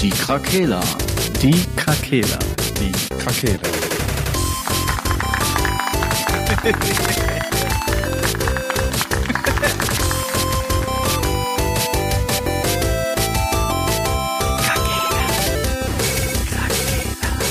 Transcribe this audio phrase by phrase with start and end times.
[0.00, 0.80] Die Krakela.
[1.42, 2.38] Die Krakela.
[2.78, 3.60] Die Krakela.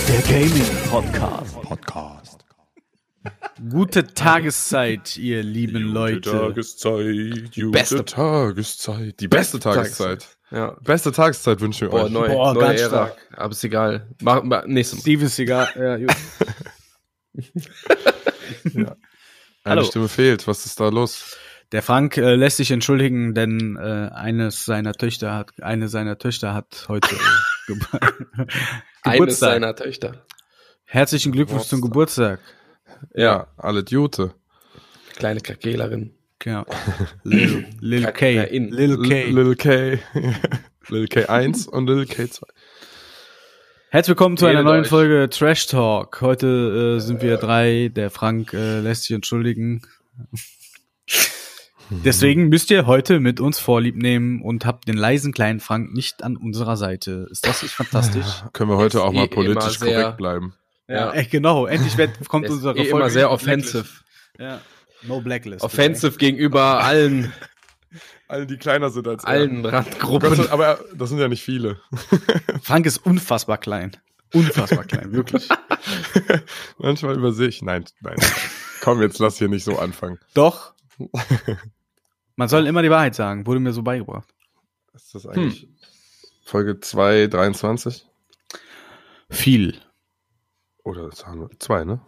[0.08, 1.62] Der Gaming Podcast.
[1.62, 2.46] Podcast.
[3.70, 6.32] Gute Tageszeit, ihr lieben Leute.
[6.32, 7.56] Gute Tageszeit.
[7.56, 9.20] Gute Beste- Tageszeit.
[9.20, 10.35] Die beste Tageszeit.
[10.52, 10.78] Ja.
[10.82, 12.12] Beste Tageszeit wünschen wir Boah, euch.
[12.12, 13.08] neu, Boah, neue ganz Ära.
[13.08, 13.18] stark.
[13.36, 14.08] Aber ist egal.
[14.22, 15.02] Mach, mach, nächstes Mal.
[15.02, 15.68] Steven Seagal.
[15.76, 16.16] Ja, gut.
[18.76, 18.96] Eine
[19.66, 19.84] Hallo.
[19.84, 20.48] Stimme fehlt.
[20.48, 21.36] Was ist da los?
[21.72, 26.54] Der Frank äh, lässt sich entschuldigen, denn äh, eines seiner Töchter hat eine seiner Töchter
[26.54, 27.10] hat heute
[27.68, 27.76] Ge
[29.02, 29.50] Eines Geburtstag.
[29.54, 30.26] seiner Töchter.
[30.86, 32.40] Herzlichen Glückwunsch zum Geburtstag.
[33.16, 34.36] Ja, alle Jute.
[35.16, 36.15] Kleine Krakelerin.
[36.40, 36.66] Genau.
[37.24, 38.36] Lil, Lil K.
[38.36, 38.70] Kakain.
[38.72, 39.30] Lil K.
[39.30, 40.00] Lil K.
[40.90, 42.44] Lil K1 und Lil K2.
[43.90, 44.90] Herzlich willkommen zu einer Redet neuen euch.
[44.90, 46.22] Folge Trash Talk.
[46.22, 47.90] Heute äh, sind wir drei.
[47.96, 49.82] Der Frank äh, lässt sich entschuldigen.
[51.90, 56.24] Deswegen müsst ihr heute mit uns Vorlieb nehmen und habt den leisen kleinen Frank nicht
[56.24, 57.28] an unserer Seite.
[57.30, 58.44] Ist das nicht fantastisch?
[58.54, 60.56] Können wir heute auch mal eh immer politisch korrekt bleiben.
[60.88, 61.14] Ja.
[61.14, 61.68] Echt genau.
[61.68, 62.90] Endlich wird, kommt unsere eh Folge.
[62.90, 63.38] immer sehr.
[63.38, 63.86] Blacklist.
[64.40, 64.62] Ja.
[65.08, 65.64] No Blacklist.
[65.64, 67.32] Offensive gegenüber allen,
[68.28, 69.30] Alle, die kleiner sind als er.
[69.30, 70.36] allen Gott Randgruppen.
[70.36, 71.80] sei- aber das sind ja nicht viele.
[72.64, 73.96] Frank ist unfassbar klein.
[74.34, 75.48] Unfassbar klein, wirklich.
[76.78, 77.62] Manchmal übersehe ich.
[77.62, 78.16] Nein, nein.
[78.82, 80.20] Komm, jetzt lass hier nicht so anfangen.
[80.34, 80.74] Doch.
[82.36, 83.46] Man soll immer die Wahrheit sagen.
[83.46, 84.28] Wurde mir so beigebracht.
[84.94, 85.70] Ist das eigentlich
[86.44, 88.06] Folge 223?
[89.30, 89.80] Viel.
[90.84, 92.02] Oder sagen wir zwei, ne?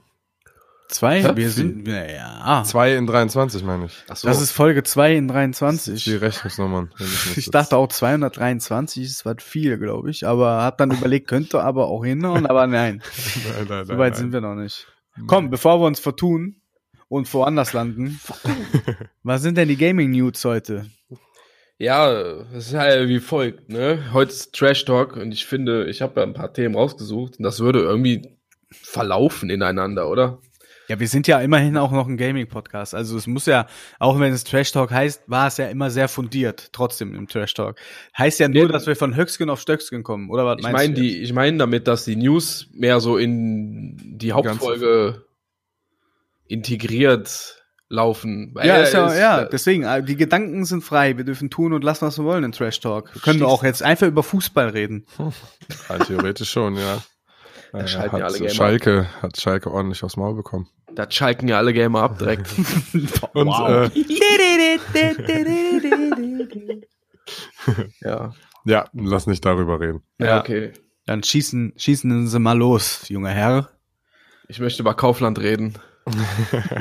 [0.88, 1.21] Zwei?
[1.21, 1.31] Hä?
[1.35, 2.63] Wir sind, ja.
[2.66, 4.05] Zwei in 23, meine ich.
[4.07, 4.27] Ach so.
[4.27, 6.21] Das ist Folge 2 in Die 23.
[6.21, 6.94] Rechnungsnummern.
[6.97, 10.25] wenn ich Ich dachte auch 223 ist was viel, glaube ich.
[10.25, 13.02] Aber hab dann überlegt, könnte aber auch hinhauen, aber nein.
[13.57, 14.88] Nein, nein, So weit sind wir noch nicht.
[15.25, 16.61] Komm, bevor wir uns vertun
[17.09, 18.19] und woanders landen.
[19.23, 20.85] was sind denn die Gaming News heute?
[21.79, 22.12] Ja,
[22.53, 24.12] es ist halt wie folgt, ne?
[24.13, 27.44] Heute ist Trash Talk und ich finde, ich habe ja ein paar Themen rausgesucht und
[27.44, 28.35] das würde irgendwie
[28.72, 30.39] verlaufen ineinander, oder?
[30.88, 32.96] Ja, wir sind ja immerhin auch noch ein Gaming-Podcast.
[32.96, 33.68] Also es muss ja,
[34.00, 37.53] auch wenn es Trash Talk heißt, war es ja immer sehr fundiert, trotzdem im Trash
[37.53, 37.78] Talk.
[38.18, 40.75] Heißt ja nur, Ja, dass wir von Höchstgen auf Stöcksken kommen, oder was Ich meinst
[40.78, 45.25] meine du die, ich meine damit, dass die News mehr so in die Hauptfolge
[46.48, 48.54] integriert laufen.
[48.58, 51.74] Ja, er ist ja, ist- ja, deswegen, äh, die Gedanken sind frei, wir dürfen tun
[51.74, 53.14] und lassen, was wir wollen in Trash Talk.
[53.14, 55.06] Wir können auch jetzt einfach über Fußball reden.
[55.90, 57.02] Rein theoretisch schon, ja.
[57.74, 60.69] Da Äh, hat ja Schalke, hat Schalke ordentlich aufs Maul bekommen.
[60.97, 62.47] Da schalken ja alle Gamer ab direkt.
[63.34, 63.69] Und Wow.
[63.69, 63.90] äh,
[68.02, 68.34] ja.
[68.66, 70.02] ja, lass nicht darüber reden.
[70.18, 70.74] ja, okay.
[71.06, 73.69] Dann schießen, schießen Sie mal los, junger Herr.
[74.47, 75.75] Ich möchte über Kaufland reden.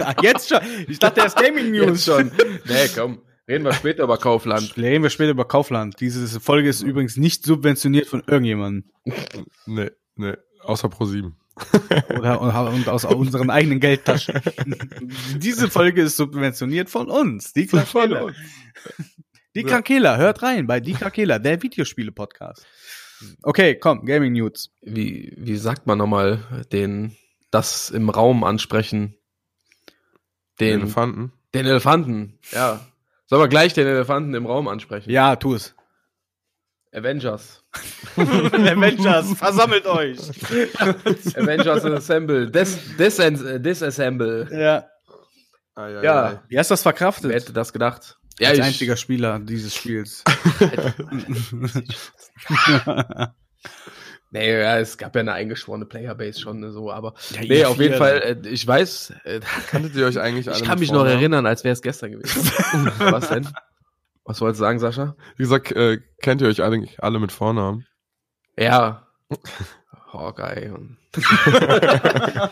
[0.03, 0.60] Ach, jetzt schon.
[0.88, 2.31] Ich dachte, erst Gaming Jetzt schon.
[2.65, 3.21] Nee, komm.
[3.47, 4.78] Reden wir später über Kaufland.
[4.78, 6.00] Reden wir später über Kaufland.
[6.00, 8.91] Diese Folge ist übrigens nicht subventioniert von irgendjemandem.
[9.66, 11.37] Nee, nee, außer Pro 7.
[12.19, 14.41] Oder und aus unseren eigenen Geldtaschen.
[15.39, 17.53] Diese Folge ist subventioniert von uns.
[17.53, 18.33] Die Krakela.
[19.55, 19.67] Die Ja.
[19.67, 20.17] Krakela.
[20.19, 22.67] Hört rein bei Die Krakela, der Videospiele-Podcast.
[23.43, 24.71] Okay, komm, Gaming News.
[24.83, 27.17] Wie, wie sagt man nochmal den,
[27.50, 29.17] das im Raum ansprechen?
[30.61, 31.33] Den, Elefanten.
[31.55, 32.87] den Elefanten, ja.
[33.27, 35.11] Sollen wir gleich den Elefanten im Raum ansprechen?
[35.11, 35.75] Ja, tu es.
[36.93, 37.65] Avengers.
[38.16, 40.19] Avengers, versammelt euch.
[41.37, 42.50] Avengers Assemble.
[42.50, 43.16] Dis, dis,
[43.59, 44.48] disassemble.
[44.50, 44.87] Ja.
[45.75, 46.42] Ah, Ja.
[46.48, 47.28] Wie hast du das verkraftet?
[47.31, 48.16] Wer hätte das gedacht?
[48.38, 50.22] Ja, Als ich- einziger Spieler dieses Spiels.
[54.32, 57.94] Nee, ja, es gab ja eine eingeschworene Playerbase schon so, aber Ja, nee, auf jeden.
[57.97, 61.19] Fall, äh, ich weiß, äh, Kanntet ihr euch eigentlich alle ich kann mich noch Vornamen?
[61.20, 62.43] erinnern, als wäre es gestern gewesen.
[62.98, 63.48] Was denn?
[64.26, 65.16] Was wolltest du sagen, Sascha?
[65.37, 67.87] Wie gesagt, äh, kennt ihr euch alle, alle mit Vornamen?
[68.58, 69.06] Ja.
[70.12, 70.73] Hawkeye.
[70.73, 70.99] Und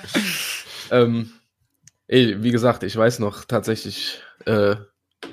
[0.91, 1.33] ähm,
[2.07, 4.77] ey, wie gesagt, ich weiß noch tatsächlich, äh,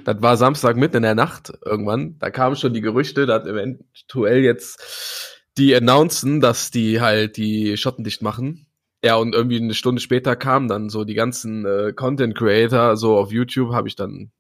[0.04, 2.18] das war Samstag mitten in der Nacht irgendwann.
[2.20, 8.04] Da kamen schon die Gerüchte, dass eventuell jetzt die announcen, dass die halt die Schotten
[8.04, 8.66] dicht machen.
[9.04, 13.18] Ja, und irgendwie eine Stunde später kamen dann so die ganzen äh, Content Creator, so
[13.18, 14.32] auf YouTube habe ich dann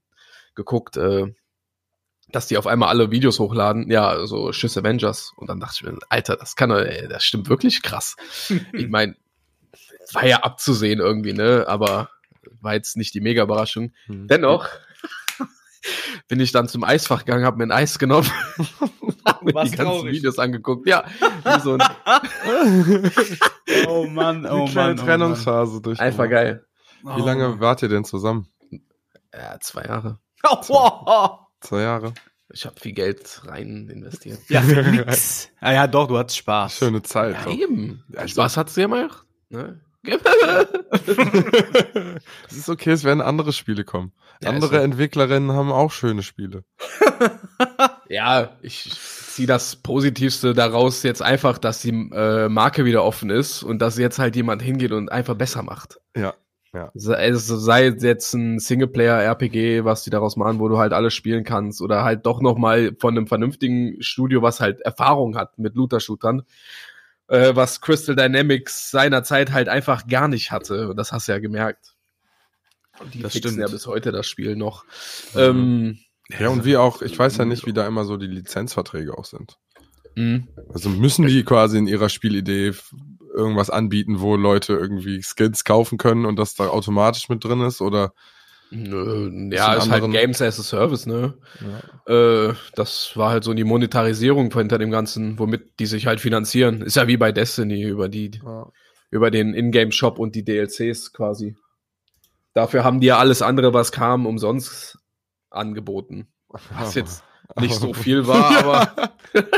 [0.56, 1.34] geguckt, äh,
[2.32, 5.34] dass die auf einmal alle Videos hochladen, ja, so Schiss Avengers.
[5.36, 8.16] Und dann dachte ich mir, Alter, das kann doch, ey, das stimmt wirklich krass.
[8.74, 9.16] ich meine,
[10.14, 11.66] war ja abzusehen irgendwie, ne?
[11.68, 12.10] Aber
[12.60, 13.92] war jetzt nicht die mega Überraschung.
[14.08, 14.28] Hm.
[14.28, 14.68] Dennoch
[16.28, 18.30] bin ich dann zum Eisfach gegangen, hab mir ein Eis genommen,
[19.26, 20.14] hab mir War's die ganzen traurig.
[20.14, 20.88] Videos angeguckt.
[20.88, 21.06] Ja,
[21.46, 21.84] wie so ein,
[23.88, 25.06] Oh Mann, oh Die kleine Mann.
[25.06, 26.00] Trennungsphase durch.
[26.00, 26.66] einfach geil.
[27.04, 28.48] Oh Wie lange wart ihr denn zusammen?
[29.34, 30.20] Ja, zwei Jahre.
[30.44, 31.30] Oh, oh, oh.
[31.62, 32.14] Zwei Jahre.
[32.54, 34.40] Ich habe viel Geld rein investiert.
[34.50, 35.50] Ja, für nix.
[35.62, 36.76] Ah ja, doch, du hattest Spaß.
[36.78, 37.36] Schöne Zeit.
[37.36, 37.58] Ja, doch.
[37.58, 38.04] eben.
[38.16, 39.26] Also- Spaß hat's dir gemacht.
[39.50, 39.80] Ne?
[42.50, 44.12] es ist okay, es werden andere Spiele kommen.
[44.42, 44.84] Ja, andere ist so.
[44.84, 46.64] Entwicklerinnen haben auch schöne Spiele.
[48.10, 53.64] Ja, ich ziehe das Positivste daraus jetzt einfach, dass die äh, Marke wieder offen ist
[53.64, 56.02] und dass jetzt halt jemand hingeht und einfach besser macht.
[56.18, 56.34] Ja.
[56.94, 61.14] Sei, also sei es jetzt ein Singleplayer-RPG, was die daraus machen, wo du halt alles
[61.14, 65.76] spielen kannst, oder halt doch nochmal von einem vernünftigen Studio, was halt Erfahrung hat mit
[65.76, 66.44] Looter-Shootern,
[67.28, 70.90] äh, was Crystal Dynamics seinerzeit halt einfach gar nicht hatte.
[70.90, 71.94] Und das hast du ja gemerkt.
[73.00, 73.68] Und die Das fixen stimmt.
[73.68, 74.86] ja bis heute das Spiel noch.
[75.34, 75.40] Mhm.
[75.40, 76.00] Ähm,
[76.40, 79.26] Ja, und wie auch, ich weiß ja nicht, wie da immer so die Lizenzverträge auch
[79.26, 79.58] sind.
[80.16, 80.44] mh.
[80.74, 82.74] Also müssen die quasi in ihrer Spielidee
[83.34, 87.82] irgendwas anbieten, wo Leute irgendwie Skins kaufen können und das da automatisch mit drin ist
[87.82, 88.14] oder
[88.74, 91.34] Nö, ja, ist halt Games as a Service, ne?
[92.08, 96.82] Äh, das war halt so die Monetarisierung hinter dem Ganzen, womit die sich halt finanzieren.
[96.82, 98.70] Ist ja wie bei Destiny über die, Ja.
[99.10, 101.58] über den Ingame-Shop und die DLCs quasi.
[102.54, 104.98] Dafür haben die ja alles andere, was kam, umsonst
[105.50, 106.28] angeboten.
[106.48, 107.26] Was jetzt
[107.60, 109.12] nicht so viel war, aber,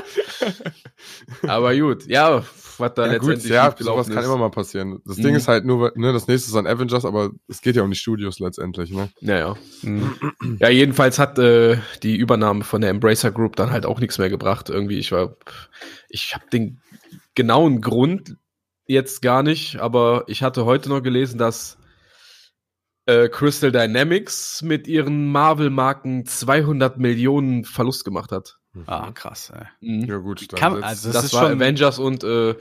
[1.48, 2.08] aber gut.
[2.08, 2.44] Ja,
[2.84, 4.30] was da ja, gut, letztendlich ja, schiefgelaufen sowas kann ist.
[4.30, 5.00] immer mal passieren.
[5.06, 5.24] Das Mhm.
[5.24, 7.90] Ding ist halt nur, ne, das nächste ist an Avengers, aber es geht ja um
[7.90, 9.10] die Studios letztendlich, ne?
[9.22, 9.56] Naja.
[9.82, 10.16] Mhm.
[10.60, 14.30] Ja, jedenfalls hat äh, die Übernahme von der Embracer Group dann halt auch nichts mehr
[14.30, 14.70] gebracht.
[14.70, 15.36] Irgendwie, ich war,
[16.10, 16.80] ich habe den
[17.36, 18.38] genauen Grund
[18.86, 21.78] jetzt gar nicht, aber ich hatte heute noch gelesen, dass
[23.06, 28.60] äh, Crystal Dynamics mit ihren Marvel-Marken 200 Millionen Verlust gemacht hat.
[28.88, 29.66] Ah, krass, ey.
[29.82, 30.06] Mhm.
[30.06, 32.56] Ja, gut, dann Kann- also Das, ist war schon- Avengers und äh,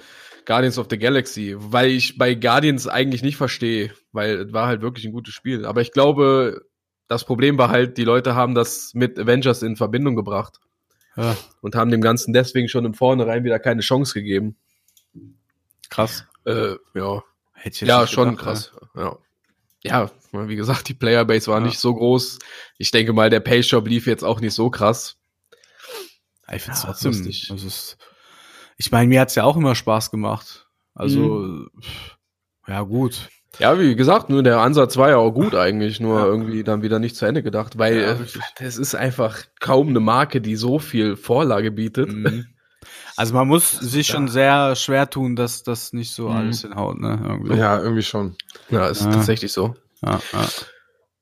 [0.44, 4.82] Guardians of the Galaxy, weil ich bei Guardians eigentlich nicht verstehe, weil es war halt
[4.82, 5.64] wirklich ein gutes Spiel.
[5.64, 6.66] Aber ich glaube,
[7.08, 10.58] das Problem war halt, die Leute haben das mit Avengers in Verbindung gebracht
[11.16, 14.56] Ja, und haben dem Ganzen deswegen schon im Vornherein wieder keine Chance gegeben.
[15.88, 16.26] krass.
[16.44, 17.22] Äh, ja,
[17.52, 18.72] Hätte ich jetzt ja, nicht schon gedacht, krass.
[18.96, 19.16] Ja.
[19.84, 21.66] ja, wie gesagt, die Playerbase war Ja.
[21.66, 22.38] nicht so groß.
[22.78, 25.16] Ich denke mal, der Payshop lief jetzt auch nicht so krass.
[26.50, 27.46] Ich find's Ja, trotzdem, lustig.
[27.48, 27.96] das ist,
[28.76, 30.66] ich meine, mir hat's ja auch immer Spaß gemacht.
[30.94, 31.70] Also, Mhm.
[32.66, 33.28] ja, gut.
[33.58, 36.26] Ja, wie gesagt, nur der Ansatz war ja auch gut eigentlich, nur Ja.
[36.26, 38.16] irgendwie dann wieder nicht zu Ende gedacht, weil Ja,
[38.58, 42.12] das ist einfach kaum eine Marke, die so viel Vorlage bietet.
[42.12, 42.46] Mhm.
[43.16, 46.34] Also man muss sich schon sehr schwer tun, dass das nicht so Mhm.
[46.36, 47.20] alles hinhaut, ne?
[47.22, 47.54] Irgendwie.
[47.56, 48.36] ja, irgendwie schon.
[48.70, 49.10] Ja, ist Ja.
[49.10, 49.74] tatsächlich so.
[50.02, 50.48] Ja, ja.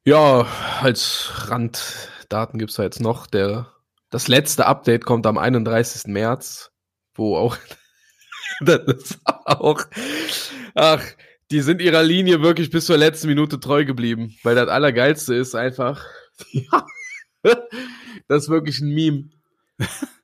[0.05, 0.47] Ja,
[0.81, 3.27] als Randdaten gibt's da jetzt noch.
[3.27, 3.67] Der,
[4.11, 6.07] das letzte Update kommt am 31.
[6.07, 6.71] März,
[7.15, 7.57] wo auch,
[8.61, 9.85] das ist auch,
[10.75, 11.05] ach,
[11.51, 15.55] die sind ihrer Linie wirklich bis zur letzten Minute treu geblieben, weil das Allergeilste ist
[15.55, 16.05] einfach,
[16.53, 16.87] ja,
[18.29, 19.31] das ist wirklich ein Meme.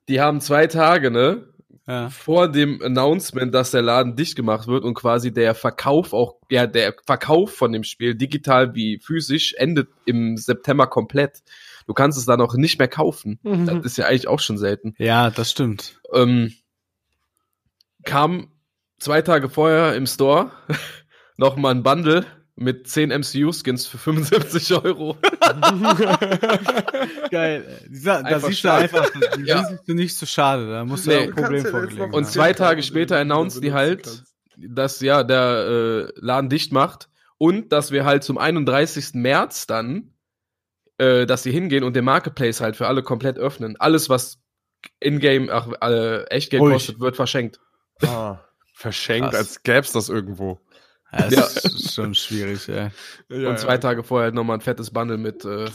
[0.09, 1.49] Die haben zwei Tage, ne?
[1.87, 2.11] ja.
[2.11, 6.67] vor dem Announcement, dass der Laden dicht gemacht wird und quasi der Verkauf auch, ja,
[6.67, 11.43] der Verkauf von dem Spiel, digital wie physisch, endet im September komplett.
[11.87, 13.38] Du kannst es dann auch nicht mehr kaufen.
[13.44, 14.94] Das ist ja eigentlich auch schon selten.
[14.99, 16.00] ja, das stimmt.
[16.12, 16.53] Ähm,
[18.05, 18.50] kam
[18.99, 20.50] zwei Tage vorher im Store
[21.37, 22.25] noch mal ein Bundle
[22.59, 25.19] mit 10 MCU-Skins für 75 Euro.
[27.31, 27.81] Geil.
[28.05, 29.64] Da Einfach siehst du einfach, die Ja.
[29.64, 30.69] siehst du nicht so schade.
[30.71, 31.16] Da musst du Nee.
[31.16, 34.25] ja ein Problem vorgelegen Und zwei Tage später announcen die halt,
[34.57, 39.11] dass ja der äh, Laden dicht macht und dass wir halt zum 31.
[39.14, 40.12] März dann,
[40.99, 43.76] äh, dass sie hingehen und den Marketplace halt für alle komplett öffnen.
[43.79, 44.38] Alles, was
[45.00, 46.73] in-game, ach, äh, Echtgeld Ruhig.
[46.75, 47.61] kostet, wird verschenkt.
[48.03, 48.38] Ah,
[48.75, 49.38] verschenkt, Krass.
[49.38, 50.61] als gäb's das irgendwo.
[51.12, 51.71] Ja, das Ja.
[51.71, 52.91] ist schon schwierig, ey.
[53.31, 55.67] Ja, und zwei Tage vorher halt nochmal ein fettes Bundle mit äh,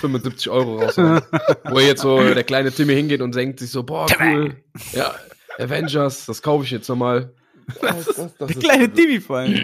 [0.00, 1.22] 75 Euro raushauen.
[1.70, 4.56] Wo jetzt so der kleine Timmy hingeht und denkt sich so, boah, cool.
[4.92, 5.14] Ja,
[5.58, 7.32] Avengers, das kaufe ich jetzt nochmal.
[7.80, 9.54] Der kleine Timmy vor allem.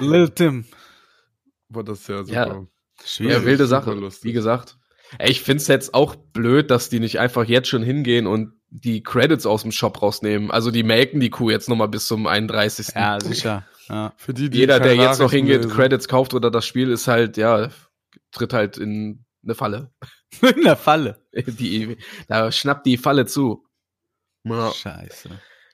[0.00, 0.66] Lil Tim.
[1.68, 2.66] Boah, das ist ja super.
[3.00, 3.06] Ja.
[3.06, 3.32] Schwierig.
[3.34, 4.24] Ja, wilde Sache, lustig.
[4.24, 4.76] wie gesagt.
[5.18, 9.02] Ey, Ich find's jetzt auch blöd, dass die nicht einfach jetzt schon hingehen und die
[9.02, 10.50] Credits aus dem Shop rausnehmen.
[10.50, 12.88] Also die melken die Kuh jetzt nochmal bis zum 31.
[12.94, 13.66] Ja, sicher.
[13.88, 14.14] Ja.
[14.16, 15.70] Für die, die Jeder, der jetzt noch hingeht, lesen.
[15.72, 17.68] Credits kauft oder das Spiel ist halt, ja,
[18.30, 19.90] tritt halt in eine Falle.
[20.56, 21.18] In der Falle.
[21.34, 23.66] Die, da schnappt die Falle zu.
[24.44, 24.72] Ja.
[24.72, 25.28] Scheiße.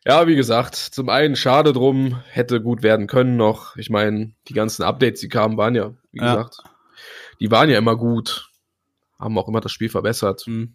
[0.05, 3.77] ja, wie gesagt, zum einen schade drum, hätte gut werden können noch.
[3.77, 6.35] Ich meine, die ganzen Updates, die kamen, waren ja, wie Ja.
[6.35, 6.63] gesagt,
[7.41, 8.51] die waren ja immer gut.
[9.19, 10.43] haben auch immer das Spiel verbessert.
[10.47, 10.75] Hm.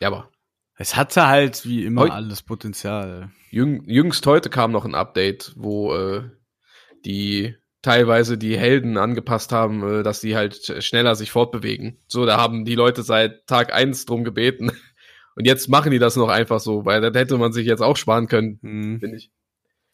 [0.00, 0.30] Ja, aber
[0.76, 3.30] Es hatte halt wie immer Heu- alles Potenzial.
[3.50, 6.30] jüng, jüngst heute kam noch ein Update, wo äh,
[7.04, 11.98] die teilweise die Helden angepasst haben, äh, dass die halt sch- schneller sich fortbewegen.
[12.06, 14.70] So, da haben die Leute seit Tag eins drum gebeten.
[15.34, 17.96] Und jetzt machen die das noch einfach so, weil das hätte man sich jetzt auch
[17.96, 19.30] sparen können, Hm, finde ich.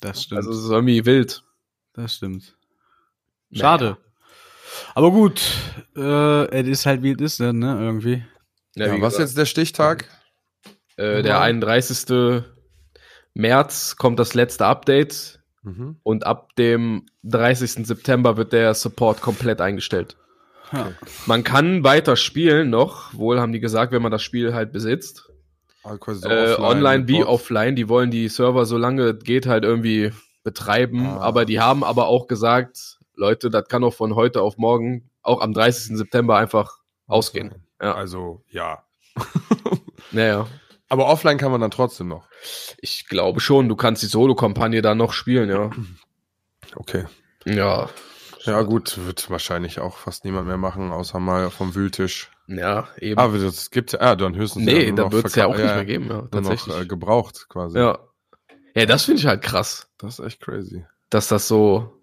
[0.01, 0.39] das stimmt.
[0.39, 1.43] Also es ist irgendwie wild.
[1.93, 2.57] das stimmt.
[3.53, 3.97] Schade.
[4.95, 5.41] Aber gut,
[5.97, 8.25] äh, es ist halt wie es ist, dann, ne, irgendwie.
[8.75, 10.05] Ja, Ja, was gesagt, jetzt der Stichtag?
[10.97, 12.43] Äh, der 31.
[13.35, 15.97] März kommt das letzte Update Mhm.
[16.03, 17.85] und ab dem 30.
[17.87, 20.17] September wird der Support komplett eingestellt.
[20.73, 20.93] Ja.
[21.27, 25.31] Man kann weiter spielen noch, wohl haben die gesagt, wenn man das Spiel halt besitzt.
[25.83, 27.75] Also quasi so äh, online wie offline.
[27.75, 30.13] Die wollen die Server so lange es geht halt irgendwie
[30.45, 31.07] betreiben.
[31.07, 31.19] Ah.
[31.21, 35.41] Aber die haben aber auch gesagt, Leute, das kann auch von heute auf morgen, auch
[35.41, 35.97] am 30.
[35.99, 37.55] September einfach ausgehen.
[37.83, 37.95] Ja.
[37.95, 38.85] Also, ja.
[40.11, 40.47] Naja,
[40.89, 42.29] Aber offline kann man dann trotzdem noch.
[42.81, 45.71] ich glaube schon, du kannst die Solo-Kampagne da noch spielen, ja.
[46.77, 47.05] Okay.
[47.45, 47.91] Ja,
[48.45, 52.31] Ja, gut, wird wahrscheinlich auch fast niemand mehr machen, außer mal vom Wühltisch.
[52.47, 53.19] ja, eben.
[53.21, 55.47] Ah, das gibt's ja, ah, dann höchstens nee, ja nur da noch wird es ja
[55.47, 56.75] auch nicht mehr geben, ja, tatsächlich.
[56.75, 57.79] noch äh, gebraucht quasi.
[57.79, 57.99] ja.
[58.75, 60.87] ja, das finde ich halt krass, Das ist echt crazy.
[61.11, 61.98] dass das so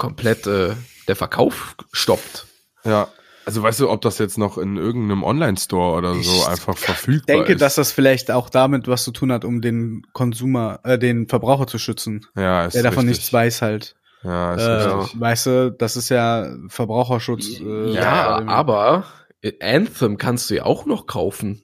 [0.00, 0.74] komplett äh,
[1.06, 2.46] der Verkauf stoppt.
[2.84, 3.08] Ja.
[3.46, 6.80] Also weißt du, ob das jetzt noch in irgendeinem Online-Store oder so Ich einfach Ich
[6.80, 7.60] verfügbar denke, ist?
[7.62, 11.66] dass das vielleicht auch damit was zu tun hat, um den Konsumer, äh, den Verbraucher
[11.66, 13.18] zu schützen, ja, ist der davon richtig.
[13.18, 13.96] nichts weiß halt.
[14.22, 15.20] Ja, ist Äh, richtig.
[15.20, 17.60] weißt du, das ist ja Verbraucherschutz.
[17.60, 19.04] Äh, ja, aber
[19.62, 21.62] Anthem kannst du ja auch noch kaufen,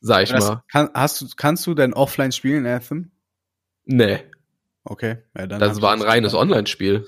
[0.00, 0.62] sag ich Das mal.
[0.70, 3.10] kann, hast du, kannst du denn offline spielen, Anthem?
[3.84, 4.20] Nee,
[4.88, 6.34] Okay, ja, dann das war ich ein reines.
[6.34, 7.06] Online-Spiel.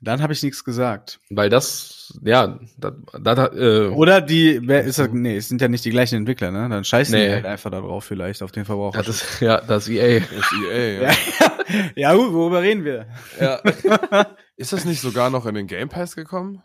[0.00, 1.18] Dann habe ich nichts gesagt.
[1.28, 5.08] Weil das, ja, das, das, äh, Oder die, wer ist das?
[5.10, 6.68] Nee, es sind ja nicht die gleichen Entwickler, ne?
[6.68, 7.26] Dann scheißen Nee.
[7.26, 8.98] die halt einfach da drauf vielleicht auf den Verbraucher.
[9.02, 10.18] das ist, ja, das EA.
[10.18, 11.10] Ist EA, ja.
[11.96, 13.06] ja, gut, worüber reden wir?
[13.40, 13.60] Ja.
[14.56, 16.62] Ist das nicht sogar noch in den Game Pass gekommen?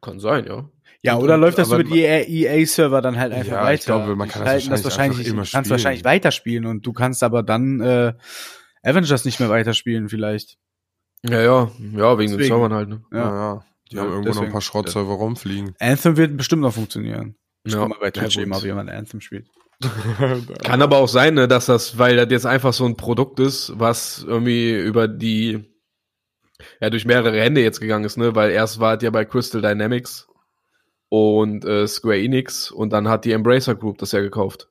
[0.00, 0.68] Kann sein, ja.
[1.02, 3.74] Ja, Und- oder und- läuft das über die EA-Server dann halt einfach Ja, weiter?
[3.74, 5.70] ich glaube, man kann das halten wahrscheinlich immer kannst spielen.
[5.70, 8.12] wahrscheinlich weiterspielen und du kannst aber dann äh,
[8.82, 10.56] Avengers nicht mehr weiterspielen vielleicht.
[11.22, 12.54] Ja, ja, ja, wegen den Deswegen.
[12.54, 13.02] Servern halt, ne?
[13.12, 13.64] Ja, ja.
[13.90, 15.74] Die Ja, haben irgendwo noch ein paar Schrottserver rumfliegen.
[15.78, 17.34] Anthem wird bestimmt noch funktionieren.
[17.64, 19.48] Ich Ja, guck mal bei Twitch ja, eben, ob jemand Anthem spielt.
[20.62, 23.72] Kann aber auch sein, ne, dass das, weil das jetzt einfach so ein Produkt ist,
[23.76, 25.64] was irgendwie über die,
[26.80, 29.60] ja, durch mehrere Hände jetzt gegangen ist, ne, weil erst war es ja bei Crystal
[29.62, 30.28] Dynamics
[31.08, 34.68] und äh, Square Enix und dann hat die Embracer Group das ja gekauft.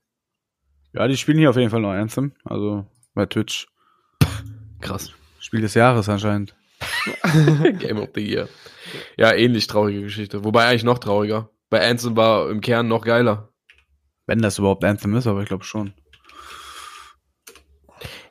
[0.93, 3.67] Ja, die spielen hier auf jeden Fall noch Anthem, also bei Twitch.
[4.79, 5.11] Krass.
[5.49, 6.53] Spiel des Jahres anscheinend.
[7.79, 8.47] Game of the Year.
[9.17, 10.43] Ja, ähnlich traurige Geschichte.
[10.45, 11.49] Wobei eigentlich noch trauriger.
[11.71, 13.49] Bei Anthem war im Kern noch geiler.
[14.27, 15.95] Wenn das überhaupt Anthem ist, aber ich glaube schon.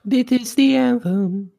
[0.08, 1.50] This is the anthem.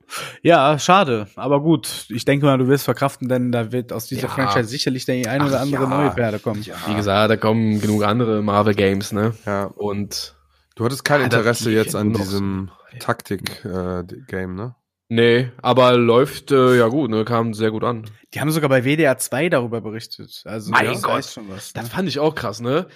[0.42, 2.06] Ja, schade, aber gut.
[2.08, 4.34] Ich denke mal, du wirst verkraften, denn da wird aus dieser Ja.
[4.34, 5.90] Franchise sicherlich der ein oder Ach andere ja.
[5.90, 6.66] neue Perle kommen.
[6.66, 9.34] Wie gesagt, da kommen genug andere Marvel Games, ne?
[9.46, 9.66] Ja.
[9.66, 10.38] Und
[10.76, 13.00] Du hattest kein Interesse jetzt ja an diesem so.
[13.00, 14.76] Taktik-Game, ne?
[15.10, 17.26] Nee, aber läuft äh, ja gut, ne?
[17.26, 18.10] Kam sehr gut an.
[18.34, 20.44] Die haben sogar bei WDR 2 darüber berichtet.
[20.46, 21.26] Also Mein das Gott.
[21.26, 21.74] schon was.
[21.74, 22.88] Das fand ich auch krass, ne?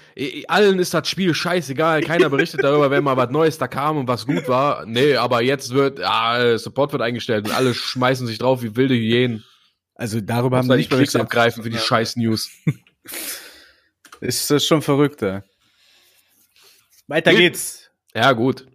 [0.47, 4.07] Allen ist das Spiel scheißegal, keiner berichtet darüber, wenn mal was Neues da kam und
[4.07, 4.85] was gut war.
[4.85, 8.93] Nee, aber jetzt wird, ah, Support wird eingestellt und alle schmeißen sich drauf wie wilde
[8.93, 9.43] Hyänen.
[9.95, 11.21] Also darüber Haben die nicht berichtet.
[11.21, 11.81] abgreifen für die Ja.
[11.81, 12.49] scheiß News.
[14.21, 15.41] Ist das schon verrückt, ey.
[17.07, 17.89] Weiter geht's.
[18.15, 18.65] Ja, gut.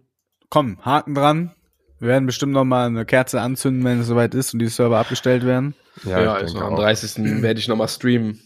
[0.49, 1.51] Komm, Haken dran.
[1.99, 4.97] Wir werden bestimmt noch mal eine Kerze anzünden, wenn es soweit ist und die Server
[4.99, 5.75] abgestellt werden.
[6.05, 6.79] Ja, ich also am auch.
[6.79, 7.41] 30.
[7.41, 8.39] werde ich nochmal streamen.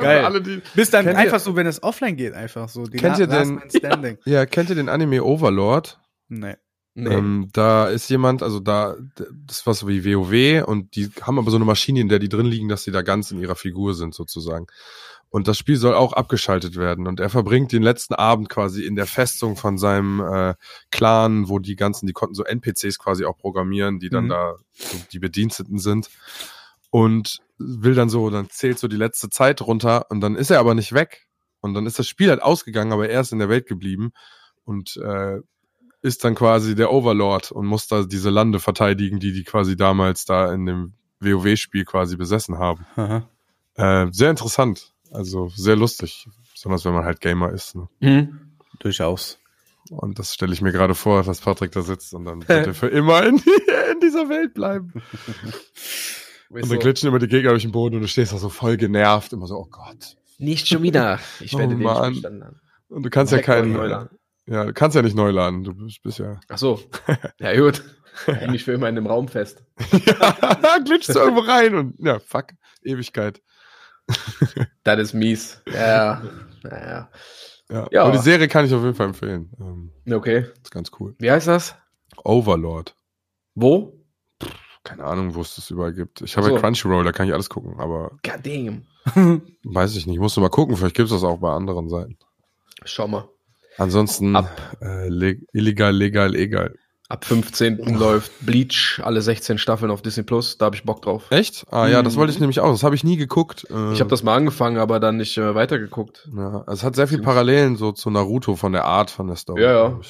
[0.00, 0.24] Geil.
[0.24, 2.84] Alle, die, Bis dann Kennt ihr- einfach so, wenn es offline geht, einfach so.
[2.84, 4.18] Die Kennt ihr den- Standing.
[4.24, 5.98] ja, kennt ihr den Anime Overlord?
[6.28, 6.54] Nee.
[6.94, 7.12] Nee.
[7.14, 11.38] Ähm, da ist jemand, also da, das ist was so wie WoW und die haben
[11.38, 13.54] aber so eine Maschine, in der die drin liegen, dass sie da ganz in ihrer
[13.56, 14.66] Figur sind sozusagen.
[15.28, 17.06] Und das Spiel soll auch abgeschaltet werden.
[17.06, 20.54] Und er verbringt den letzten Abend quasi in der Festung von seinem äh,
[20.90, 24.28] Clan, wo die ganzen, die konnten so NPCs quasi auch programmieren, die dann Mhm.
[24.30, 26.08] da so die Bediensteten sind.
[26.90, 30.60] Und will dann so, dann zählt so die letzte Zeit runter und dann ist er
[30.60, 31.26] aber nicht weg.
[31.60, 34.12] Und dann ist das Spiel halt ausgegangen, aber er ist in der Welt geblieben
[34.64, 35.40] und äh,
[36.02, 40.24] ist dann quasi der Overlord und muss da diese Lande verteidigen, die die quasi damals
[40.24, 42.86] da in dem WoW-Spiel quasi besessen haben.
[43.74, 47.74] Äh, sehr interessant, also sehr lustig, besonders wenn man halt Gamer ist.
[47.76, 47.88] Ne?
[48.00, 48.52] Hm?
[48.80, 49.38] Durchaus.
[49.90, 52.74] Und das stelle ich mir gerade vor, dass Patrick da sitzt und dann wird er
[52.74, 54.92] für immer in, in dieser Welt bleiben.
[56.48, 58.76] Und dann glitschen immer die Gegner durch den Boden und du stehst da so voll
[58.76, 61.18] genervt, immer so, oh Gott, Nicht schon wieder.
[61.40, 62.12] Ich Oh, werde den nicht Mann.
[62.12, 62.60] verstanden haben.
[62.88, 63.74] Und du kannst ja keinen,
[64.46, 65.64] ja, du kannst ja nicht neu laden.
[65.64, 66.80] Du bist, bist ja, Ach so.
[67.40, 67.82] Ja, gut.
[68.26, 69.64] Häng mich für immer in dem Raum fest.
[69.90, 72.50] ja, glitschst du irgendwo rein und, ja, fuck,
[72.82, 73.42] Ewigkeit.
[74.84, 75.60] Das ist mies.
[75.72, 76.22] Ja,
[76.62, 77.10] naja.
[77.68, 77.88] Ja.
[77.90, 78.02] Ja.
[78.02, 79.50] Aber die Serie kann ich auf jeden Fall empfehlen.
[79.60, 80.46] Ähm, Okay.
[80.62, 81.14] ist ganz cool.
[81.18, 81.74] Wie heißt das?
[82.24, 82.94] Overlord.
[83.54, 83.92] Wo?
[84.84, 86.20] Keine Ahnung, wo es das überall gibt.
[86.22, 86.54] Ich habe so.
[86.54, 88.86] ja Crunchyroll, da kann ich alles gucken, aber God damn.
[89.64, 90.20] weiß ich nicht.
[90.20, 92.16] Musst du mal gucken, vielleicht gibt es das auch bei anderen Seiten.
[92.84, 93.28] Schau mal.
[93.78, 94.36] Ansonsten
[94.80, 96.76] äh, le illegal, legal, egal.
[97.08, 97.96] Ab 15.
[97.98, 100.58] läuft Bleach, alle 16 Staffeln auf Disney Plus.
[100.58, 101.24] Da habe ich Bock drauf.
[101.30, 101.64] Echt?
[101.70, 102.18] Ah ja, das Mhm.
[102.18, 102.70] wollte ich nämlich auch.
[102.72, 103.64] Das habe ich nie geguckt.
[103.70, 106.28] Äh, Ich habe das mal angefangen, aber dann nicht äh, weitergeguckt.
[106.36, 109.62] Ja, es hat sehr viel Parallelen so zu Naruto von der Art von der Story.
[109.62, 110.00] Ja, ja.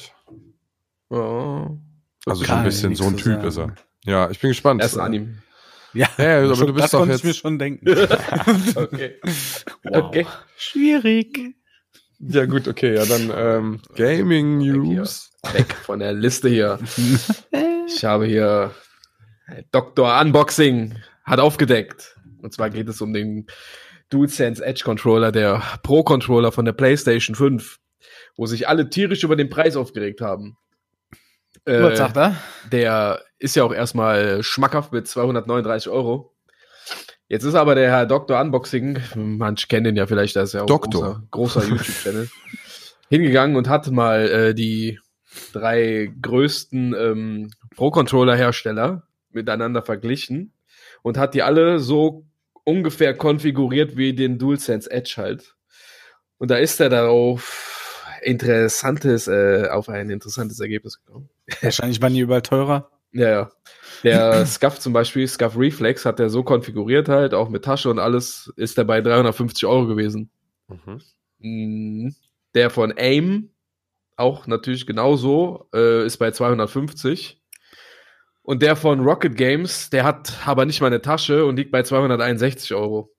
[1.11, 1.69] Ja.
[2.25, 3.75] Also so Kann ein bisschen so ein Typ ist er.
[4.03, 4.81] Ja, ich bin gespannt.
[4.81, 5.37] Er ist ein Anime.
[5.93, 7.85] Ja, Ja, ja, aber schon, du bist das doch konnte jetzt- ich mir schon denken.
[8.75, 9.15] Okay.
[9.83, 10.03] Wow.
[10.05, 10.25] Okay.
[10.57, 11.55] Schwierig.
[12.19, 14.57] Ja gut, okay, ja dann ähm, Gaming.
[14.57, 15.31] News.
[15.53, 16.79] Weg von der Liste hier.
[17.89, 18.75] Ich habe hier
[19.71, 20.19] Dr.
[20.19, 22.17] Unboxing hat aufgedeckt.
[22.41, 23.47] Und zwar geht es um den
[24.09, 27.79] DualSense Edge Controller, der Pro Controller von der PlayStation 5,
[28.35, 30.57] wo sich alle tierisch über den Preis aufgeregt haben.
[31.65, 32.35] Äh, Was sagt er?
[32.71, 36.35] der ist ja auch erstmal schmackhaft mit 239 Euro.
[37.29, 38.39] Jetzt ist aber der Herr Dr.
[38.39, 41.23] Unboxing, manche kennen den ja vielleicht, da ist ja auch ein Doktor.
[41.31, 42.29] großer, großer YouTube-Channel,
[43.09, 44.99] hingegangen und hat mal äh, die
[45.51, 50.53] drei größten ähm, Pro-Controller-Hersteller miteinander verglichen
[51.01, 52.25] und hat die alle so
[52.63, 55.55] ungefähr konfiguriert wie den DualSense Edge halt.
[56.37, 61.29] Und da ist er darauf interessantes, äh, auf ein interessantes Ergebnis gekommen.
[61.61, 62.89] Wahrscheinlich waren die überall teurer.
[63.11, 63.51] Ja, ja.
[64.03, 67.99] Der Scuff zum Beispiel, Scuff Reflex, hat er so konfiguriert halt, auch mit Tasche und
[67.99, 70.29] alles, ist der bei 350 Euro gewesen.
[70.67, 71.01] Mhm.
[71.39, 72.09] Mm,
[72.53, 73.51] Der von AIM,
[74.15, 77.41] auch natürlich genauso, äh, ist bei 250.
[78.41, 81.83] Und der von Rocket Games, der hat aber nicht mal eine Tasche und liegt bei
[81.83, 83.13] 261 Euro.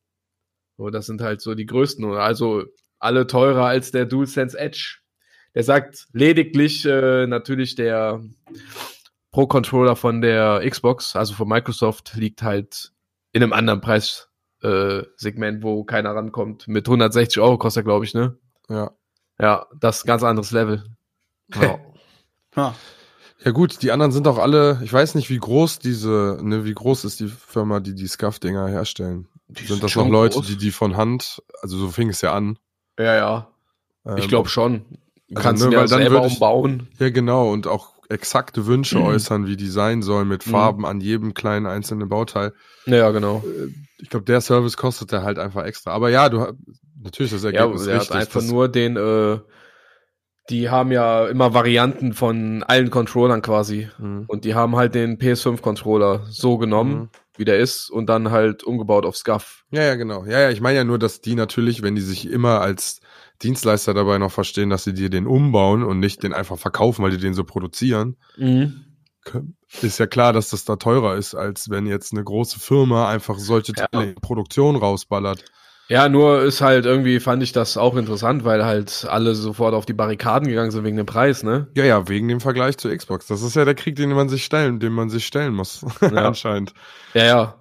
[0.79, 2.65] So, das sind halt so die größten, also
[2.99, 4.99] alle teurer als der DualSense Edge.
[5.55, 8.23] Der sagt lediglich äh, natürlich der
[9.31, 12.93] Pro-Controller von der Xbox, also von Microsoft, liegt halt
[13.33, 16.67] in einem anderen Preissegment, äh, wo keiner rankommt.
[16.69, 18.37] Mit 160 Euro kostet er, glaube ich, ne?
[18.69, 18.91] Ja.
[19.41, 20.85] Ja, das ist ein ganz anderes Level.
[21.55, 21.79] Ja.
[22.57, 22.75] Ha.
[23.45, 26.75] ja gut, die anderen sind auch alle, ich weiß nicht, wie groß diese, ne, wie
[26.75, 29.29] groß ist die Firma, die die Scuff-Dinger herstellen.
[29.49, 30.47] Die sind sind das noch schon Leute, groß.
[30.47, 32.59] die die von Hand, also so fing es ja an.
[32.99, 33.49] Ja, ja.
[34.17, 34.85] Ich Ähm, glaube schon.
[35.29, 36.89] Du also, kannst ne, ihn ja selber ich- umbauen.
[36.99, 39.05] Ja, genau, und auch exakte Wünsche Mhm.
[39.05, 40.51] äußern, wie die sein sollen, mit Mhm.
[40.51, 42.53] Farben an jedem kleinen einzelnen Bauteil.
[42.87, 43.45] Ja, genau.
[43.99, 45.91] Ich glaube, der Service kostet der halt einfach extra.
[45.93, 46.55] Aber ja, du hast
[47.03, 48.17] natürlich das Ja, Ergebnis er hat richtig.
[48.17, 49.39] einfach das- nur den, äh,
[50.51, 53.89] die haben ja immer Varianten von allen Controllern quasi.
[53.99, 54.25] Mhm.
[54.29, 57.09] Und die haben halt den PS5-Controller so genommen, Mhm.
[57.37, 59.65] wie der ist, und dann halt umgebaut auf Scuff.
[59.71, 60.25] Ja, ja, genau.
[60.25, 63.01] Ja, ja, ich meine ja nur, dass die natürlich, wenn die sich immer als
[63.43, 67.13] Dienstleister dabei noch verstehen, dass sie dir den umbauen und nicht den einfach verkaufen, weil
[67.13, 68.17] die den so produzieren,
[69.25, 73.09] können- ist ja klar, dass das da teurer ist, als wenn jetzt eine große Firma
[73.09, 73.87] einfach solche Ja.
[73.87, 75.45] Teile in Produktion rausballert.
[75.91, 79.87] Ja, nur ist halt irgendwie, fand ich das auch interessant, weil halt alle sofort auf
[79.87, 81.69] die Barrikaden gegangen sind wegen dem Preis, ne?
[81.75, 83.27] Ja, ja, wegen dem Vergleich zur Xbox.
[83.27, 86.27] Das ist ja der Krieg, den man sich stellen, den man sich stellen muss, Ja.
[86.29, 86.75] anscheinend.
[87.15, 87.55] Ja, ja.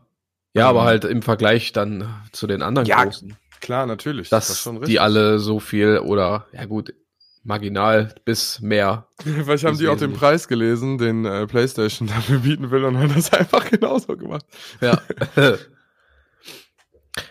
[0.54, 0.68] Ja, Ähm.
[0.68, 3.38] aber halt im Vergleich dann zu den anderen Ja, großen.
[3.62, 4.30] Klar, natürlich.
[4.30, 6.94] Dass die alle so viel oder, ja gut,
[7.44, 9.08] marginal bis mehr.
[9.24, 10.14] Vielleicht haben die auch den.
[10.14, 14.46] Preis gelesen, den äh, PlayStation dafür bieten will und haben das einfach genauso gemacht.
[14.82, 15.02] Ja.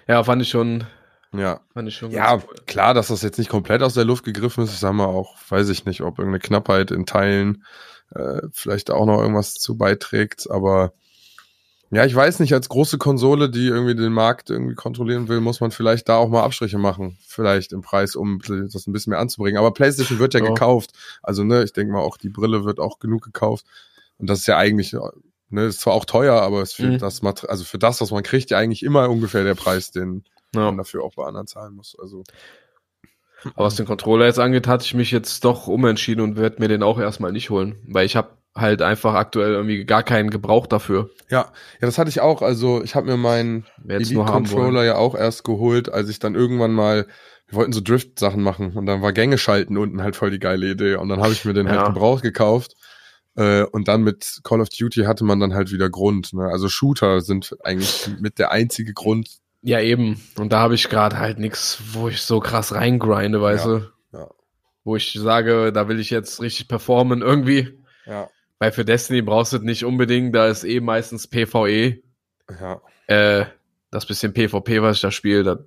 [0.09, 0.85] ja, fand ich schon,
[1.33, 1.61] Ja.
[1.75, 2.43] fand ich schon Ja, cool.
[2.67, 4.73] klar, dass das jetzt nicht komplett aus der Luft gegriffen ist.
[4.73, 7.65] Ich sag mal auch, weiß ich nicht, ob irgendeine Knappheit in Teilen
[8.15, 10.51] äh, vielleicht auch noch irgendwas zu beiträgt.
[10.51, 10.93] Aber
[11.91, 15.61] ja, ich weiß nicht, als große Konsole, die irgendwie den Markt irgendwie kontrollieren will, muss
[15.61, 17.17] man vielleicht da auch mal Abstriche machen.
[17.27, 19.59] Vielleicht im Preis, um das ein bisschen mehr anzubringen.
[19.59, 20.49] Aber PlayStation wird ja, Ja.
[20.49, 20.91] gekauft.
[21.23, 23.67] Also, ne, ich denke mal auch, die Brille wird auch genug gekauft.
[24.19, 24.97] Und das ist ja eigentlich,
[25.51, 26.99] ne, ist zwar auch teuer, aber es für Mhm.
[26.99, 30.63] das also für das, was man kriegt, ja eigentlich immer ungefähr der Preis, den Ja.
[30.63, 31.97] man dafür auch bei anderen zahlen muss.
[32.01, 32.25] Also.
[33.55, 36.69] Aber was den Controller jetzt angeht, hatte ich mich jetzt doch umentschieden und werde mir
[36.69, 40.67] den auch erstmal nicht holen, weil ich habe halt einfach aktuell irgendwie gar keinen Gebrauch
[40.67, 41.11] dafür.
[41.29, 42.43] Ja, ja, das hatte ich auch.
[42.43, 43.67] Also ich habe mir meinen.
[43.87, 47.07] Elite-Controller ja auch erst geholt, als ich dann irgendwann mal,
[47.49, 50.71] wir wollten so Drift-Sachen machen und dann war Gänge schalten unten halt voll die geile
[50.71, 50.95] Idee.
[50.97, 51.73] Und dann habe ich mir den Ja.
[51.77, 52.75] halt gebraucht gekauft.
[53.37, 56.33] Äh, und dann mit Call of Duty hatte man dann halt wieder Grund.
[56.33, 56.45] Ne?
[56.51, 59.29] Also Shooter sind eigentlich mit der einzige Grund,
[59.63, 60.23] Ja, eben.
[60.39, 63.91] Und da habe ich gerade halt nichts, wo ich so krass reingrinde, weißt Ja, du?
[64.13, 64.29] ja.
[64.85, 67.79] Wo ich sage, da will ich jetzt richtig performen irgendwie.
[68.07, 72.03] Ja, Weil für Destiny brauchst du es nicht unbedingt, da ist eh meistens PvE.
[72.61, 72.81] ja.
[73.07, 73.47] Äh,
[73.91, 75.59] das bisschen PvP, was ich da spiele, da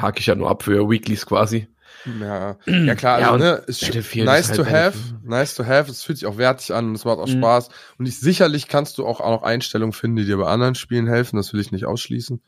[0.00, 1.68] hake ich ja nur ab für Weeklies quasi.
[2.06, 5.24] Ja, ja klar, Ja, also, ne, ist nice ist to halt have, Battlefield.
[5.24, 7.38] nice to have, es fühlt sich auch wertig an und es macht auch Mhm.
[7.38, 7.68] Spaß.
[7.98, 11.06] Und ich, sicherlich kannst du auch, auch noch Einstellungen finden, die dir bei anderen Spielen
[11.06, 12.42] helfen, das will ich nicht ausschließen.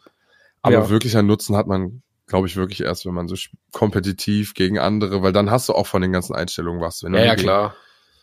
[0.62, 0.88] Aber Ja.
[0.90, 3.36] wirklicher Nutzen hat man, glaube ich, wirklich erst, wenn man so
[3.72, 7.02] kompetitiv gegen andere, weil dann hast du auch von den ganzen Einstellungen was.
[7.02, 7.76] Wenn Ja, ja, klar.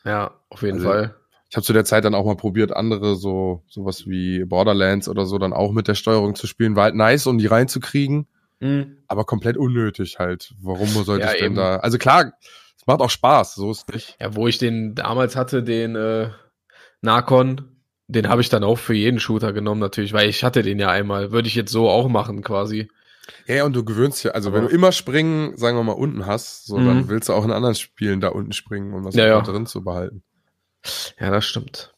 [0.06, 1.16] Ja, auf jeden Also, Fall.
[1.50, 5.26] Ich habe zu der Zeit dann auch mal probiert, andere so sowas wie Borderlands oder
[5.28, 6.76] so dann auch mit der Steuerung zu spielen.
[6.76, 8.28] War halt nice, um die reinzukriegen,
[9.08, 10.56] aber komplett unnötig halt.
[10.62, 11.56] Warum sollte Ja, ich denn eben.
[11.56, 11.78] da?
[11.78, 12.34] Also klar,
[12.76, 14.18] es macht auch Spaß, so ist nicht.
[14.20, 16.30] Ja, wo ich den damals hatte, den äh,
[17.02, 17.62] Narcon,
[18.08, 20.90] den habe ich dann auch für jeden Shooter genommen natürlich, weil ich hatte den ja
[20.90, 21.32] einmal.
[21.32, 22.90] Würde ich jetzt so auch machen quasi.
[23.48, 25.94] Ja, ja, und du gewöhnst ja, also Aber- wenn du immer springen, sagen wir mal,
[25.94, 26.86] unten hast, so, Mhm.
[26.88, 29.42] dann willst du auch in anderen Spielen da unten springen, um das Ja, ja.
[29.42, 30.24] drin zu behalten.
[31.20, 31.94] Ja, das stimmt.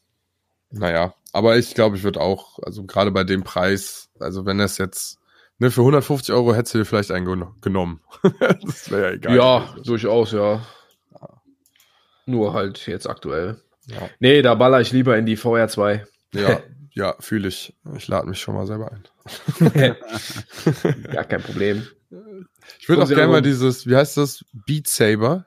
[0.70, 4.78] Naja, aber ich glaube, ich würde auch, also gerade bei dem Preis, also wenn das
[4.78, 5.18] jetzt,
[5.58, 8.00] ne, für 150 Euro hättest du dir vielleicht einen gen- genommen.
[8.62, 9.36] das wäre ja egal.
[9.36, 10.62] ja, durchaus, ja.
[12.26, 13.60] Nur halt jetzt aktuell.
[13.86, 16.04] Ja, Nee, da baller ich lieber in die VR 2.
[16.32, 16.60] ja,
[16.92, 17.74] ja fühle ich.
[17.96, 19.04] Ich lade mich schon mal selber ein.
[21.12, 21.86] ja, kein Problem.
[22.78, 25.46] Ich würde auch gerne mal dieses, wie heißt das, Beat Saber.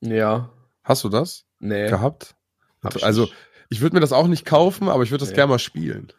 [0.00, 0.50] Ja.
[0.82, 1.88] Hast du das Nee.
[1.88, 2.34] gehabt?
[2.82, 3.34] hab ich also, nicht.
[3.68, 5.36] ich würde mir das auch nicht kaufen, aber ich würde das Nee.
[5.36, 6.12] gerne mal spielen.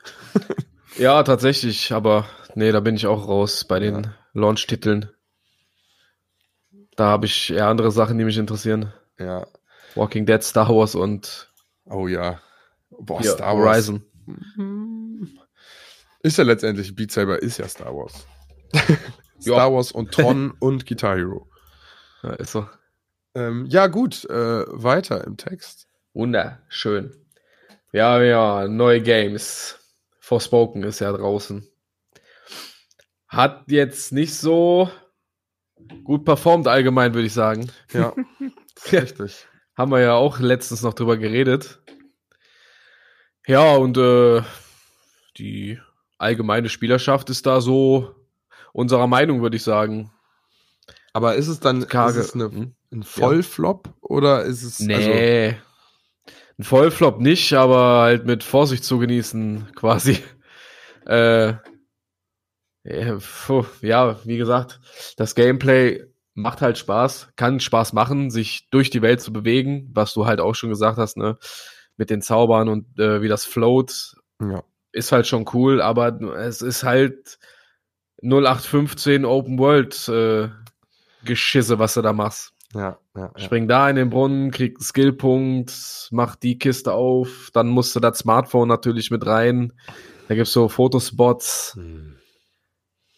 [0.97, 4.13] Ja, tatsächlich, aber nee, da bin ich auch raus bei den Ja.
[4.33, 5.09] Launch-Titeln.
[6.95, 8.93] Da habe ich eher andere Sachen, die mich interessieren.
[9.17, 9.47] Ja.
[9.95, 11.51] Walking Dead, Star Wars und
[11.85, 12.39] Oh ja.
[12.91, 13.87] Boah, hier, Star Wars.
[13.87, 14.03] Horizon.
[16.23, 18.27] Ist ja letztendlich, Beat Saber ist ja Star Wars.
[19.41, 21.49] Star Wars und Tron und Guitar Hero.
[22.23, 22.67] Ja, ist so.
[23.33, 25.87] Ähm, ja, gut, äh, weiter im Text.
[26.13, 27.15] Wunderschön.
[27.91, 29.77] Ja, ja, neue Games.
[30.19, 31.67] Forspoken ist ja draußen.
[33.27, 34.89] Hat jetzt nicht so
[36.03, 37.71] gut performt allgemein, würde ich sagen.
[37.91, 38.13] Ja,
[38.91, 39.47] richtig.
[39.75, 41.81] Haben wir ja auch letztens noch drüber geredet.
[43.47, 44.43] Ja, und äh,
[45.37, 45.79] die
[46.21, 48.15] allgemeine Spielerschaft ist da so
[48.73, 50.11] unserer Meinung, würde ich sagen.
[51.13, 52.19] Aber ist es dann Karge.
[52.19, 52.75] ist es eine, Hm?
[52.91, 55.57] ein Vollflop oder ist es also, Nee.
[56.57, 60.19] Ein Vollflop nicht, aber halt mit Vorsicht zu genießen, quasi.
[61.07, 61.53] Äh,
[62.83, 63.17] ja,
[63.81, 64.79] ja, wie gesagt,
[65.17, 66.03] das Gameplay
[66.33, 70.39] macht halt Spaß, kann Spaß machen, sich durch die Welt zu bewegen, was du halt
[70.39, 71.37] auch schon gesagt hast, ne?
[71.97, 76.61] Mit den Zaubern und äh, wie das float, ja, ist halt schon cool, aber es
[76.61, 77.39] ist halt
[78.21, 80.49] 0815 Open World äh,
[81.23, 82.53] Geschisse, was du da machst.
[82.73, 83.43] ja, ja, ja.
[83.43, 87.99] Spring da in den Brunnen, krieg einen Skillpunkt, mach die Kiste auf, dann musst du
[87.99, 89.73] das Smartphone natürlich mit rein.
[90.27, 91.73] Da gibt's so Fotospots.
[91.75, 92.15] Hm.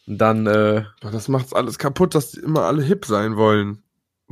[0.06, 3.83] Dann, äh, das macht's alles kaputt, dass die immer alle hip sein wollen.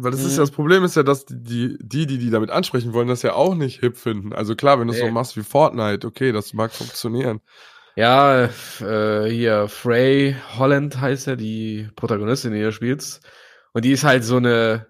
[0.04, 0.38] Weil das ist Mhm.
[0.38, 3.34] ja das Problem ist ja, dass die, die, die, die damit ansprechen wollen, das ja
[3.34, 4.34] auch nicht hip finden.
[4.34, 5.12] Also klar, wenn du es so Nee.
[5.12, 7.42] machst wie Fortnite, okay, das mag funktionieren.
[7.96, 8.46] ja,
[8.80, 13.20] äh, hier Frey Holland heißt ja die Protagonistin, die hier spielt.
[13.74, 14.88] Und die ist halt so eine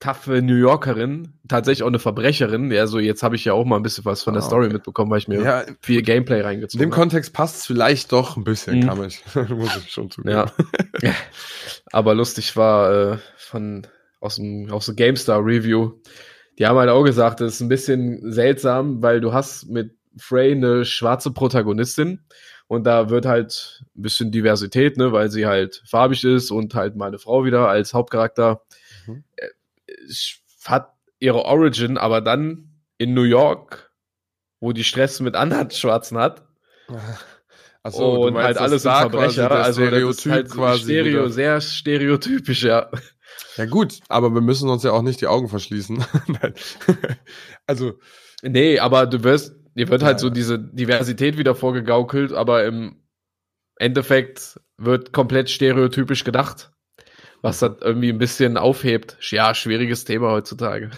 [0.00, 2.70] taffe New Yorkerin, tatsächlich auch eine Verbrecherin.
[2.70, 4.66] Ja, so jetzt habe ich ja auch mal ein bisschen was von der Ah, Story
[4.66, 4.74] okay.
[4.74, 6.94] mitbekommen, weil ich mir Ja, in viel Gameplay dem reingezogen habe.
[6.94, 8.86] Kontext passt es vielleicht doch ein bisschen, Mhm.
[8.88, 10.34] kann ich, muss ich schon zugeben.
[10.34, 10.52] Ja.
[11.92, 13.86] Aber lustig war äh, von
[14.24, 15.92] aus dem aus der GameStar Review.
[16.58, 20.52] Die haben halt auch gesagt, das ist ein bisschen seltsam, weil du hast mit Frey
[20.52, 22.20] eine schwarze Protagonistin
[22.66, 26.96] und da wird halt ein bisschen Diversität, ne, weil sie halt farbig ist und halt
[26.96, 28.62] mal eine Frau wieder als Hauptcharakter.
[29.06, 29.24] Mhm.
[29.36, 29.48] Äh,
[30.64, 33.90] Hat ihre Origin, aber dann in New York,
[34.60, 36.46] wo die Stress mit anderen Schwarzen hat,
[37.82, 39.50] Achso, und halt alles sind Verbrecher.
[39.50, 40.84] Also das ist Stereotyp halt quasi.
[40.84, 41.30] Stereo, wieder.
[41.30, 42.88] sehr stereotypisch, ja.
[43.56, 46.04] Ja gut, aber wir müssen uns ja auch nicht die Augen verschließen.
[47.66, 47.94] Also,
[48.44, 52.96] Nee, aber du wirst, dir wird halt Ja, so diese Diversität wieder vorgegaukelt, aber im
[53.76, 56.70] Endeffekt wird komplett stereotypisch gedacht,
[57.40, 59.16] was das irgendwie ein bisschen aufhebt.
[59.30, 60.90] Ja, schwieriges Thema heutzutage.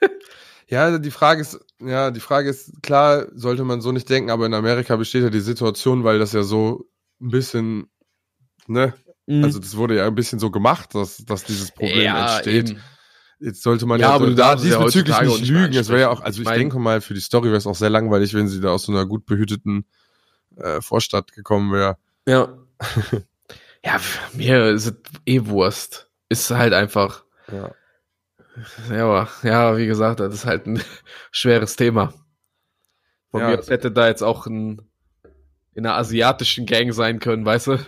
[0.68, 4.46] ja, die Frage ist, ja, die Frage ist, klar, sollte man so nicht denken, aber
[4.46, 6.88] in Amerika besteht ja die Situation, weil das ja so
[7.20, 7.88] ein bisschen,
[8.68, 8.94] ne,
[9.28, 12.70] also das wurde ja ein bisschen so gemacht, dass, dass dieses Problem ja, entsteht.
[12.70, 12.80] eben.
[13.40, 15.74] Jetzt sollte man Ja, ja, aber so du da ja diesbezüglich nicht lügen.
[15.74, 17.66] Es wäre ja auch, also ich Ich mein- denke mal, für die Story wäre es
[17.66, 19.86] auch sehr langweilig, wenn sie da aus so einer gut behüteten
[20.56, 21.96] äh, Vorstadt gekommen wäre.
[22.26, 22.52] Ja.
[23.86, 24.00] Ja,
[24.32, 24.94] mir ist es
[25.26, 26.08] eh Wurst.
[26.30, 27.24] Ist halt einfach.
[27.52, 27.70] Ja.
[28.90, 30.80] Ja, aber, ja, wie gesagt, das ist halt ein
[31.32, 32.14] schweres Thema.
[33.30, 33.48] Von Ja.
[33.50, 34.80] mir aus hätte da jetzt auch ein,
[35.74, 37.78] in einer asiatischen Gang sein können, weißt du?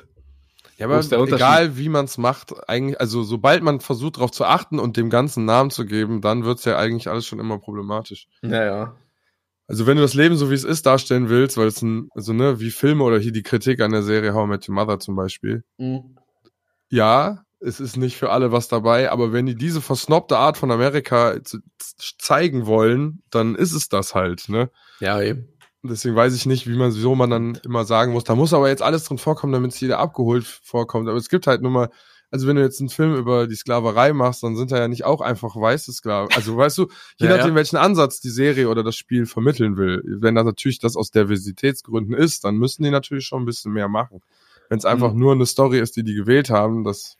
[0.77, 4.79] Ja, aber egal wie man es macht, eigentlich, also sobald man versucht darauf zu achten
[4.79, 8.29] und dem ganzen Namen zu geben, dann wird's ja eigentlich alles schon immer problematisch.
[8.43, 8.97] Ja, ja.
[9.69, 12.33] Also wenn du das Leben so wie es ist darstellen willst, weil es ein, also
[12.33, 15.01] ne, wie Filme oder hier die Kritik an der Serie How I Met Your Mother
[15.01, 15.65] zum Beispiel.
[15.79, 16.19] Mhm.
[16.89, 20.71] Ja, es ist nicht für alle was dabei, aber wenn die diese versnobte Art von
[20.71, 21.37] Amerika
[22.19, 24.71] zeigen wollen, dann ist es das halt, ne?
[25.01, 25.49] Ja, eben.
[25.88, 28.68] Deswegen weiß ich nicht, wie man, wieso man dann immer sagen muss, da muss aber
[28.68, 31.09] jetzt alles drin vorkommen, damit es jeder abgeholt vorkommt.
[31.09, 31.88] Aber es gibt halt nur mal,
[32.31, 35.05] also wenn du jetzt einen Film über die Sklaverei machst, dann sind da ja nicht
[35.05, 36.29] auch einfach weiße Sklaven.
[36.35, 37.55] Also weißt du, je Ja, nachdem, ja.
[37.57, 40.03] welchen Ansatz die Serie oder das Spiel vermitteln will.
[40.05, 43.88] Wenn das natürlich das aus Diversitätsgründen ist, dann müssen die natürlich schon ein bisschen mehr
[43.88, 44.20] machen.
[44.68, 45.18] Wenn es einfach Mhm.
[45.20, 47.16] nur eine Story ist, die die gewählt haben, das,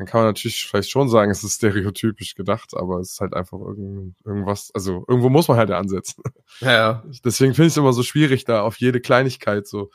[0.00, 3.34] dann kann man natürlich vielleicht schon sagen, es ist stereotypisch gedacht, aber es ist halt
[3.34, 6.22] einfach irgend, irgendwas, also irgendwo muss man halt ansetzen.
[6.60, 7.04] Ja, ja.
[7.22, 9.90] Deswegen finde ich es immer so schwierig, da auf jede Kleinigkeit so.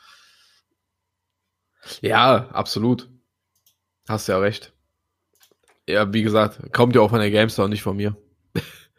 [2.02, 3.10] Ja, absolut.
[4.08, 4.74] Hast ja recht.
[5.88, 8.16] Ja, wie gesagt, kommt ja auch von der GameStar und nicht von mir.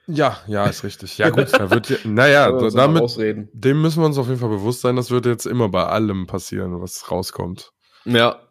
[0.07, 1.17] Ja, ja, ist richtig.
[1.17, 3.47] Ja, gut, da wird ja, naja, damit, Ausreden.
[3.53, 6.27] dem müssen wir uns auf jeden Fall bewusst sein, das wird jetzt immer bei allem
[6.27, 7.71] passieren, was rauskommt.
[8.03, 8.41] Ja.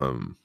[0.00, 0.37] Ähm,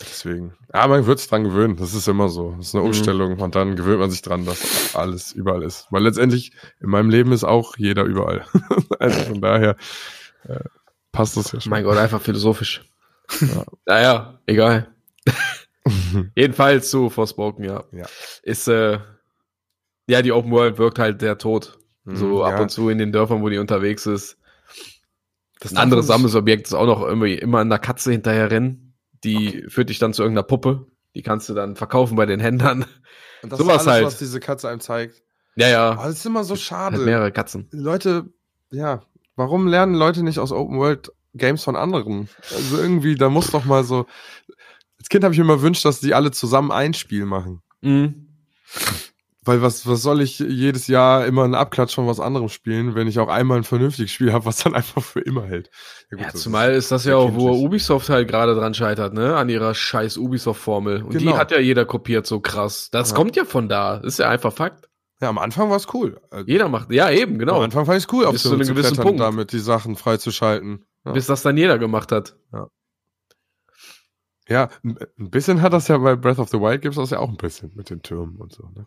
[0.00, 0.54] deswegen.
[0.72, 1.76] Ja, man wird sich dran gewöhnen.
[1.76, 2.54] Das ist immer so.
[2.56, 2.88] Das ist eine Mhm.
[2.88, 5.86] Umstellung und dann gewöhnt man sich dran, dass alles überall ist.
[5.90, 8.44] Weil letztendlich in meinem Leben ist auch jeder überall.
[8.98, 9.76] also von daher
[10.48, 10.60] äh,
[11.12, 11.70] passt das ja schon.
[11.70, 12.82] Mein Gott, einfach philosophisch.
[13.40, 13.64] Ja.
[13.86, 14.88] Naja, egal.
[16.34, 17.84] Jedenfalls zu Forspoken, ja.
[17.92, 18.06] Ja.
[18.42, 18.98] Ist, äh,
[20.08, 21.78] ja, die Open World wirkt halt sehr tot.
[22.04, 22.60] So Mhm, ab ja.
[22.62, 24.36] und zu in den Dörfern, wo die unterwegs ist.
[25.60, 28.89] Das sich- Sammelsobjekt ist auch noch irgendwie immer an der Katze hinterher rennen.
[29.24, 30.86] Die führt dich dann zu irgendeiner Puppe.
[31.14, 32.86] Die kannst du dann verkaufen bei den Händlern.
[33.42, 34.06] Und das sowas ist alles, halt.
[34.06, 35.22] was diese Katze einem zeigt.
[35.56, 35.90] Ja, ja.
[35.92, 36.98] Aber das ist immer so schade.
[36.98, 37.68] Hat mehrere Katzen.
[37.72, 38.32] Leute,
[38.70, 39.02] ja,
[39.36, 42.28] warum lernen Leute nicht aus Open World Games von anderen?
[42.52, 44.06] Also irgendwie, da muss doch mal so.
[44.98, 47.62] Als Kind habe ich mir immer gewünscht, dass die alle zusammen ein Spiel machen.
[47.80, 48.28] Mhm.
[49.42, 53.08] Weil was, was soll ich jedes Jahr immer einen Abklatsch von was anderem spielen, wenn
[53.08, 55.70] ich auch einmal ein vernünftiges Spiel habe, was dann einfach für immer hält?
[56.10, 57.50] gut, Ja, zumal ist das ja auch, wo.
[57.52, 59.36] Ubisoft halt gerade dran scheitert, ne?
[59.36, 61.02] An ihrer scheiß Ubisoft-Formel.
[61.04, 61.38] Und die Genau.
[61.38, 62.90] hat ja jeder kopiert, so krass.
[62.92, 63.16] Das Ja.
[63.16, 63.96] kommt ja von da.
[63.96, 64.88] Ist ja einfach Fakt.
[65.22, 66.20] Ja, am Anfang war es cool.
[66.46, 67.60] Jeder macht, ja eben, Am genau.
[67.62, 69.20] Anfang fand ich es cool, auf einem zu gewissen Punkt.
[69.20, 70.84] damit die Sachen freizuschalten.
[71.04, 71.12] Ja.
[71.12, 72.36] Bis das dann jeder gemacht hat.
[74.48, 77.18] Ja, ein ein bisschen hat das ja bei Breath of the Wild gibt's das ja
[77.20, 78.86] auch ein bisschen mit den Türmen und so, ne?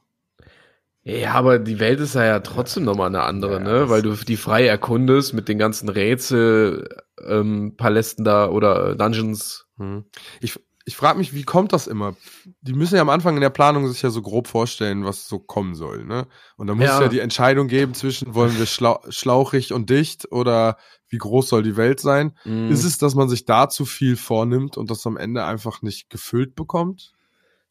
[1.06, 3.89] Ja, aber die Welt ist ja, ja trotzdem nochmal eine andere, Ja, ne?
[3.89, 6.88] Weil du die frei erkundest mit den ganzen Rätsel,
[7.26, 9.66] ähm, Palästen da oder Dungeons.
[9.78, 10.06] Hm.
[10.39, 12.16] Ich, ich frage mich, wie kommt das immer?
[12.62, 15.39] Die müssen ja am Anfang in der Planung sich ja so grob vorstellen, was so
[15.39, 16.26] kommen soll, ne?
[16.56, 17.02] Und da muss Ja.
[17.02, 20.78] ja die Entscheidung geben zwischen, wollen wir schlau schlauchig und dicht oder
[21.10, 22.32] wie groß soll die Welt sein?
[22.46, 22.72] Mhm.
[22.72, 26.10] Ist es, dass man sich da zu viel vornimmt und das am Ende einfach nicht
[26.10, 27.12] gefüllt bekommt?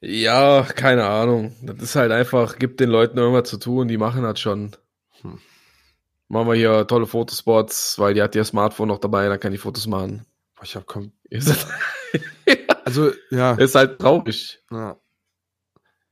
[0.04, 1.54] Ja, keine Ahnung.
[1.62, 4.72] Das ist halt einfach, gibt den Leuten irgendwas zu tun, die machen das schon.
[5.20, 5.38] Hm.
[6.28, 9.58] Machen wir hier tolle Fotospots, weil die hat ihr Smartphone noch dabei, dann kann die
[9.58, 10.24] Fotos machen.
[10.62, 11.66] Ich hab kom Ist,
[12.84, 13.52] also, ja.
[13.54, 14.60] ist halt traurig.
[14.70, 14.96] Ja.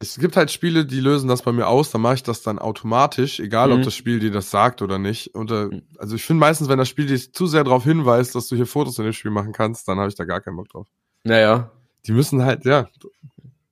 [0.03, 2.59] Es gibt halt Spiele, die lösen das bei mir aus, dann mache ich das dann
[2.59, 3.85] automatisch, egal ob Mhm.
[3.85, 5.35] das Spiel dir das sagt oder nicht.
[5.35, 5.83] Und, äh, Mhm.
[5.98, 8.66] also ich finde meistens, wenn das Spiel dich zu sehr darauf hinweist, dass du hier
[8.66, 10.87] Fotos in dem Spiel machen kannst, dann habe ich da gar keinen Bock drauf.
[11.24, 11.70] Naja,
[12.07, 12.88] Die müssen halt, ja,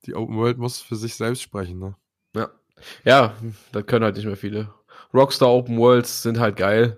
[0.09, 1.95] die Open World muss für sich selbst sprechen, ne?
[2.35, 2.49] ja.
[3.03, 3.33] Ja,
[3.71, 4.73] das können halt nicht mehr viele.
[5.13, 6.97] Rockstar Open Worlds sind halt geil,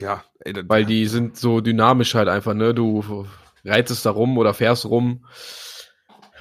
[0.00, 2.72] Ja, ey, das, weil die sind so dynamisch halt einfach, ne?
[2.74, 3.26] Du
[3.64, 5.24] reitest da rum oder fährst rum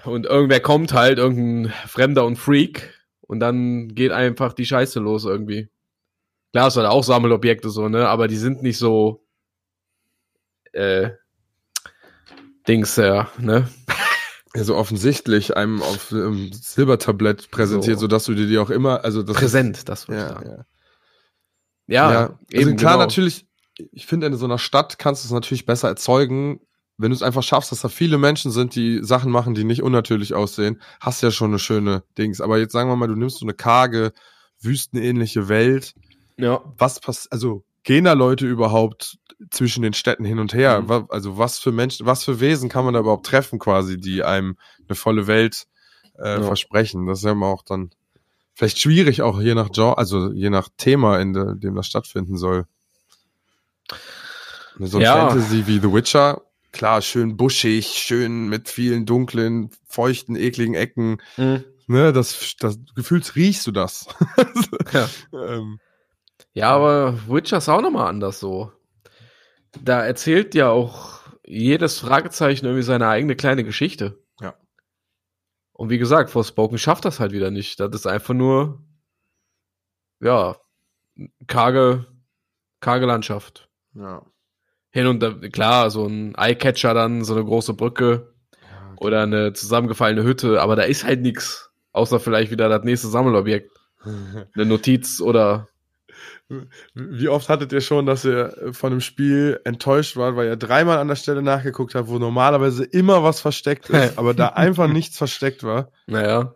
[0.06, 5.25] und irgendwer kommt halt, irgendein Fremder und Freak und dann geht einfach die Scheiße los
[5.25, 5.69] irgendwie.
[6.53, 8.08] Klar, es hat auch Sammelobjekte so, ne?
[8.08, 9.25] Aber die sind nicht so
[10.71, 11.12] äh,
[12.67, 13.67] Dings, ja, ne?
[14.56, 18.02] ja, so offensichtlich einem auf ähm, Silbertablett präsentiert, So.
[18.02, 18.08] so.
[18.08, 20.50] dass du dir die auch immer, also das Präsent, das würde ich Ja, sagen.
[20.50, 20.66] ja.
[21.90, 23.06] Ja, Ja, also eben klar, genau.
[23.06, 23.46] natürlich,
[23.92, 26.60] ich finde, in so einer Stadt kannst du es natürlich besser erzeugen,
[26.98, 29.84] wenn du es einfach schaffst, dass da viele Menschen sind, die Sachen machen, die nicht
[29.84, 32.42] unnatürlich aussehen, hast ja schon eine schöne Dings.
[32.42, 34.14] Aber jetzt sagen wir mal, du nimmst so eine karge,
[34.62, 35.94] wüstenähnliche Welt.
[36.38, 36.62] Ja.
[36.78, 39.18] Was passiert, also gehen da Leute überhaupt
[39.50, 40.82] zwischen den Städten hin und her?
[40.82, 41.08] Mhm.
[41.10, 44.58] Also was für Menschen, was für Wesen kann man da überhaupt treffen quasi, die einem
[44.88, 45.67] eine volle Welt
[46.17, 46.41] äh, Ja.
[46.43, 47.06] versprechen?
[47.08, 47.91] Das ist ja immer auch dann
[48.54, 52.38] vielleicht schwierig, auch je nach Genre, also je nach Thema, in de, dem das stattfinden
[52.38, 52.65] soll.
[54.80, 55.30] So ein Ja.
[55.30, 61.17] Fantasy wie The Witcher klar, schön buschig, schön mit vielen dunklen, feuchten, ekligen Ecken.
[61.38, 61.63] Mhm.
[61.88, 64.08] Ne, das, das gefühlt riechst du das.
[64.93, 65.10] Ja.
[65.34, 65.80] ähm,
[66.54, 68.71] Ja, aber Witcher ist auch nochmal anders so.
[69.82, 74.21] Da erzählt ja auch jedes Fragezeichen irgendwie seine eigene kleine Geschichte.
[74.41, 74.56] Ja.
[75.73, 77.80] Und wie gesagt, Forspoken schafft das halt wieder nicht.
[77.80, 78.84] Das ist einfach nur,
[80.19, 80.58] ja,
[81.47, 82.06] karge,
[82.80, 83.69] karge Landschaft.
[83.93, 84.25] ja.
[84.89, 88.34] Hin und da, klar, so ein Eyecatcher dann, so eine große Brücke
[88.99, 91.71] oder eine zusammengefallene Hütte, aber da ist halt nichts.
[91.91, 93.71] Außer vielleicht wieder das nächste Sammelobjekt.
[94.03, 95.67] Eine Notiz oder
[96.93, 100.97] Wie oft hattet ihr schon, dass ihr von dem Spiel enttäuscht wart, weil ihr dreimal
[100.97, 105.17] an der Stelle nachgeguckt habt, wo normalerweise immer was versteckt ist, aber da einfach nichts
[105.17, 105.91] versteckt war?
[106.06, 106.53] naja,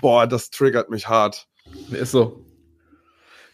[0.00, 1.48] Boah, das triggert mich hart.
[1.90, 2.44] Ist so.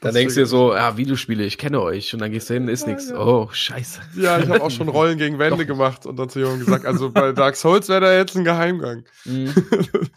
[0.01, 2.15] Dann denkst du dir so, ja, Videospiele, ich kenne euch.
[2.15, 3.11] Und dann gehst du hin, ist nix.
[3.13, 4.01] Oh, scheiße.
[4.17, 7.11] Ja, ich habe auch schon Rollen gegen Wände gemacht und dann zu jemandem gesagt, also
[7.11, 9.05] bei Dark Souls wäre da jetzt ein Geheimgang.
[9.25, 9.53] Mhm.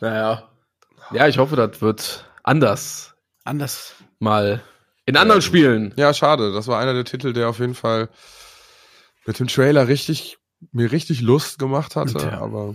[0.00, 0.48] naja.
[1.12, 3.13] Ja, ich hoffe, das wird anders.
[3.44, 3.94] Anders.
[4.18, 4.62] Mal
[5.06, 5.46] in anderen Ja.
[5.46, 5.92] Spielen.
[5.96, 6.52] Ja, schade.
[6.52, 8.08] Das war einer der Titel, der auf jeden Fall
[9.26, 10.38] mit dem Trailer richtig,
[10.72, 12.40] mir richtig Lust gemacht hatte, Tja.
[12.40, 12.74] aber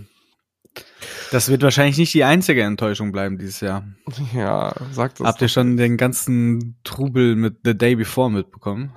[1.32, 3.84] Das wird wahrscheinlich nicht die einzige Enttäuschung bleiben dieses Jahr.
[4.32, 5.26] ja, sagt das.
[5.26, 8.92] Habt ihr schon den ganzen Trubel mit The Day Before mitbekommen?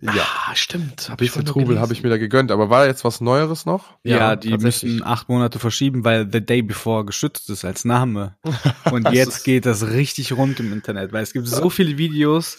[0.00, 0.12] Ja.
[0.46, 1.02] Ah, stimmt.
[1.08, 3.66] Hab Ein bisschen Trubel habe ich mir da gegönnt, aber war da jetzt was Neueres
[3.66, 3.96] noch?
[4.04, 8.36] Ja, Ja, die müssen acht Monate verschieben, weil The Day Before geschützt ist als Name.
[8.92, 11.98] Und Das jetzt ist- geht das richtig rund im Internet, weil es gibt so viele
[11.98, 12.58] Videos,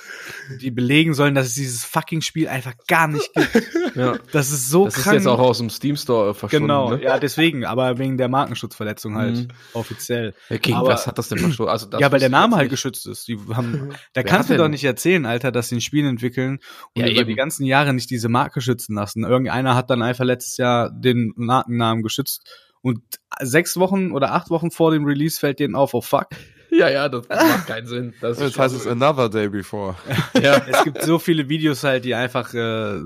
[0.61, 3.63] die belegen sollen, dass es dieses fucking Spiel einfach gar nicht gibt.
[3.95, 4.17] Ja.
[4.31, 5.15] Das ist so Das ist krank.
[5.15, 6.67] jetzt auch aus dem Steam Store verschwunden.
[6.67, 7.03] genau, Ne?
[7.03, 9.47] ja, deswegen, aber wegen der Markenschutzverletzung halt Mhm.
[9.73, 10.35] offiziell.
[10.47, 11.71] Herr King, Aber- was hat das denn verschwunden?
[11.71, 12.71] Also, das ja, weil der ich Name halt nicht.
[12.71, 13.27] geschützt ist.
[13.27, 16.59] Die haben, da Wer kannst du doch nicht erzählen, Alter, dass sie ein Spiel entwickeln
[16.93, 17.28] und Ja, über eben.
[17.29, 19.23] Die ganzen Jahre nicht diese Marke schützen lassen.
[19.23, 22.45] Irgendeiner hat dann einfach letztes Jahr den Markennamen geschützt
[22.81, 22.99] und
[23.41, 26.27] sechs Wochen oder acht Wochen vor dem Release fällt denen auf, oh fuck.
[26.71, 28.13] Ja, ja, das macht keinen Sinn.
[28.21, 29.95] Das ist Jetzt heißt es Another Day Before.
[30.39, 30.61] ja.
[30.67, 32.99] Es gibt so viele Videos halt, die einfach, äh,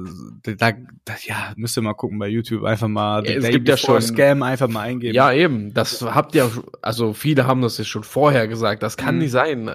[0.43, 0.71] da,
[1.05, 3.69] da, ja, müsst ihr mal gucken bei YouTube, einfach mal Ja, The es Day gibt
[3.69, 5.15] ja Before schon- Scam einfach mal eingeben.
[5.15, 5.73] ja, eben.
[5.73, 8.83] Das habt ihr, also viele haben das ja schon vorher gesagt.
[8.83, 9.21] Das kann Mhm.
[9.21, 9.71] nicht sein.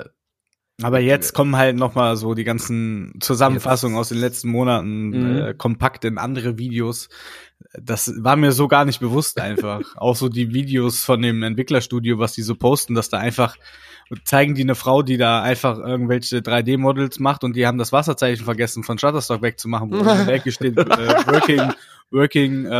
[0.82, 5.38] Aber jetzt kommen halt noch mal so die ganzen Zusammenfassungen aus den letzten Monaten Mhm.
[5.38, 7.08] äh, kompakt in andere Videos.
[7.80, 9.80] Das war mir so gar nicht bewusst einfach.
[9.96, 13.56] Auch so die Videos von dem Entwicklerstudio, was die so posten, dass da einfach
[14.24, 18.44] zeigen die eine Frau, die da einfach irgendwelche 3D-Models macht und die haben das Wasserzeichen
[18.44, 20.86] vergessen von Shutterstock wegzumachen, wo in der steht äh,
[21.26, 21.72] Working,
[22.10, 22.70] Working äh,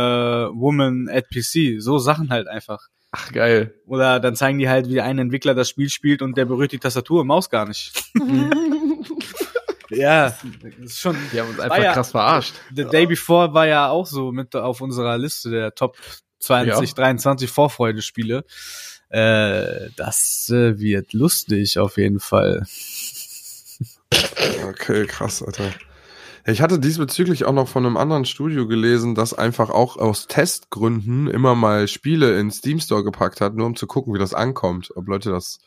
[0.53, 1.81] Woman at PC.
[1.81, 2.87] So Sachen halt einfach.
[3.11, 3.73] Ach, geil.
[3.87, 6.79] Oder dann zeigen die halt, wie ein Entwickler das Spiel spielt und der berührt die
[6.79, 7.91] Tastatur und Maus gar nicht.
[9.89, 11.17] ja, das ist schon.
[11.33, 12.53] Die haben uns War einfach ja- krass verarscht.
[12.75, 15.97] The Day Before war ja auch so mit auf unserer Liste der Top
[16.39, 16.95] 20, Ja.
[16.95, 18.43] 23 Vorfreudespiele.
[19.09, 22.63] Äh, das äh, wird lustig auf jeden Fall.
[24.67, 25.71] Okay, krass, Alter.
[26.45, 31.27] Ich hatte diesbezüglich auch noch von einem anderen Studio gelesen, das einfach auch aus Testgründen
[31.27, 34.91] immer mal Spiele in Steam Store gepackt hat, nur um zu gucken, wie das ankommt,
[34.95, 35.59] ob Leute das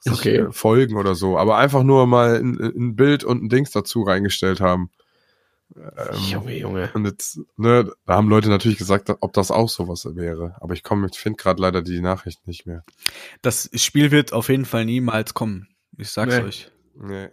[0.00, 0.36] sich Okay.
[0.38, 1.38] äh, folgen oder so.
[1.38, 4.90] Aber einfach nur mal ein, ein Bild und ein Dings dazu reingestellt haben.
[5.74, 6.90] Ähm, Junge, Junge.
[6.92, 10.54] und jetzt, ne, da haben Leute natürlich gesagt, ob das auch sowas wäre.
[10.60, 12.82] Aber ich komme, ich finde gerade leider die Nachricht nicht mehr.
[13.40, 15.68] Das Spiel wird auf jeden Fall niemals kommen.
[15.96, 16.42] Ich sag's Nee.
[16.42, 16.70] euch.
[16.94, 17.28] Nee.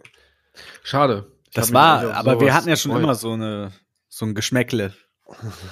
[0.82, 1.30] Schade.
[1.54, 3.04] Das war, aber wir hatten ja schon gefreut.
[3.04, 3.72] immer so eine
[4.08, 4.92] so ein Geschmäckle.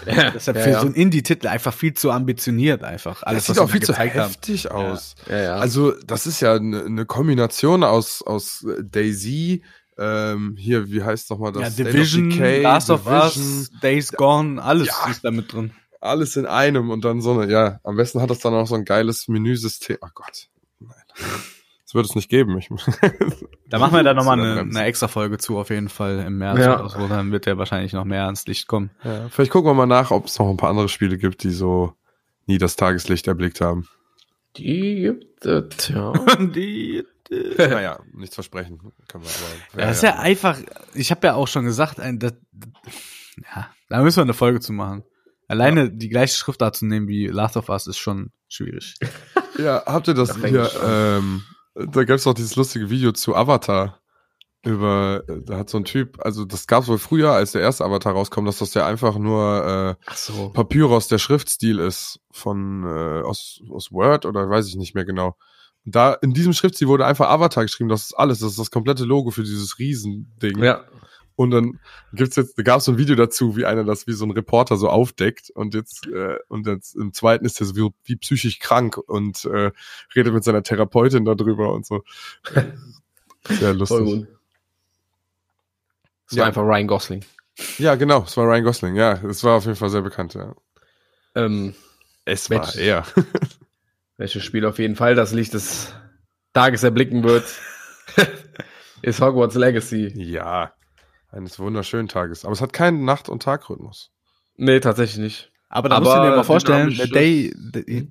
[0.07, 0.81] Ja, Deshalb ja, für ja.
[0.81, 3.23] so ein Indie-Titel einfach viel zu ambitioniert einfach.
[3.25, 4.29] Alles, das sieht auch viel zu gezeigt haben.
[4.29, 5.17] heftig aus.
[5.29, 9.64] Also, das ist ja eine eine Kombination aus, aus Daisy,
[9.99, 11.62] ähm, hier, wie heißt nochmal das?
[11.62, 15.53] Ja, State of Division, Decay, Last of Division, Us, Days Gone, alles ist da mit
[15.53, 15.73] drin.
[16.01, 18.77] Alles in einem und dann so eine, ja, am besten hat das dann auch so
[18.77, 19.99] ein geiles Menüsystem.
[20.01, 20.49] Oh Gott.
[20.79, 20.95] Nein.
[21.88, 22.59] Das wird es nicht geben.
[22.59, 22.68] Ich,
[23.70, 26.37] Da machen wir dann nochmal Das eine, eine extra Folge zu, auf jeden Fall im
[26.37, 26.81] März Ja.
[26.81, 27.09] oder so.
[27.09, 28.90] Dann wird der wahrscheinlich noch mehr ans Licht kommen.
[29.05, 31.51] ja, vielleicht gucken wir mal nach, ob es noch ein paar andere Spiele gibt, die
[31.51, 31.95] so
[32.47, 33.89] nie das Tageslicht erblickt haben.
[34.59, 36.12] Die gibt es, ja.
[36.41, 37.05] Die,
[37.57, 38.78] naja, nichts versprechen.
[39.09, 40.59] Können wir aber, ja, das ist ja einfach,
[40.93, 42.34] ich habe ja auch schon gesagt, ein, das,
[43.55, 45.05] ja, da müssen wir eine Folge zu machen.
[45.47, 48.97] Alleine die gleiche Schriftart zu nehmen wie Last of Us ist schon schwierig.
[49.57, 51.43] Ja, habt ihr das Da fängt hier, ähm,
[51.75, 54.01] da gab es auch dieses lustige Video zu Avatar.
[54.64, 57.85] Über, da hat so ein Typ, also das gab es wohl früher, als der erste
[57.85, 60.51] Avatar rauskam, dass das ja einfach nur äh, so.
[60.51, 65.37] Papyrus der Schriftstil ist von äh, aus, aus Word oder weiß ich nicht mehr genau.
[65.87, 68.73] Und da in diesem Schriftstil wurde einfach Avatar geschrieben, das ist alles, das ist das
[68.73, 70.62] komplette Logo für dieses Riesending.
[70.62, 70.85] Ja.
[71.39, 71.78] Und dann
[72.12, 74.32] gibt's jetzt, da gab es so ein Video dazu, wie einer das wie so ein
[74.32, 78.16] Reporter so aufdeckt und jetzt äh, und jetzt im zweiten ist er so wie, wie
[78.16, 79.70] psychisch krank und äh,
[80.16, 82.03] redet mit seiner Therapeutin darüber und so.
[83.49, 84.26] Sehr lustig.
[86.26, 86.41] Das Ja.
[86.41, 87.24] war einfach Ryan Gosling.
[87.78, 88.97] Ja, genau, es war Ryan Gosling.
[88.97, 90.34] Ja, es war auf jeden Fall sehr bekannt.
[90.34, 90.57] Ja.
[91.36, 91.72] Ähm,
[92.24, 93.05] Es war er.
[94.16, 95.95] welches Spiel auf jeden Fall das Licht des
[96.53, 97.45] Tages erblicken wird,
[99.03, 100.12] ist Hogwarts Legacy.
[100.16, 100.72] ja,
[101.31, 102.45] eines wunderschönen Tages.
[102.45, 104.11] Aber es hat keinen Nacht- und Tagrhythmus.
[104.57, 105.53] Nee, tatsächlich nicht.
[105.68, 108.09] Aber da Aber musst du dir mal vorstellen, the day, the,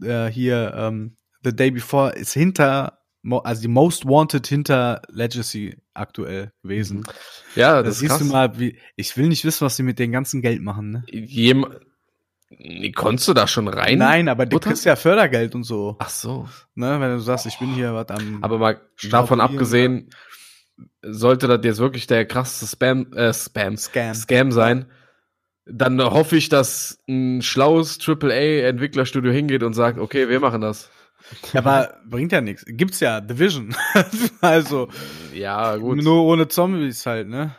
[0.00, 2.98] the, äh, hier, ähm, the day before ist hinter,
[3.44, 7.04] also die most wanted hinter Legacy aktuell gewesen.
[7.54, 8.20] Ja, Da das ist siehst krass.
[8.26, 11.04] du mal, wie, ich will nicht wissen, was sie mit dem ganzen Geld machen, ne?
[11.10, 11.66] Jem
[12.56, 13.98] Nee, konntest du da schon rein?
[13.98, 16.48] Nein, aber du kriegst ja Fördergeld und so, Ach so.
[16.74, 17.00] ne?
[17.00, 20.10] Wenn du sagst, ich bin hier was am, Aber mal davon abgesehen,
[21.02, 24.14] sollte das jetzt wirklich der krasseste Spam, äh, Spam, Scam.
[24.14, 24.86] Scam sein,
[25.66, 30.90] dann hoffe ich, dass ein schlaues AAA-Entwicklerstudio hingeht und sagt, okay, wir machen das.
[31.54, 32.64] aber bringt ja nichts.
[32.66, 33.74] Gibt's ja, Division.
[34.40, 34.88] also,
[35.32, 36.02] Ja, gut.
[36.02, 37.54] nur ohne Zombies halt, ne?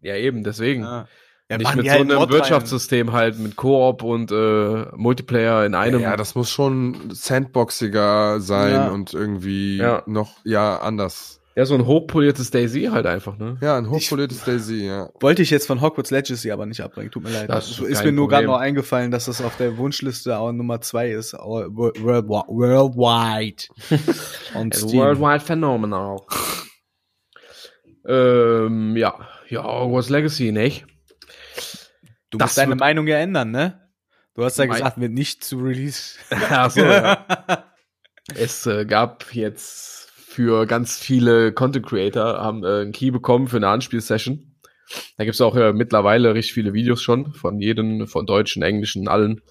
[0.00, 0.82] Ja, eben, deswegen.
[0.82, 1.08] Ja.
[1.50, 2.34] Ja, Nicht mit so halt einem Mod rein.
[2.38, 6.00] Wirtschaftssystem halt, mit Koop und äh, Multiplayer in einem.
[6.00, 8.88] ja, das muss schon sandboxiger sein Ja.
[8.88, 10.02] und irgendwie Ja.
[10.06, 11.41] noch, ja, anders.
[11.54, 13.58] Ja, so ein hochpoliertes Daisy halt einfach, ne?
[13.60, 15.10] Ja, ein hochpoliertes Daisy, ja.
[15.20, 17.48] Wollte ich jetzt von Hogwarts Legacy aber nicht abbringen, tut mir leid.
[17.50, 20.80] Das ist ist mir nur gerade noch eingefallen, dass das auf der Wunschliste auch Nummer
[20.80, 23.64] zwei ist, au- wo- worldwi- worldwide.
[24.54, 25.00] On Steam.
[25.00, 26.20] worldwide phenomenal.
[28.06, 29.14] ähm, ja.
[29.48, 30.86] Ja, Hogwarts Legacy, nicht?
[32.30, 33.78] Du das musst deine Meinung ja ändern, ne?
[34.34, 36.14] Du hast ja gesagt, wird nicht zu Release.
[36.30, 37.26] Ach so, ja.
[38.36, 40.01] Es äh, gab jetzt
[40.32, 44.56] für ganz viele Content Creator haben äh, einen Key bekommen für eine Anspielsession.
[45.16, 49.42] Da gibt's auch äh, mittlerweile richtig viele Videos schon von jedem, von deutschen, englischen, allen.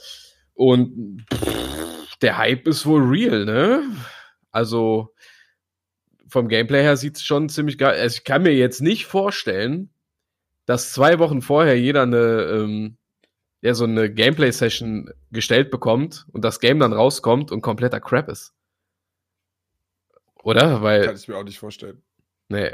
[0.53, 3.83] Und pff, der Hype ist wohl real, ne?
[4.51, 5.13] Also
[6.27, 7.99] vom Gameplay her sieht's schon ziemlich geil.
[7.99, 9.89] Also ich kann mir jetzt nicht vorstellen,
[10.65, 12.97] dass zwei Wochen vorher jeder eine ähm,
[13.61, 18.53] ja, so eine Gameplay-Session gestellt bekommt und das Game dann rauskommt und kompletter Crap ist.
[20.43, 20.81] Oder?
[20.81, 22.01] Weil, ich mir auch nicht vorstellen.
[22.49, 22.71] nee.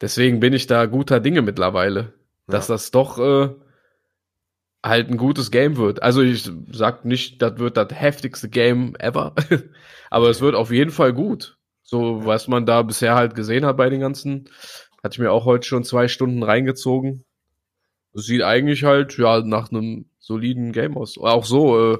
[0.00, 2.12] Deswegen bin ich da guter Dinge mittlerweile,
[2.48, 2.74] dass Ja.
[2.74, 3.50] das doch äh,
[4.84, 6.02] halt ein gutes Game wird.
[6.02, 9.34] Also ich sag nicht, das wird das heftigste Game ever,
[10.10, 11.56] aber es wird auf jeden Fall gut.
[11.84, 14.48] So, was man da bisher halt gesehen hat bei den ganzen,
[15.04, 17.24] hatte ich mir auch heute schon zwei Stunden reingezogen.
[18.12, 21.16] Es sieht eigentlich halt ja nach einem soliden Game aus.
[21.16, 21.98] Auch so, äh,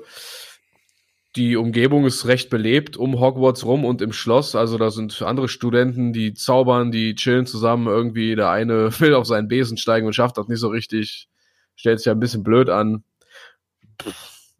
[1.37, 4.55] die Umgebung ist recht belebt um Hogwarts rum und im Schloss.
[4.55, 7.87] Also da sind andere Studenten, die zaubern, die chillen zusammen.
[7.87, 11.29] Irgendwie der eine will auf seinen Besen steigen und schafft das nicht so richtig.
[11.75, 13.03] Stellt sich ja ein bisschen blöd an.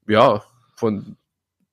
[0.09, 0.43] Ja,
[0.77, 1.17] von,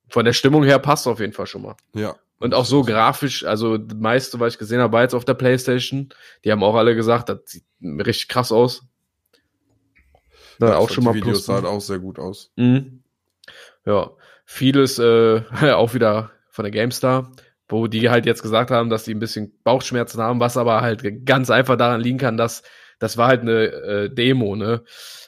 [0.10, 1.76] von der Stimmung her passt auf jeden Fall schon mal.
[1.94, 2.16] Ja.
[2.40, 5.34] Und auch so grafisch, also das meiste, was ich gesehen habe, war jetzt auf der
[5.34, 6.10] Playstation.
[6.44, 8.84] Die haben auch alle gesagt, das sieht richtig krass aus.
[10.58, 11.46] Da auch die schon mal Videos Plus.
[11.46, 12.52] sahen auch sehr gut aus.
[12.58, 13.04] Mhm.
[13.86, 14.12] Ja,
[14.50, 15.44] vieles äh,
[15.74, 17.32] auch wieder von der GameStar,
[17.68, 21.04] wo die halt jetzt gesagt haben, dass die ein bisschen Bauchschmerzen haben, was aber halt
[21.26, 22.64] ganz einfach daran liegen kann, dass
[22.98, 24.84] das war halt eine äh, Demo, ne?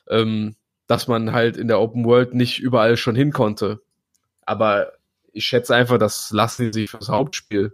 [0.10, 0.56] Ähm,
[0.88, 3.80] dass man halt in der Open World nicht überall schon hin konnte.
[4.46, 4.92] Aber
[5.32, 7.74] ich schätze einfach, das lassen sie sich fürs Hauptspiel.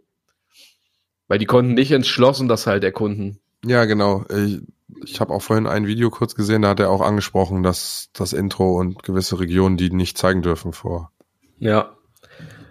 [1.28, 3.40] Weil die konnten nicht ins Schloss und das halt erkunden.
[3.66, 4.26] Ja, genau.
[4.30, 4.62] Ich,
[5.04, 8.34] ich habe auch vorhin ein Video kurz gesehen, da hat er auch angesprochen, dass das
[8.34, 11.12] Intro und gewisse Regionen die nicht zeigen dürfen vor.
[11.60, 11.96] Ja.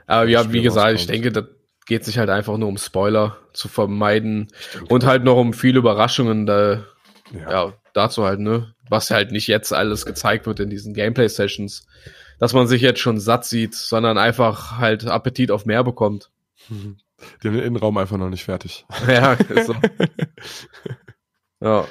[0.07, 1.45] Aber ja, wie gesagt, ich denke, das
[1.87, 4.49] geht sich halt einfach nur um Spoiler zu vermeiden
[4.89, 6.85] und halt noch um viele Überraschungen da,
[7.33, 7.73] ja.
[7.93, 8.75] dazu halt, ne?
[8.89, 11.87] Was halt nicht jetzt alles gezeigt wird in diesen Gameplay-Sessions.
[12.39, 16.31] Dass man sich jetzt schon satt sieht, sondern einfach halt Appetit auf mehr bekommt.
[16.69, 16.75] Die
[17.49, 18.85] haben den Innenraum einfach noch nicht fertig.
[19.09, 19.75] ja, ist so.
[21.61, 21.87] ja.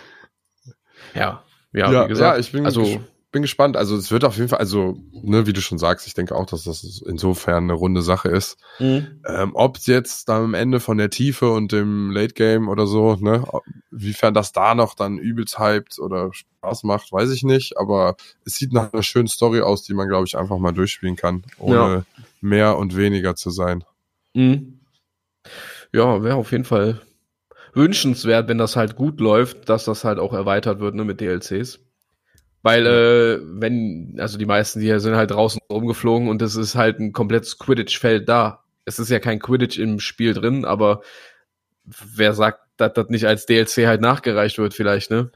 [1.14, 1.44] Ja.
[1.74, 2.36] Ja, ja, wie gesagt.
[2.36, 3.00] ja, ich bin, also, ges
[3.36, 3.76] bin gespannt.
[3.76, 6.46] Also es wird auf jeden Fall, also, ne, wie du schon sagst, ich denke auch,
[6.46, 8.56] dass das insofern eine runde Sache ist.
[8.80, 9.08] mh.
[9.28, 13.18] Ähm, ob jetzt dann am Ende von der Tiefe und dem Late Game oder so,
[13.18, 13.44] ne,
[13.92, 17.78] wiefern das da noch dann übelst hyped oder Spaß macht, weiß ich nicht.
[17.78, 18.16] Aber
[18.46, 21.44] es sieht nach einer schönen Story aus, die man, glaube ich, einfach mal durchspielen kann,
[21.58, 22.04] ohne Ja.
[22.40, 23.84] mehr und weniger zu sein.
[24.34, 24.80] Mhm.
[25.94, 27.02] Ja, wäre auf jeden Fall
[27.74, 31.80] wünschenswert, wenn das halt gut läuft, dass das halt auch erweitert wird ne, mit DLCs.
[32.66, 37.00] Weil, äh, wenn, also die meisten hier sind halt draußen rumgeflogen und es ist halt
[37.00, 38.64] ein komplettes Quidditch-Feld da.
[38.86, 41.02] Es ist ja kein Quidditch im Spiel drin, aber
[41.86, 45.32] wer sagt, dass das nicht als DLC halt nachgereicht wird, vielleicht, ne?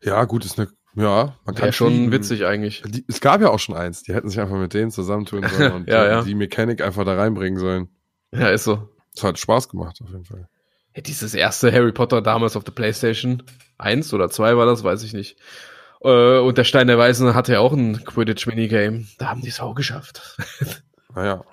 [0.00, 2.12] Ja, gut, ist eine, ja, man kann Wäre schon fliegen.
[2.12, 2.84] witzig eigentlich.
[2.86, 5.72] Die, es gab ja auch schon eins, die hätten sich einfach mit denen zusammentun sollen
[5.74, 6.22] und Ja, äh, ja.
[6.22, 7.88] die Mechanik einfach da reinbringen sollen.
[8.32, 8.88] Ja, ist so.
[9.16, 10.48] Das hat Spaß gemacht, auf jeden Fall.
[10.94, 13.42] Ja, dieses erste Harry Potter damals auf der Playstation
[13.78, 15.36] 1 oder 2 war das, weiß ich nicht.
[16.04, 19.06] Äh, und der Stein der Weisen hatte ja auch ein Quidditch-Minigame.
[19.18, 20.36] Da haben die es auch geschafft.
[21.14, 21.44] Naja.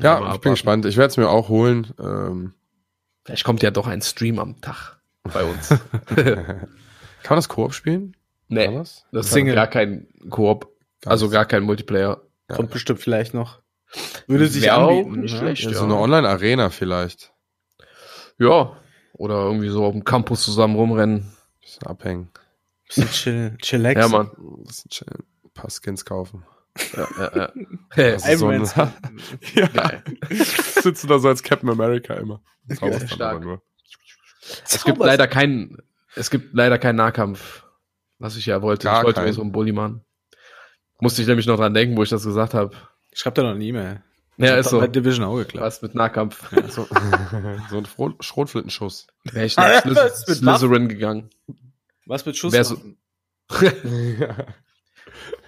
[0.00, 0.86] Ja, mal ich bin gespannt.
[0.86, 1.92] Ich werde es mir auch holen.
[1.98, 2.54] Ähm,
[3.24, 5.68] Vielleicht kommt ja doch ein Stream am Tag bei uns.
[6.06, 6.68] kann
[7.28, 8.16] man das Koop spielen?
[8.48, 9.04] nee, das?
[9.10, 9.56] das ist Single.
[9.56, 10.68] gar kein Koop,
[11.04, 12.20] also gar kein Multiplayer.
[12.48, 12.54] Ja.
[12.54, 13.60] Kommt bestimmt vielleicht noch.
[14.26, 15.20] Würde sich Wär auch anbieten.
[15.20, 15.38] nicht ne?
[15.38, 15.64] schlecht.
[15.64, 15.76] Ja, ja.
[15.78, 17.32] So eine Online-Arena vielleicht.
[18.38, 18.76] Ja,
[19.14, 21.32] oder irgendwie so auf dem Campus zusammen rumrennen.
[21.60, 22.30] Bisschen abhängen.
[22.94, 24.00] Bisschen chill, chillax.
[24.00, 24.30] Ja, Mann.
[24.64, 25.24] Bisschen chillen.
[25.44, 26.44] Ein paar Skins kaufen.
[26.96, 27.52] Ja, ja, ja.
[27.90, 28.62] Hey, ist so ein-
[29.54, 29.66] ja.
[29.66, 30.02] geil.
[30.30, 32.42] Sitzen da so als Captain America immer.
[32.66, 33.42] Dann stark.
[33.42, 33.62] nur.
[34.64, 35.78] Es gibt leider keinen,
[36.16, 37.64] es gibt leider keinen Nahkampf,
[38.18, 38.84] was ich ja wollte.
[38.84, 40.04] Gar ich wollte mir so einen Bulli machen.
[41.00, 42.74] Musste ich nämlich noch dran denken, wo ich das gesagt habe.
[43.12, 44.02] Schreibt da noch eine E-Mail.
[44.38, 44.80] Ja, ist so.
[44.80, 45.66] Bei Division auch geklappt.
[45.66, 46.50] Was mit Nahkampf.
[46.68, 46.86] So,
[47.70, 49.06] so ein Schrotflintenschuss.
[49.24, 51.30] Wäre ich nach ja, Slytherin gegangen.
[52.06, 52.52] Was mit Schuss?
[52.52, 52.80] Wer so-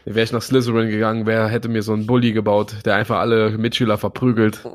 [0.05, 3.51] Wäre ich nach Slytherin gegangen, wer hätte mir so einen Bulli gebaut, der einfach alle
[3.57, 4.61] Mitschüler verprügelt.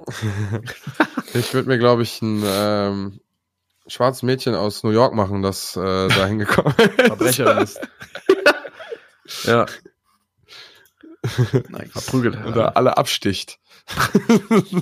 [1.35, 3.19] Ich würde mir, glaube ich, ein ähm,
[3.85, 7.01] schwarzes Mädchen aus New York machen, das äh, da hingekommen ist.
[7.05, 7.79] Verbrecherin ist.
[9.43, 9.67] ja,
[11.69, 11.91] Nice.
[11.91, 12.43] verprügelt.
[12.43, 13.59] Und da alle absticht.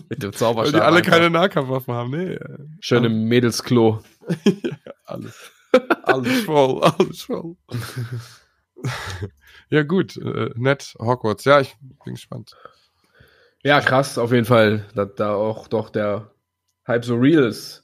[0.10, 0.74] mit dem Weil Zauberstab.
[0.80, 1.12] die alle einfach.
[1.12, 2.12] keine Nahkampfwaffen haben.
[2.12, 2.40] Nee,
[2.80, 4.02] Schön im Mädelsklo.
[5.04, 5.52] alles.
[6.04, 7.56] Alles voll, alles voll.
[9.70, 10.18] ja, gut.
[10.18, 11.46] Äh, nett, Hogwarts.
[11.46, 12.56] Ja, ich bin gespannt.
[13.64, 16.32] Ja, krass, auf jeden Fall, dass da auch doch der
[16.88, 17.84] Hype so real ist.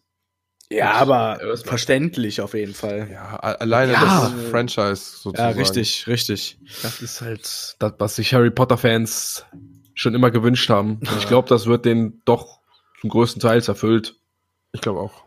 [0.69, 1.57] Ja, aber Erstmal.
[1.57, 3.09] verständlich auf jeden Fall.
[3.11, 3.99] Ja, alleine Ja.
[4.01, 5.59] das Franchise Ja, sozusagen.
[5.59, 6.57] richtig, richtig.
[6.81, 9.45] Das ist halt das, was sich Harry Potter-Fans
[9.93, 10.99] schon immer gewünscht haben.
[10.99, 12.59] Und ich glaube, das wird denen doch
[13.01, 14.15] zum größten Teil erfüllt.
[14.71, 15.23] Ich glaube auch.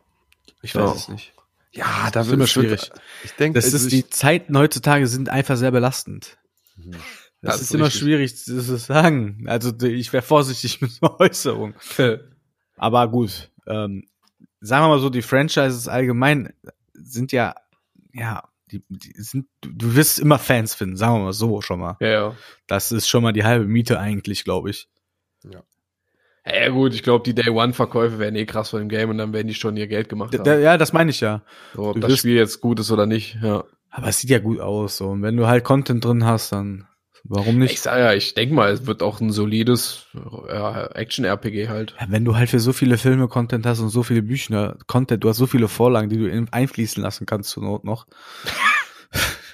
[0.63, 0.83] Ich Ja.
[0.83, 1.33] weiß es nicht.
[1.77, 2.91] Ja, Das da ist wird immer es wird- schwierig.
[3.25, 6.39] Ich denke, Das ist, die Zeiten heutzutage sind einfach sehr belastend.
[6.77, 6.93] Mhm.
[6.93, 7.01] Das,
[7.43, 9.45] Das ist, ist immer schwierig zu sagen.
[9.47, 11.75] Also ich wäre vorsichtig mit Äußerungen.
[12.77, 14.07] Aber gut, ähm,
[14.61, 16.53] sagen wir mal so, die Franchises allgemein
[16.95, 17.55] sind ja,
[18.13, 21.79] ja, die, die sind, du, du wirst immer Fans finden, sagen wir mal so schon
[21.81, 21.97] mal.
[22.01, 22.37] Ja, ja.
[22.67, 24.89] Das ist schon mal die halbe Miete eigentlich, glaube ich.
[26.49, 29.49] Ja, gut, ich glaube, die Day-One-Verkäufe werden eh krass von dem Game und dann werden
[29.49, 30.63] die schon ihr Geld gemacht haben.
[30.63, 31.43] ja, das meine ich ja.
[31.75, 33.65] so, ob du das wirst- Spiel jetzt gut ist oder nicht, ja.
[33.91, 34.99] Aber es sieht ja gut aus.
[34.99, 35.09] So.
[35.09, 36.87] Und wenn du halt Content drin hast, dann
[37.25, 37.81] warum Ich nicht?
[37.81, 40.07] sag ja, ich denke mal, es wird auch ein solides
[40.49, 41.95] ja, Action-RPG halt.
[41.99, 45.25] Ja, wenn du halt für so viele Filme Content hast und so viele Bücher Content,
[45.25, 48.07] du hast so viele Vorlagen, die du in, einfließen lassen kannst zur Not noch.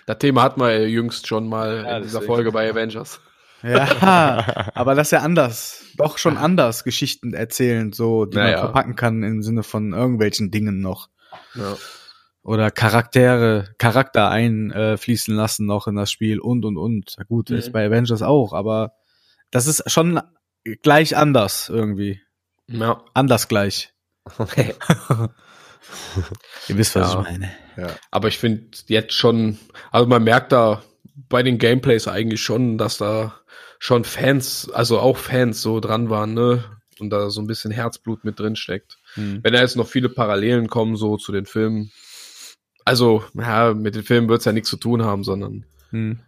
[0.06, 2.22] Das Thema hat man jüngst schon mal Ja, in dieser.
[2.22, 3.20] Folge bei Avengers.
[3.62, 5.84] Ja, aber das ist ja anders.
[5.96, 8.56] Doch schon anders Geschichten erzählen, so, die Naja.
[8.56, 11.08] man verpacken kann im Sinne von irgendwelchen Dingen noch.
[11.54, 11.76] Ja.
[12.42, 17.16] Oder Charaktere, Charakter einfließen lassen noch in das Spiel und und und.
[17.28, 17.56] Gut, Mhm.
[17.56, 18.94] ist bei Avengers auch, aber
[19.52, 20.20] das ist schon
[20.82, 22.20] gleich anders irgendwie.
[22.68, 23.02] ja.
[23.14, 23.92] Anders gleich.
[26.68, 27.20] Ihr wisst, was Ja.
[27.20, 27.50] ich meine.
[27.76, 27.88] Ja.
[28.10, 29.58] Aber ich finde jetzt schon,
[29.90, 30.82] also man merkt da
[31.28, 33.34] bei den Gameplays eigentlich schon, dass da
[33.84, 36.62] schon Fans, also auch Fans so dran waren, ne?
[37.00, 38.98] Und da so ein bisschen Herzblut mit drin steckt.
[39.14, 39.40] Hm.
[39.42, 41.90] Wenn da jetzt noch viele Parallelen kommen, so zu den Filmen.
[42.84, 46.20] Also, ja, mit den Filmen wird's ja nichts zu tun haben, sondern Hm.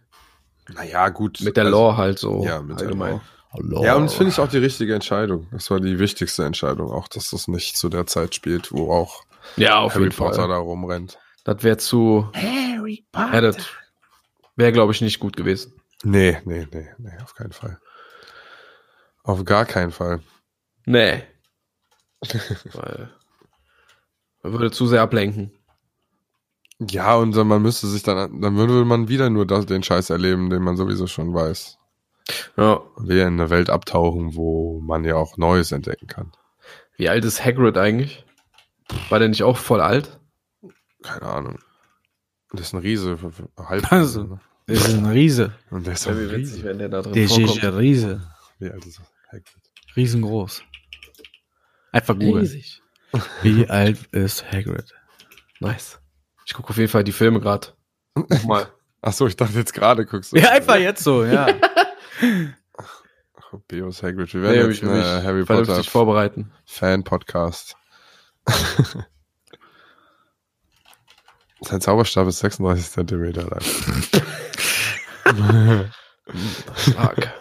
[0.73, 1.39] Naja, gut.
[1.41, 2.43] mit der also- Lore halt so.
[2.43, 3.11] Ja, mit der allgemein.
[3.11, 3.21] Lore.
[3.53, 3.83] Hallo.
[3.85, 5.47] Ja, und das finde ich auch die richtige Entscheidung.
[5.53, 9.23] Das war die wichtigste Entscheidung, auch dass das nicht zu der Zeit spielt, wo auch
[9.55, 10.47] Ja, auf Harry jeden Potter Fall.
[10.49, 11.19] da rumrennt.
[11.45, 12.29] Das wäre zu.
[12.33, 13.55] Harry Ja, das
[14.57, 15.71] wäre, glaube ich, nicht gut gewesen.
[16.03, 17.79] Nee, nee, nee, nee, auf keinen Fall.
[19.23, 20.21] Auf gar keinen Fall.
[20.85, 21.23] Nee.
[22.73, 23.09] Weil
[24.43, 25.51] man würde zu sehr ablenken.
[26.79, 30.09] Ja, und dann, man müsste sich dann, dann würde man wieder nur das, den Scheiß
[30.09, 31.77] erleben, den man sowieso schon weiß.
[32.57, 32.81] Ja.
[33.05, 36.31] Ja in eine Welt abtauchen, wo man ja auch Neues entdecken kann.
[36.97, 38.25] Wie alt ist Hagrid eigentlich?
[39.09, 40.19] War der nicht auch voll alt?
[41.01, 41.59] Keine Ahnung.
[42.51, 43.17] Das ist ein Riese,
[43.57, 43.91] halb.
[43.91, 44.23] Also.
[44.23, 44.39] ne?
[44.67, 45.53] Das ist ein Riese.
[45.69, 46.63] Und der ist auch Ja, ein wie witzig, Riese.
[46.65, 47.49] wenn der da drin Der vorkommt.
[47.57, 48.31] ist ein Riese.
[48.59, 49.01] Wie alt ist
[49.31, 49.45] Hagrid?
[49.95, 50.63] Riesengroß.
[51.91, 52.39] Einfach googeln.
[52.45, 52.81] Riesig.
[53.43, 54.93] Wie alt ist Hagrid?
[55.59, 55.99] Nice.
[56.45, 57.67] Ich gucke auf jeden Fall die Filme gerade.
[58.15, 58.67] Nochmal.
[59.01, 60.37] Ach so, ich dachte jetzt gerade guckst du.
[60.37, 61.47] Ja, einfach jetzt so, ja.
[63.67, 64.33] Beos Hagrid.
[64.33, 66.51] Wir Nee, werden hab jetzt ich eine mich Harry Potter vorbereiten.
[66.65, 67.75] Fan Podcast.
[71.65, 73.61] Sein Zauberstab ist 36 Zentimeter lang.
[76.77, 77.33] Stark.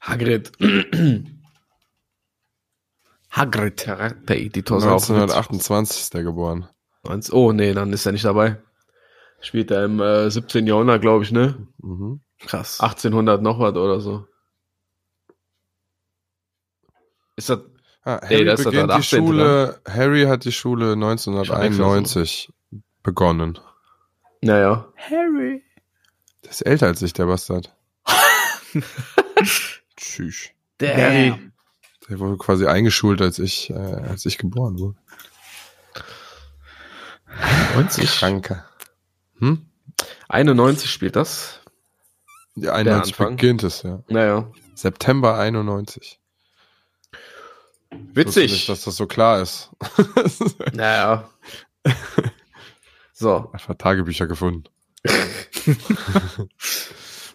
[0.00, 0.52] Hagrid.
[3.30, 3.76] Hagrid.
[3.84, 6.68] Charaktereditor ist auch mit 1928 ist der geboren.
[7.32, 8.62] Oh, nee, dann ist er nicht dabei.
[9.40, 10.66] Spielt er im äh, 17.
[10.66, 11.66] Jahrhundert, glaube ich, ne?
[11.78, 12.20] Mhm.
[12.40, 12.80] Krass.
[12.80, 14.26] 1800 noch was oder so.
[17.36, 17.60] Ist das,
[18.06, 22.52] Harry das ist beginnt die 18., Schule, Harry hat die Schule 1991
[23.02, 23.58] begonnen.
[24.42, 24.86] naja.
[24.96, 25.62] Harry.
[26.44, 27.74] Der ist älter als ich, der Bastard.
[29.96, 30.50] Tschüss.
[30.80, 31.50] Der Harry.
[32.08, 34.96] Der wurde quasi eingeschult, als ich, äh, als ich geboren wurde.
[37.74, 38.08] 90.
[38.18, 38.64] Kranke.
[39.38, 39.66] Hm?
[40.28, 41.60] 91 spielt das.
[42.54, 43.36] Ja, 91 Anfang.
[43.36, 44.02] beginnt es, ja.
[44.08, 44.50] Naja.
[44.74, 46.20] September 91.
[47.90, 48.52] Witzig.
[48.52, 49.70] Nicht, dass das so klar ist.
[50.72, 51.28] naja.
[53.12, 53.50] So.
[53.52, 54.64] Einfach Tagebücher gefunden.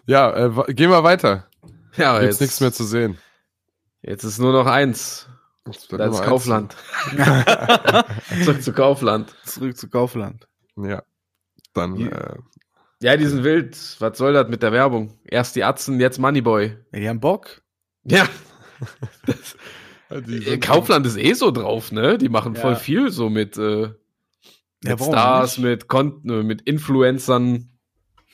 [0.06, 1.48] ja, äh, gehen wir weiter.
[1.96, 3.18] Ja, Gibt's jetzt, nichts mehr zu sehen.
[4.02, 5.28] jetzt ist nur noch eins.
[5.90, 6.22] Da ist.
[6.22, 6.74] Kaufland.
[8.44, 9.34] Zurück zu Kaufland.
[9.44, 10.48] Zurück zu Kaufland.
[10.76, 11.02] Ja.
[11.72, 12.36] Dann, Die- äh,
[13.00, 13.76] Ja, die sind wild.
[14.00, 15.18] Was soll das mit der Werbung?
[15.24, 16.76] Erst die Atzen, jetzt Moneyboy.
[16.92, 17.62] Ja, die haben Bock.
[18.04, 18.26] Ja,
[19.26, 19.56] sind-
[20.60, 22.18] Kaufland ist eh so drauf, ne?
[22.18, 22.78] Die machen voll Ja.
[22.78, 23.88] viel so mit, äh,
[24.82, 25.64] mit Ja, Stars, nicht?
[25.66, 27.70] mit, Kon äh, mit Influencern.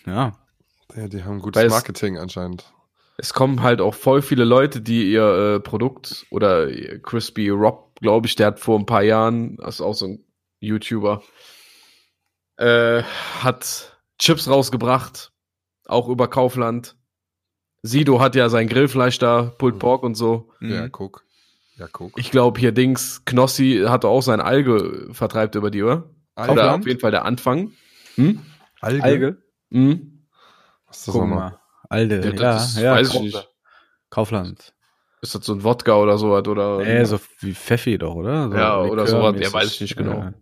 [0.06, 0.38] Ja.
[0.96, 2.72] Ja, die haben gutes Weil es- Marketing anscheinend.
[3.20, 6.68] Es kommen halt auch voll viele Leute, die ihr äh, Produkt oder
[7.02, 10.24] Crispy Rob, glaube ich, der hat vor ein paar Jahren, das ist auch so ein
[10.60, 11.22] YouTuber,
[12.56, 13.02] äh,
[13.42, 15.32] hat Chips rausgebracht,
[15.86, 16.96] auch über Kaufland.
[17.82, 20.50] Sido hat ja sein Grillfleisch da, Pulled Pork und so.
[20.60, 20.92] Ja, Mhm.
[20.92, 21.24] guck.
[21.78, 22.18] Ja, guck.
[22.18, 26.10] Ich glaube hier Dings, Knossi hatte auch sein Alge vertreibt über die, oder?
[26.36, 26.80] Oder Kaufland?
[26.82, 27.72] auf jeden Fall der Anfang.
[28.16, 28.40] Hm?
[28.80, 29.02] Alge?
[29.02, 29.42] Alge.
[29.70, 30.26] Hm?
[30.86, 31.50] Was ist das Guck nochmal?
[31.50, 31.60] mal.
[31.88, 32.16] Alde.
[32.20, 33.24] Ja, Ja, das ja, weiß ich Kaufland.
[33.34, 33.48] nicht.
[34.10, 34.74] Kaufland.
[35.20, 36.46] Ist das so ein Wodka oder sowas?
[36.46, 38.48] Oder Äh, so wie Pfeffi doch, oder?
[38.50, 39.34] So Ja, oder sowas.
[39.40, 40.18] Ja, weiß ich nicht genau.
[40.20, 40.32] Ja,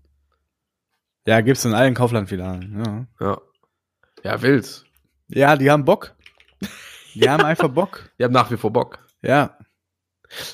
[1.27, 3.07] ja gibt's in allen Kaufland-Filialen.
[3.21, 3.27] Ja.
[3.27, 3.39] Ja.
[4.23, 4.85] Ja, wild.
[5.29, 6.15] ja, die haben Bock.
[7.15, 8.11] Die haben einfach Bock.
[8.19, 8.99] Die haben nach wie vor Bock.
[9.23, 9.57] Ja.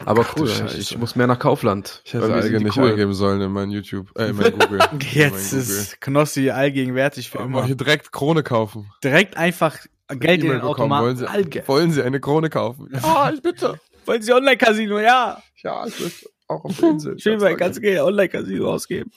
[0.04, 0.76] Aber Ach cool, Scheiße.
[0.78, 2.02] ich muss mehr nach Kaufland.
[2.04, 2.90] Ich hätte Alge nicht cool.
[2.90, 4.78] eingeben sollen in mein YouTube, äh, in mein Google.
[5.12, 7.50] Jetzt mein ist Knossi allgegenwärtig für Google.
[7.52, 7.66] immer.
[7.66, 8.90] Hier direkt Krone kaufen.
[9.02, 9.78] Direkt einfach
[10.08, 10.62] Geld in den bekommen.
[10.62, 11.16] Wollen Automaten.
[11.16, 11.62] Sie, Alge.
[11.66, 12.88] wollen Sie eine Krone kaufen?
[13.02, 13.80] Ja, ich bitte.
[14.04, 14.98] Wollen Sie Online-Casino?
[14.98, 15.42] Ja.
[15.62, 17.18] Ja, ich möchte auch auf der Insel.
[17.18, 19.10] Schön, weil Ganz Geld Online-Casino ausgeben.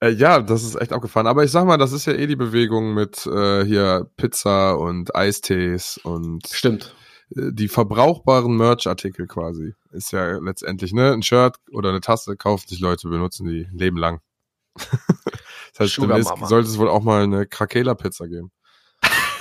[0.00, 1.26] Äh, ja, das ist echt abgefahren.
[1.26, 5.14] Aber ich sag mal, das ist ja eh die Bewegung mit äh, hier Pizza und
[5.14, 6.94] Eistees und Stimmt.
[7.36, 9.74] Äh, die verbrauchbaren Merch-Artikel quasi.
[9.92, 11.12] Ist ja letztendlich, ne?
[11.12, 14.20] Ein Shirt oder eine Tasse kaufen sich Leute, benutzen die ein Leben lang.
[14.76, 16.46] das heißt, Sugar demnächst Mama.
[16.46, 18.50] sollte es wohl auch mal eine Krakela-Pizza geben.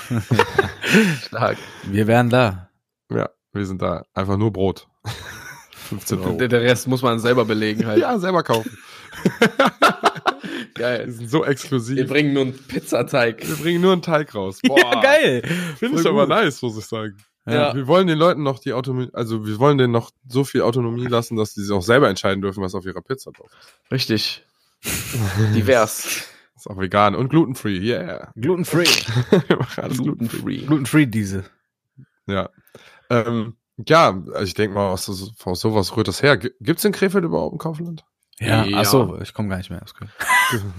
[1.26, 1.58] Stark.
[1.86, 2.70] Wir wären da.
[3.10, 4.04] Ja, wir sind da.
[4.14, 4.88] Einfach nur Brot.
[5.90, 6.38] 15 Euro.
[6.38, 8.00] Der, der Rest muss man selber belegen halt.
[8.00, 8.78] Ja, selber kaufen.
[10.76, 11.12] Die Geil.
[11.12, 12.08] sind so Wir exklusiv.
[12.08, 13.48] bringen nur einen Pizzateig.
[13.48, 14.60] Wir bringen nur einen Teig raus.
[14.64, 15.42] Ja, geil.
[15.78, 17.18] Finde ich aber nice, muss ich sagen.
[17.46, 17.76] Ja.
[17.76, 21.08] Wir wollen den Leuten noch die Autonomie, also wir wollen denen noch so viel Autonomie
[21.08, 23.92] lassen, dass sie sich auch selber entscheiden dürfen, was auf ihrer Pizza drauf ist.
[23.92, 24.46] Richtig.
[25.54, 26.26] Divers.
[26.56, 28.32] Ist auch vegan und glutenfree, yeah.
[28.36, 28.86] Gluten-free.
[29.48, 30.60] Wir machen alles glutenfree.
[30.66, 31.06] Gluten-free.
[31.08, 31.44] Diese.
[32.28, 32.50] Ja.
[33.10, 36.38] Ähm, ja, also ich denke mal, aus, aus sowas rührt das her.
[36.38, 38.06] G- Gibt's in Krefeld überhaupt ein Kaufland?
[38.40, 38.78] Ja, Ja.
[38.80, 40.12] ach so, ich komme gar nicht mehr aus Köln.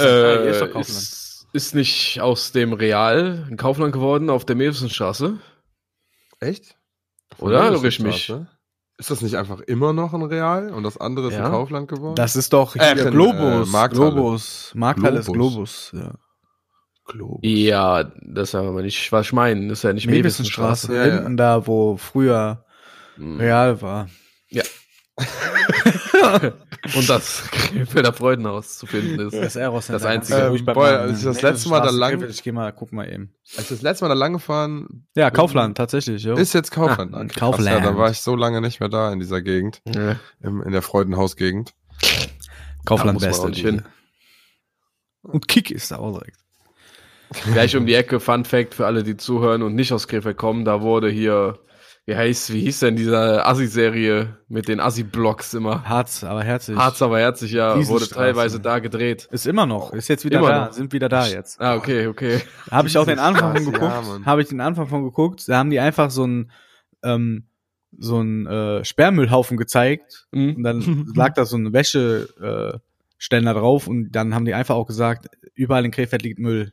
[0.00, 0.50] Äh,
[0.80, 5.38] ist ist, nicht aus dem Real ein Kaufland geworden auf der Meeresstraße?
[6.40, 6.76] Echt?
[7.38, 7.58] Oder?
[7.64, 8.24] Von Irre ich der mich?
[8.24, 8.46] Straße?
[8.98, 11.46] Ist das nicht einfach immer noch ein Real und das andere ist Ja.
[11.46, 12.14] ein Kaufland geworden?
[12.14, 13.68] Das ist doch Äh, hier Globus.
[13.68, 14.12] äh, Markthalle.
[14.12, 14.72] Globus.
[14.74, 15.90] Markthalle ist Globus.
[15.90, 15.92] Globus.
[15.92, 16.14] Ja.
[17.04, 17.40] Globus.
[17.42, 19.68] Ja, das ist aber nicht, was ich meine.
[19.68, 20.94] Das ist ja nicht Meeresstraße.
[20.96, 21.14] Ja, ja.
[21.16, 22.64] Hinten da, wo früher
[23.16, 23.38] Hm.
[23.38, 24.08] Real war.
[26.94, 29.34] Und das Krefelder Freudenhaus zu finden ist.
[29.34, 30.04] Das Eros Das.
[30.04, 30.38] Einzige.
[30.38, 33.08] Ähm, Namen, als ich das letzte Mal da lang- Krefeld, Ich geh mal, guck mal
[33.10, 33.32] eben.
[33.56, 36.22] Als ich das letzte Mal da lang gefahren Ja, Kaufland, tatsächlich.
[36.22, 36.34] Jo.
[36.36, 37.14] ist jetzt Kaufland.
[37.14, 37.84] Ah, Okay, krass, Kaufland.
[37.84, 40.16] Ja, da war ich so lange nicht mehr da in dieser Gegend, Ja.
[40.42, 41.72] im, in der Freudenhaus-Gegend.
[42.84, 43.50] Kaufland Beste.
[43.52, 43.82] hin.
[45.22, 46.36] Und Kick ist da auch direkt.
[47.52, 50.64] Gleich um die Ecke, Fun Fact für alle, die zuhören und nicht aus Krefeld kommen,
[50.64, 51.58] da wurde hier,
[52.06, 55.84] wie heißt, wie hieß denn diese Assi-Serie mit den Assi-Blocks immer?
[55.88, 56.78] Harz, aber herzlich.
[56.78, 59.28] Harz aber herzlich, ja, wurde teilweise da gedreht.
[59.32, 59.92] Ist immer noch.
[59.92, 60.64] Ist jetzt wieder Immer da.
[60.66, 60.72] noch.
[60.72, 61.60] Sind wieder da jetzt.
[61.60, 62.40] Ah, okay, okay.
[62.70, 64.06] Habe ich auch den Anfang von ja, geguckt.
[64.06, 64.24] Mann.
[64.24, 65.48] Habe ich den Anfang von geguckt.
[65.48, 66.52] Da haben die einfach so ein,
[67.02, 67.48] ähm,
[67.98, 70.62] so einen äh, Sperrmüllhaufen gezeigt und Mhm.
[70.62, 72.78] dann lag da so ein Wäscheständer äh,
[73.18, 76.70] Ständer drauf und dann haben die einfach auch gesagt, überall in Krefeld liegt Müll.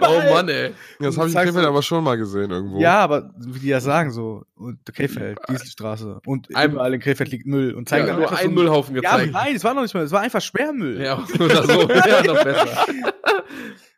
[0.00, 0.72] Oh Mann, ey.
[0.98, 2.80] Das habe ich in Krefeld aber schon mal gesehen irgendwo.
[2.80, 7.30] Ja, aber wie die das sagen, so, und Krefeld, Dieselstraße und Ein- überall in Krefeld
[7.30, 9.32] liegt Müll und zeigen Ja, dann nur einfach einen so, Müllhaufen Ja, gezeigt.
[9.32, 11.00] nein, es war noch nicht mal, es war einfach Sperrmüll.
[11.02, 11.88] Ja, oder so.
[11.90, 12.68] ja, noch besser.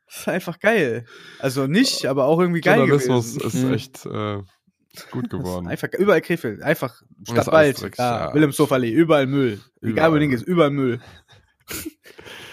[0.09, 1.05] Das war einfach geil.
[1.40, 3.47] Also nicht, aber auch irgendwie geil Journalismus gewesen.
[3.49, 3.74] ist Mhm.
[3.74, 4.42] echt äh,
[5.11, 5.66] gut geworden.
[5.66, 8.34] Einfach überall Krefeld, einfach Stadtwald, ja, ja.
[8.34, 9.61] Wilhelmshofallee, überall Müll.
[9.82, 10.11] Egal Überall.
[10.12, 11.01] wo du hingehst, überall Müll.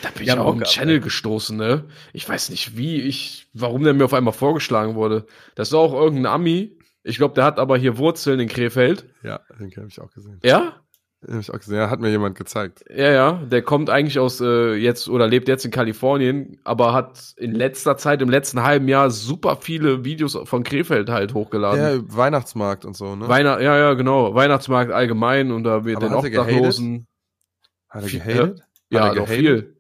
[0.04, 1.86] Da bin ich Ja, auf einen Channel gestoßen, ne?
[2.12, 5.26] Ich weiß nicht, wie ich, warum der mir auf einmal vorgeschlagen wurde.
[5.56, 6.78] Das ist auch irgendein Ami.
[7.04, 9.06] Ich glaube, der hat aber hier Wurzeln in Krefeld.
[9.24, 10.40] Ja, den habe ich auch gesehen.
[10.44, 10.74] Ja?
[11.22, 11.76] Den hab ich auch gesehen.
[11.78, 12.84] Ja, hat mir jemand gezeigt.
[12.94, 13.32] Ja, ja.
[13.50, 17.96] Der kommt eigentlich aus äh, jetzt oder lebt jetzt in Kalifornien, aber hat in letzter
[17.96, 21.80] Zeit, im letzten halben Jahr, super viele Videos von Krefeld halt hochgeladen.
[21.80, 23.30] Ja, Weihnachtsmarkt und so, ne?
[23.30, 24.36] Weihnacht, ja, ja, genau.
[24.36, 26.54] Weihnachtsmarkt allgemein und da wird Aber den hat er gehatet?
[26.56, 27.08] Obdachlosen.
[27.88, 28.60] hat er Viel- gehatet?
[28.62, 29.36] Hat Ja, er doch gehatet?
[29.38, 29.78] viel.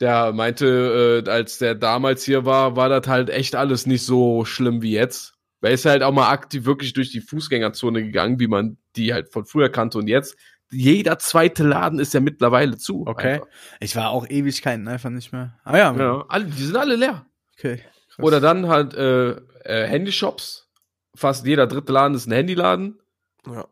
[0.00, 4.44] Der meinte, äh, als der damals hier war, war das halt echt alles nicht so
[4.44, 5.34] schlimm wie jetzt.
[5.60, 9.12] Weil er ist halt auch mal aktiv wirklich durch die Fußgängerzone gegangen, wie man die
[9.12, 9.98] halt von früher kannte.
[9.98, 10.36] Und jetzt,
[10.70, 13.04] jeder zweite Laden ist ja mittlerweile zu.
[13.06, 13.34] Okay.
[13.34, 13.46] Einfach.
[13.80, 15.58] Ich war auch Ewigkeiten einfach nicht mehr.
[15.64, 17.26] Ah ja, Ja, alle, die sind alle leer.
[17.56, 17.80] okay.
[18.14, 18.24] krass.
[18.24, 19.30] Oder dann halt äh,
[19.64, 20.68] äh, Handyshops.
[21.16, 23.00] Fast jeder dritte Laden ist ein Handyladen.
[23.46, 23.66] Ja.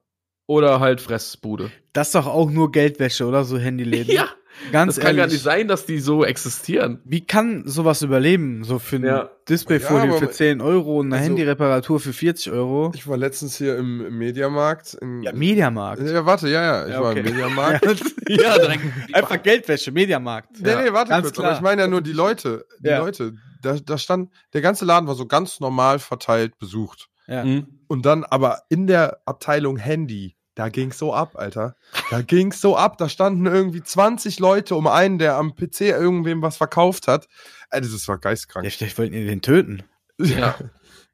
[0.48, 1.70] Oder halt Fressbude.
[1.92, 4.12] das ist doch auch nur Geldwäsche, oder so Handyläden.
[4.12, 4.28] Ja,
[4.72, 5.20] ganz das kann ehrlich.
[5.20, 7.00] gar nicht sein, dass die so existieren.
[7.04, 8.64] Wie kann sowas überleben?
[8.64, 9.30] So für eine Ja.
[9.48, 12.92] Displayfolie Ja, für 10 Euro und eine Also- Handyreparatur für 40 Euro?
[12.94, 14.94] Ich war letztens hier im im Mediamarkt.
[14.94, 16.02] In, Ja, Mediamarkt.
[16.02, 16.86] Ja, warte, ja, ja.
[16.86, 17.20] Ich Ja, war okay.
[17.20, 17.84] im Mediamarkt.
[18.28, 18.82] Ja, direkt.
[19.12, 20.50] Einfach Geldwäsche, Mediamarkt.
[20.60, 21.34] Nee, nee, warte ganz kurz.
[21.36, 21.46] klar.
[21.48, 22.66] Aber ich meine ja nur die Leute.
[22.80, 22.98] Die Ja.
[22.98, 23.34] Leute.
[23.62, 27.08] Da, da stand, der ganze Laden war so ganz normal verteilt besucht.
[27.28, 27.44] Ja.
[27.44, 27.66] Mhm.
[27.88, 31.76] Und dann aber in der Abteilung Handy, da ging's so ab, Alter.
[32.10, 32.98] Da ging's so ab.
[32.98, 37.28] Da standen irgendwie 20 Leute um einen, der am PC irgendwem was verkauft hat.
[37.70, 38.64] Alter, das war geistkrank.
[38.64, 39.84] Ja, vielleicht wollten die den töten.
[40.18, 40.56] Ja.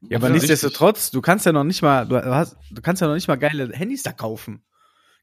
[0.01, 3.07] Ja, aber Ja, nichtsdestotrotz, du kannst ja noch nicht mal, du hast, du kannst ja
[3.07, 4.63] noch nicht mal geile Handys da kaufen.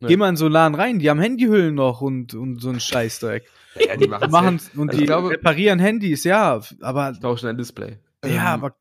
[0.00, 0.08] Nee.
[0.08, 2.80] Geh mal in so einen Laden rein, die haben Handyhüllen noch und, und so einen
[2.80, 3.44] Scheißdreck.
[3.74, 7.98] Ja, die Die machen und Also die glaube- reparieren Handys, ja, aber Tauschen ein Display.
[8.24, 8.74] ja, aber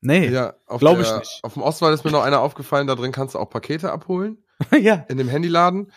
[0.00, 0.28] nee.
[0.28, 1.40] Ja, auf Glaub der- ich nicht.
[1.42, 4.38] Auf dem Ostwall ist mir noch einer aufgefallen, da drin kannst du auch Pakete abholen.
[4.80, 5.04] ja.
[5.08, 5.92] In dem Handyladen.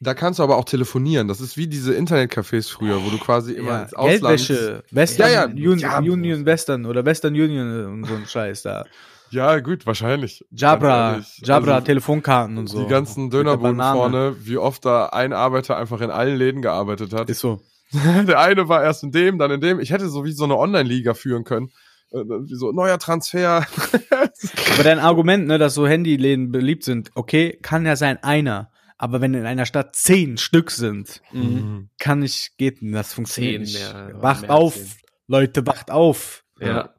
[0.00, 1.28] Da kannst du aber auch telefonieren.
[1.28, 3.82] Das ist wie diese Internetcafés früher, wo du quasi immer ja.
[3.82, 4.36] ins Ausland.
[4.36, 5.98] Geldwäsche, Western Ja, ja, Union, ja.
[5.98, 8.84] Union Western oder Western Union und so ein Scheiß da.
[9.30, 10.44] Ja, gut, wahrscheinlich.
[10.50, 11.38] Jabra, ehrlich.
[11.42, 12.82] Jabra Also, Telefonkarten und so.
[12.82, 17.30] Die ganzen Dönerbuden vorne, wie oft da ein Arbeiter einfach in allen Läden gearbeitet hat.
[17.30, 17.62] Ist so.
[17.92, 19.80] Der eine war erst in dem, dann in dem.
[19.80, 21.70] Ich hätte so wie so eine Online-Liga führen können.
[22.12, 23.66] Äh, Wie so neuer Transfer.
[24.74, 28.70] Aber dein Argument, ne, dass so Handyläden beliebt sind, okay, kann ja sein einer.
[28.98, 31.88] Aber wenn in einer Stadt zehn Stück sind, Mhm.
[31.98, 33.92] kann nicht, geht das funktioniert Zehn nicht.
[33.92, 34.86] mehr, wacht mehr auf, zehn.
[35.26, 36.44] Leute, wacht auf.
[36.60, 36.90] Ja.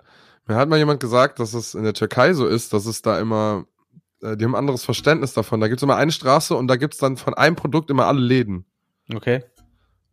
[0.47, 3.19] Mir hat mal jemand gesagt, dass es in der Türkei so ist, dass es da
[3.19, 3.65] immer,
[4.21, 5.61] äh, die haben ein anderes Verständnis davon.
[5.61, 8.65] Da gibt's immer eine Straße und da gibt's dann von einem Produkt immer alle Läden.
[9.13, 9.43] Okay.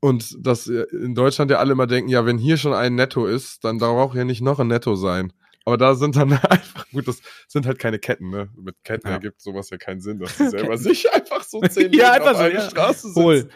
[0.01, 3.27] Und dass äh, in Deutschland ja alle immer denken, ja, wenn hier schon ein Netto
[3.27, 5.33] ist, dann braucht ja nicht noch ein Netto sein.
[5.67, 8.49] Aber da sind dann einfach, gut, das sind halt keine Ketten, ne?
[8.57, 9.15] Mit Ketten Ja.
[9.15, 12.37] ergibt sowas ja keinen Sinn, dass die selber sich einfach so zehn Ja, einfach auf
[12.39, 12.71] so, eine ja.
[12.71, 13.23] Straße sitzen.
[13.23, 13.49] Hol.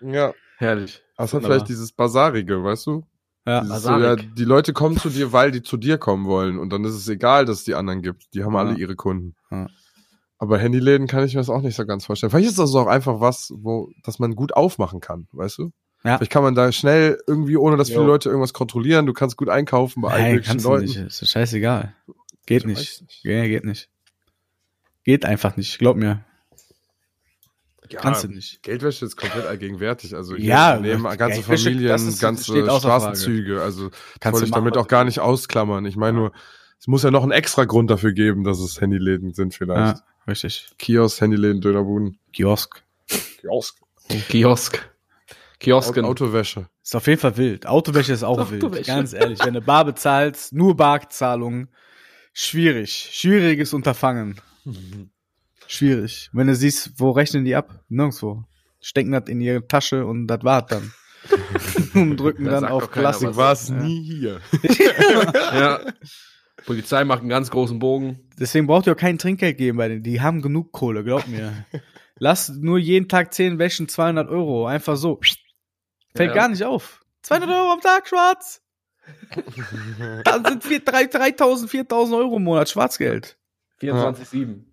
[0.00, 1.02] Ja, Herrlich.
[1.16, 3.04] das hat vielleicht dieses Basarige, weißt du?
[3.46, 3.60] Ja.
[3.60, 6.58] Dieses so, ja, die Leute kommen zu dir, weil die zu dir kommen wollen.
[6.58, 8.32] Und dann ist es egal, dass es die anderen gibt.
[8.34, 8.60] Die haben Ja.
[8.60, 9.34] alle ihre Kunden.
[9.50, 9.66] Ja.
[10.42, 12.30] Aber Handyläden kann ich mir das auch nicht so ganz vorstellen.
[12.30, 15.70] Vielleicht ist das auch einfach was, wo, dass man gut aufmachen kann, weißt du?
[16.02, 16.16] Ja.
[16.16, 18.06] Vielleicht kann man da schnell irgendwie, ohne dass viele Jo.
[18.08, 20.84] Leute irgendwas kontrollieren, du kannst gut einkaufen bei allen Nein, möglichen kannst du Leuten.
[20.86, 20.96] nicht.
[20.96, 21.94] Ist scheißegal.
[22.44, 23.02] Geht Ich nicht.
[23.02, 23.20] nicht.
[23.22, 23.88] Ja, geht nicht.
[25.04, 26.24] Geht einfach nicht, glaub mir.
[27.88, 28.64] Ja, Kannst du nicht.
[28.64, 30.14] Geldwäsche ist komplett allgegenwärtig.
[30.16, 32.80] Also hier Ja, nehmen ganze Geldwäsche, Familien, ist- ganze außer Frage.
[32.80, 33.62] Straßenzüge.
[33.62, 35.84] Also Kannst wollte du ich damit auch gar nicht ausklammern.
[35.86, 36.32] Ich meine nur,
[36.80, 39.98] es muss ja noch einen extra Grund dafür geben, dass es Handyläden sind vielleicht.
[39.98, 40.70] Ja, richtig.
[40.78, 42.82] Kiosk, Handyläden, Dönerbuden, Kiosk.
[43.40, 43.78] Kiosk,
[44.28, 44.88] Kiosk.
[45.58, 46.04] Kiosken.
[46.04, 46.68] Autowäsche.
[46.82, 47.66] Ist auf jeden Fall wild.
[47.66, 48.72] Autowäsche ist auch Autowäsche.
[48.72, 48.86] wild.
[48.86, 49.38] Ganz ehrlich.
[49.44, 51.68] Wenn du bar bezahlst, nur Barzahlung,
[52.32, 53.10] schwierig.
[53.12, 54.40] Schwieriges Unterfangen.
[55.68, 56.30] Schwierig.
[56.32, 57.84] Wenn du siehst, wo rechnen die ab?
[57.88, 58.42] Nirgendwo.
[58.80, 60.92] Stecken das in ihre Tasche und das war's dann.
[61.94, 63.28] und drücken Da dann auf Klassik.
[63.28, 63.36] was.
[63.36, 63.74] war's Ja.
[63.76, 64.40] nie hier.
[65.32, 65.80] ja.
[66.66, 68.20] Polizei macht einen ganz großen Bogen.
[68.38, 70.02] Deswegen braucht ihr auch kein Trinkgeld geben bei denen.
[70.02, 71.52] Die haben genug Kohle, glaub mir.
[72.18, 74.66] Lass nur jeden Tag 10 Wäschen 200 Euro.
[74.66, 75.20] Einfach so.
[76.14, 76.34] Fällt Ja.
[76.34, 77.00] gar nicht auf.
[77.22, 78.62] 200 Euro am Tag, schwarz.
[80.24, 83.36] Dann sind vier- drei- 3000, 4000 Euro im Monat Schwarzgeld.
[83.80, 84.64] 24-7.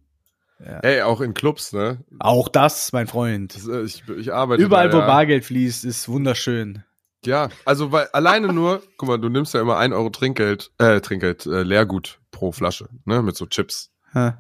[0.81, 2.03] Ey, auch in Clubs, ne?
[2.19, 3.55] Auch das, mein Freund.
[3.55, 5.07] Das, äh, ich, ich arbeite Überall, da, wo ja.
[5.07, 6.83] Bargeld fließt, ist wunderschön.
[7.25, 11.01] Ja, also weil alleine nur, guck mal, du nimmst ja immer ein Euro Trinkgeld, äh,
[11.01, 13.91] Trinkgeld, äh, Leergut pro Flasche, ne, mit so Chips.
[14.13, 14.33] Hä?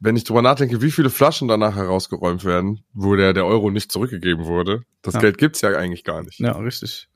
[0.00, 3.90] Wenn ich drüber nachdenke, wie viele Flaschen danach herausgeräumt werden, wo der, der Euro nicht
[3.90, 5.20] zurückgegeben wurde, das Ja.
[5.20, 6.38] Geld gibt's ja eigentlich gar nicht.
[6.38, 7.08] Ja, richtig.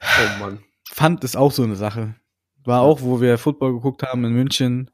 [0.00, 0.60] Oh Mann.
[0.86, 2.14] Pfand ist auch so eine Sache.
[2.64, 4.90] War auch, wo wir Football geguckt haben in München,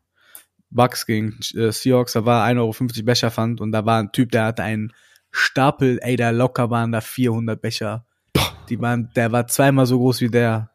[0.71, 4.33] Bucks gegen äh, Seahawks, da war 1,50 Euro Becher Pfand und da war ein Typ,
[4.33, 4.93] der hatte einen
[5.31, 8.07] Stapel, ey, da locker waren da 400 Becher.
[8.69, 10.71] Die waren, der war zweimal so groß wie der.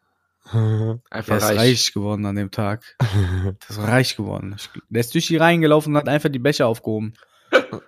[1.10, 1.58] Einfach Der ist reich.
[1.58, 1.92] reich.
[1.92, 2.96] geworden an dem Tag.
[3.00, 4.56] Der ist reich geworden.
[4.88, 7.14] Der ist durch die Reihen gelaufen und hat einfach die Becher aufgehoben.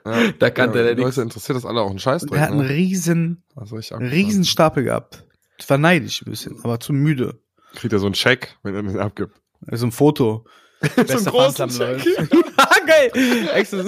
[0.04, 0.32] Ja.
[0.38, 1.16] Da kann der ja, nichts.
[1.16, 2.68] Leute interessiert das alle auch einen Scheiß Und der hat einen ne?
[2.68, 5.24] riesen, Das riesen Stapel gehabt.
[5.58, 7.40] Ich war neidisch ein bisschen, aber zu müde.
[7.74, 9.34] Kriegt er so einen Check, wenn er den abgibt.
[9.60, 10.44] Das ist ein Foto.
[10.96, 11.68] so einen großen.
[11.68, 12.04] Check.
[12.86, 13.12] Geil.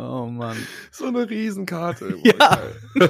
[0.00, 0.56] Oh Mann.
[0.92, 2.14] So eine Riesenkarte.
[2.22, 2.62] Ja.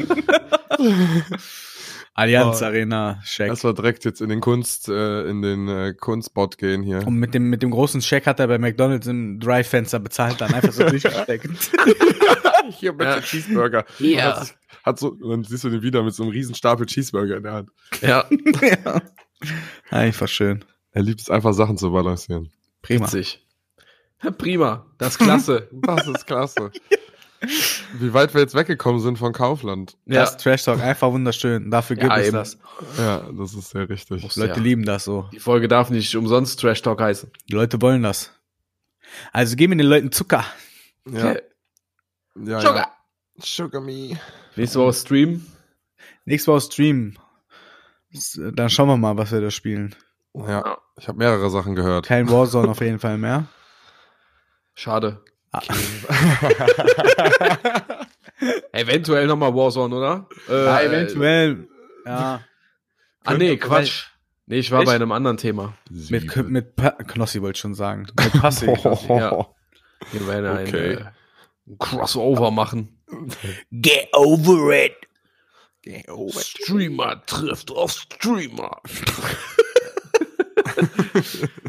[2.14, 2.64] Allianz Oh.
[2.64, 3.48] Arena Scheck.
[3.48, 7.06] Lass mal direkt jetzt in den Kunst, äh, in den äh, Kunstbot gehen hier.
[7.06, 10.52] Und mit dem, mit dem großen Scheck hat er bei McDonalds im Drive-Fenster bezahlt, dann
[10.52, 11.46] einfach so durchgesteckt.
[12.70, 13.14] Hier mit Ja.
[13.16, 13.84] dem Cheeseburger.
[13.98, 14.40] Ja.
[14.40, 17.36] Hat, hat so, und dann siehst du den wieder mit so einem riesen Stapel Cheeseburger
[17.36, 17.70] in der Hand.
[18.00, 18.24] Ja,
[18.62, 19.00] ja.
[19.90, 20.64] Einfach schön.
[20.92, 22.50] Er liebt es einfach, Sachen zu balancieren.
[22.82, 23.06] Prima.
[23.06, 23.44] witzig.
[24.36, 24.86] Prima.
[24.98, 25.68] Das ist klasse.
[25.82, 26.70] Das ist klasse.
[28.00, 29.96] Wie weit wir jetzt weggekommen sind von Kaufland.
[30.06, 30.22] ja.
[30.22, 31.70] Das Trash Talk, einfach wunderschön.
[31.70, 32.36] Dafür gibt Ja, es eben.
[32.36, 32.58] das.
[32.98, 34.24] Ja, das ist sehr richtig.
[34.24, 34.60] Muss- Leute Ja.
[34.60, 35.28] lieben das so.
[35.32, 37.30] Die Folge darf nicht umsonst Trash Talk heißen.
[37.48, 38.32] Die Leute wollen das.
[39.32, 40.44] Also geben wir den Leuten Zucker.
[41.08, 41.40] Ja, Okay.
[42.44, 42.76] ja, Sugar.
[42.76, 42.92] ja.
[43.40, 44.18] Sugar me.
[44.56, 45.46] Nächste Woche Stream.
[46.24, 47.14] Nächstes Mal Stream.
[48.54, 49.94] Dann schauen wir mal, was wir da spielen.
[50.34, 52.06] Ja, ich habe mehrere Sachen gehört.
[52.06, 53.46] Kein Warzone auf jeden Fall mehr.
[54.78, 55.20] Schade.
[55.50, 55.60] Ah.
[58.72, 60.28] Eventuell nochmal Warzone, oder?
[60.48, 61.68] Äh, Ja, eventuell.
[62.06, 62.40] Ja.
[63.24, 64.04] Ah, nee, Quatsch.
[64.46, 64.86] Nee, ich war Echt?
[64.86, 65.74] bei einem anderen Thema.
[65.90, 68.06] Mit, mit pa Knossi wollte ich schon sagen.
[68.18, 68.66] Mit Passi.
[69.08, 69.48] Ja.
[70.12, 70.92] Wir werden ein, Okay.
[70.92, 71.04] äh,
[71.66, 73.02] ein Crossover machen.
[73.72, 74.94] Get over it.
[76.38, 78.80] Streamer trifft auf Streamer.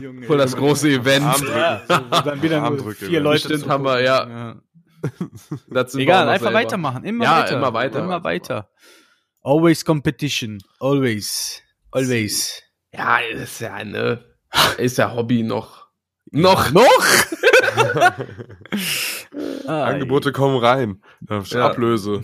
[0.01, 1.25] Junge, Voll das große Event.
[1.47, 3.19] Ja, so, dann wieder nur Armdrücke vier.
[3.19, 3.71] Leute zugucken.
[3.71, 4.55] haben wir, ja.
[5.73, 6.59] Auch Egal, einfach selber.
[6.59, 7.03] weitermachen.
[7.05, 7.57] Immer Ja, weiter.
[7.57, 7.99] immer weiter.
[7.99, 8.69] Immer weiter.
[9.41, 10.59] Always competition.
[10.79, 11.61] Always.
[11.91, 12.61] Always.
[12.93, 14.25] Ja, ist ja eine,
[14.77, 15.87] ist ja Hobby noch.
[16.31, 16.71] Noch?
[16.71, 17.05] Noch?
[19.67, 21.01] Ah, Angebote kommen rein.
[21.29, 21.65] Ja, Ja.
[21.67, 22.21] Ablöse.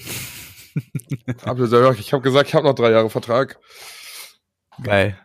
[1.43, 1.79] Ablöse.
[1.81, 3.59] Ja, Ich habe gesagt, ich habe noch drei Jahre Vertrag.
[4.81, 5.17] Geil.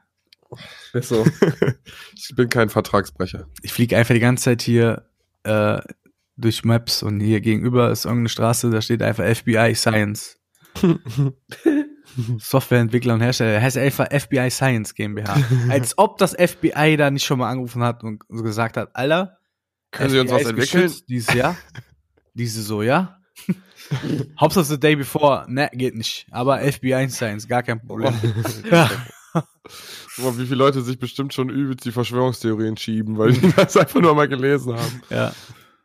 [0.92, 1.26] Ist so.
[2.14, 3.46] Ich bin kein Vertragsbrecher.
[3.62, 5.08] Ich fliege einfach die ganze Zeit hier
[5.42, 5.80] äh,
[6.36, 10.38] durch Maps und hier gegenüber ist irgendeine Straße, da steht einfach FBI Science.
[12.38, 15.36] Softwareentwickler und Hersteller, heißt einfach FBI Science GmbH.
[15.68, 19.38] Als ob das FBI da nicht schon mal angerufen hat und so gesagt hat, Alter,
[19.90, 20.92] Können Sie uns was entwickeln?
[21.08, 21.56] Dieses Jahr.
[22.34, 23.18] Diese so, ja.
[24.38, 26.26] Hauptsache the day before, ne, geht nicht.
[26.30, 28.14] Aber FBI Science, gar kein Problem.
[28.70, 28.88] ja.
[30.16, 33.76] Guck mal, wie viele Leute sich bestimmt schon übelst die Verschwörungstheorien schieben, weil die das
[33.76, 35.02] einfach nur mal gelesen haben.
[35.10, 35.32] ja.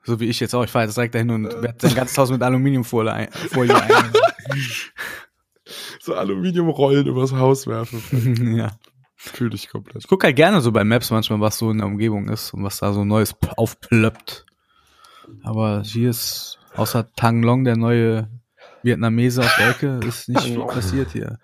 [0.04, 0.64] So wie ich jetzt auch.
[0.64, 3.32] Ich fahre jetzt direkt dahin und werde sein ganzes Haus mit Aluminiumfolie ein.
[3.32, 4.14] Folie ein.
[6.00, 8.56] So Aluminiumrollen übers Haus werfen.
[8.56, 8.78] ja.
[9.16, 10.04] Fühl dich komplett.
[10.04, 12.64] Ich gucke halt gerne so bei Maps manchmal, was so in der Umgebung ist und
[12.64, 14.46] was da so Neues aufplöppt.
[15.42, 18.30] Aber hier ist außer Tang Long, der neue
[18.84, 21.40] Vietnamese auf der Ecke, ist nicht viel passiert hier.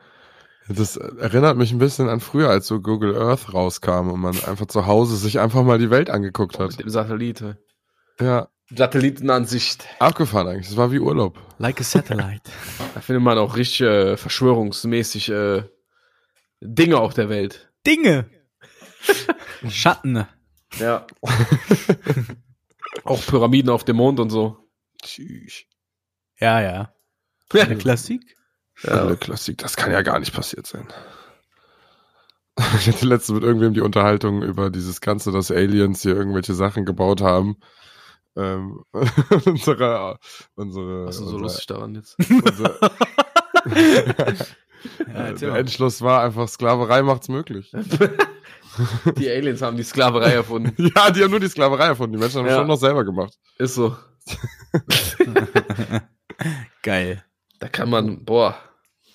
[0.76, 4.68] Das erinnert mich ein bisschen an früher, als so Google Earth rauskam und man einfach
[4.68, 6.80] zu Hause sich einfach mal die Welt angeguckt Mit hat.
[6.80, 7.58] dem Satellite.
[8.20, 9.86] Ja, Satellitenansicht.
[10.00, 10.68] abgefahren eigentlich.
[10.68, 11.40] Das war wie Urlaub.
[11.58, 12.52] Like a satellite.
[12.94, 15.64] Da findet man auch richtig äh, verschwörungsmäßig äh,
[16.62, 17.72] Dinge auf der Welt.
[17.88, 18.30] Dinge!
[19.68, 20.28] Schatten.
[20.80, 21.08] Ja.
[23.04, 24.58] auch Pyramiden auf dem Mond und so.
[25.02, 25.64] Tschüss.
[26.40, 26.94] Ja, ja.
[27.54, 28.38] Eine Klassik?
[28.88, 30.88] Alle Klassik, das kann ja gar nicht passiert sein.
[32.78, 36.86] Ich hatte letztens mit irgendwem die Unterhaltung über dieses Ganze, dass Aliens hier irgendwelche Sachen
[36.86, 37.56] gebaut haben.
[38.36, 38.84] Ähm,
[39.46, 40.20] unsere,
[40.56, 42.18] unsere, Was ist so lustig daran jetzt?
[42.20, 42.78] unser
[45.14, 45.60] Ja, der mal.
[45.60, 47.72] Endschluss war einfach, Sklaverei macht's möglich.
[49.18, 50.76] Die Aliens haben die Sklaverei erfunden.
[50.96, 52.14] Ja, die haben nur die Sklaverei erfunden.
[52.14, 52.58] Die Menschen haben es Ja.
[52.60, 53.34] schon noch selber gemacht.
[53.58, 53.96] Ist so.
[56.82, 57.24] Geil.
[57.60, 58.56] Da kann man, boah.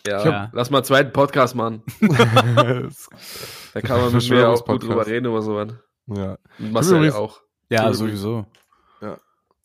[0.07, 0.51] Ja, Ja.
[0.53, 1.83] lass mal einen zweiten Podcast machen.
[3.75, 5.69] Da kann man mit mir auch gut drüber reden über sowas.
[6.07, 6.39] Ja.
[6.59, 7.41] Und Marcel übrigens- auch.
[7.69, 8.47] Ja, sowieso.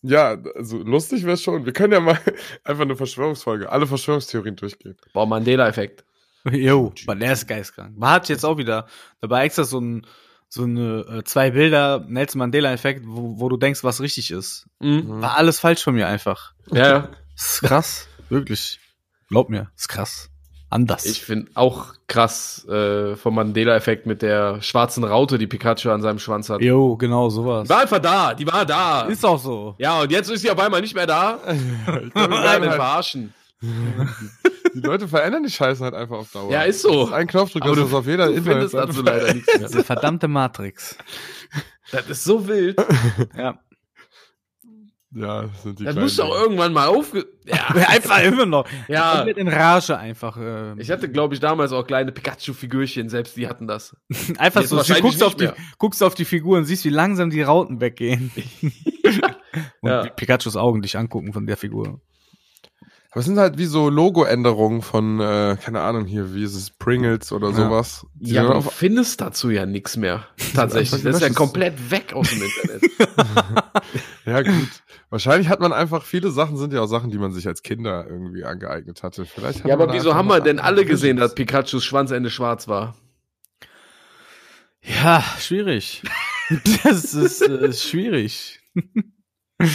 [0.04, 1.64] Ja, also lustig wäre schon.
[1.66, 2.18] Wir können ja mal
[2.64, 4.98] einfach eine Verschwörungsfolge, alle Verschwörungstheorien durchgehen.
[5.14, 6.04] Boah, Mandela-Effekt.
[6.50, 7.96] Jo, aber der ist geistkrank.
[7.96, 8.88] Man hat jetzt auch wieder
[9.20, 10.08] dabei extra so ein
[10.50, 14.68] so eine äh, zwei Bilder Nelson Mandela Effekt, wo, wo du denkst, was richtig ist.
[14.80, 15.22] Mhm.
[15.22, 16.54] War alles falsch von mir einfach.
[16.72, 17.10] Ja, ja.
[17.36, 18.80] Das ist krass, wirklich.
[19.30, 20.31] Glaub mir, das ist krass.
[20.72, 21.06] Anders.
[21.06, 26.18] Ich finde auch krass äh, vom Mandela-Effekt mit der schwarzen Raute, die Pikachu an seinem
[26.18, 26.62] Schwanz hat.
[26.62, 27.64] Jo, genau sowas.
[27.68, 29.02] Die war einfach da, die war da.
[29.02, 29.76] Ist auch so.
[29.78, 31.40] ja, und jetzt ist sie auf einmal nicht mehr da.
[31.48, 33.34] Ich Nein, halt, verarschen.
[33.62, 36.52] die Leute verändern die Scheiße halt einfach auf Dauer.
[36.52, 37.04] Ja, ist so.
[37.06, 38.88] Ist ein Knopfdruck, das du- ist auf jeder Du findest Internetseite.
[38.88, 39.68] dazu leider nichts mehr.
[39.68, 40.98] Diese verdammte Matrix.
[41.92, 42.78] Das ist so wild.
[43.38, 43.60] Ja.
[45.14, 47.26] Ja, das sind die Das muss doch irgendwann mal aufge...
[47.46, 48.66] Ja, einfach immer noch.
[48.88, 49.16] ja.
[49.16, 50.38] Komplett in Rage einfach.
[50.38, 53.96] Äh, Ich hatte, glaube ich, damals auch kleine Pikachu-Figürchen, selbst die hatten das.
[54.38, 57.30] einfach jetzt so, du guckst auf, die, guckst auf die Figur und siehst, wie langsam
[57.30, 58.32] die Rauten weggehen.
[59.82, 60.06] und Ja.
[60.06, 62.00] wie Pikachus Augen dich angucken von der Figur.
[63.14, 66.70] Aber es sind halt wie so Logo-Änderungen von, äh, keine Ahnung hier, wie ist es,
[66.72, 67.56] Pringles oder Ja.
[67.56, 68.06] sowas.
[68.14, 70.28] Die Ja, dann du auf- findest dazu ja nichts mehr.
[70.56, 71.04] Tatsächlich.
[71.04, 72.84] Das ist ja komplett weg aus dem Internet.
[74.26, 74.70] ja gut.
[75.12, 78.08] Wahrscheinlich hat man einfach, viele Sachen sind ja auch Sachen, die man sich als Kinder
[78.08, 79.26] irgendwie angeeignet hatte.
[79.26, 81.36] Vielleicht hat ja, aber wieso haben wir denn alle gesehen, dass.
[81.36, 82.96] Pikachus Schwanzende schwarz war?
[84.82, 86.02] Ja, schwierig.
[86.84, 88.62] das ist, äh, ist schwierig.
[89.60, 89.66] ja,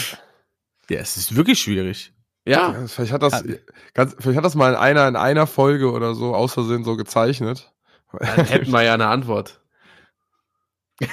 [0.89, 2.15] es ist wirklich schwierig.
[2.47, 3.45] Ja, Ja, vielleicht hat das,
[3.93, 7.75] ganz, vielleicht hat das mal einer in einer Folge oder so aus Versehen so gezeichnet.
[8.19, 9.61] dann hätten wir ja eine Antwort.
[10.99, 11.09] Ja,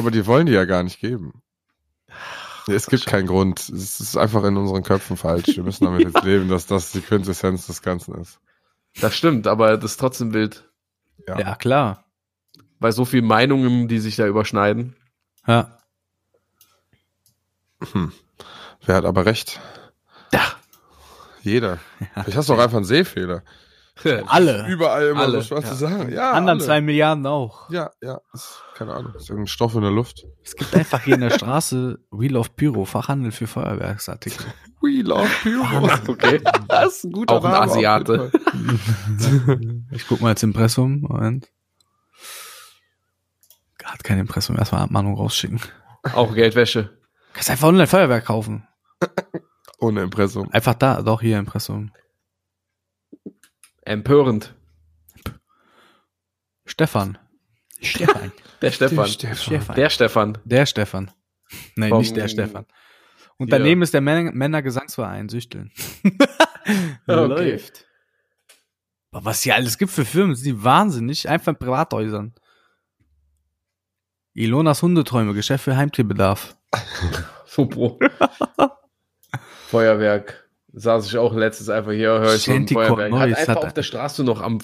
[0.00, 1.40] aber die wollen die ja gar nicht geben.
[2.66, 3.60] Es gibt keinen Grund.
[3.60, 5.56] Es ist einfach in unseren Köpfen falsch.
[5.56, 8.40] Wir müssen damit jetzt leben, dass das die Quintessenz des Ganzen ist.
[9.00, 10.68] Das stimmt, aber das ist trotzdem wild.
[11.26, 11.38] Ja.
[11.38, 12.04] Ja, klar.
[12.78, 14.96] Bei so vielen Meinungen, die sich da überschneiden.
[15.46, 15.78] Ja.
[18.84, 19.60] Wer hat aber recht?
[20.32, 20.46] Ja.
[21.42, 21.80] Jeder.
[22.14, 23.42] Vielleicht hast du auch einfach einen Sehfehler.
[24.26, 24.66] Alle.
[24.68, 25.74] Überall immer Alle, so schwarze ja.
[25.74, 26.12] Sachen.
[26.12, 26.66] Ja, Anderen alle.
[26.66, 27.70] zwei Milliarden auch.
[27.70, 28.20] Ja, ja.
[28.32, 29.14] Ist, keine Ahnung.
[29.14, 30.26] Ist irgendein Stoff in der Luft.
[30.42, 34.46] Es gibt einfach hier in der Straße Wheel of Pyro, Fachhandel für Feuerwerksartikel.
[34.80, 35.90] We love Pyro.
[36.08, 36.40] Okay.
[36.68, 38.32] Das ist ein guter Auch ein Name Asiate.
[39.92, 41.00] Ich guck mal ins Impressum.
[41.02, 41.48] Moment.
[43.84, 44.56] Hat kein Impressum.
[44.56, 45.60] Erstmal Abmahnung rausschicken.
[46.14, 46.96] Auch Geldwäsche.
[47.32, 48.66] Kannst einfach online Feuerwerk kaufen.
[49.78, 50.50] Ohne Impressum.
[50.50, 51.90] Einfach da, doch hier Impressum.
[53.90, 54.54] Empörend.
[56.64, 57.18] Stefan.
[57.82, 58.30] Stefan.
[58.62, 59.08] Der Stefan.
[59.08, 59.74] Stefan.
[59.74, 60.38] Der Stefan.
[60.44, 61.10] Der Stefan.
[61.74, 62.66] Nein, nicht der Stefan.
[63.36, 63.58] Und Hier.
[63.58, 65.72] daneben ist der Männer Männergesangsverein, Süchteln.
[67.06, 67.26] Okay.
[67.26, 67.86] Läuft.
[69.10, 71.28] Aber was hier alles gibt für Firmen, sind die wahnsinnig.
[71.28, 72.34] Einfach in Privathäusern.
[74.34, 76.56] Ilonas Hundeträume, Geschäft für Heimtierbedarf.
[77.46, 77.98] Super.
[79.66, 80.49] Feuerwerk.
[80.72, 83.38] Saß ich auch letztens einfach hier, höre ich so ein Shantycore Feuerwerk.
[83.38, 84.60] Hat einfach auf der Straße noch am,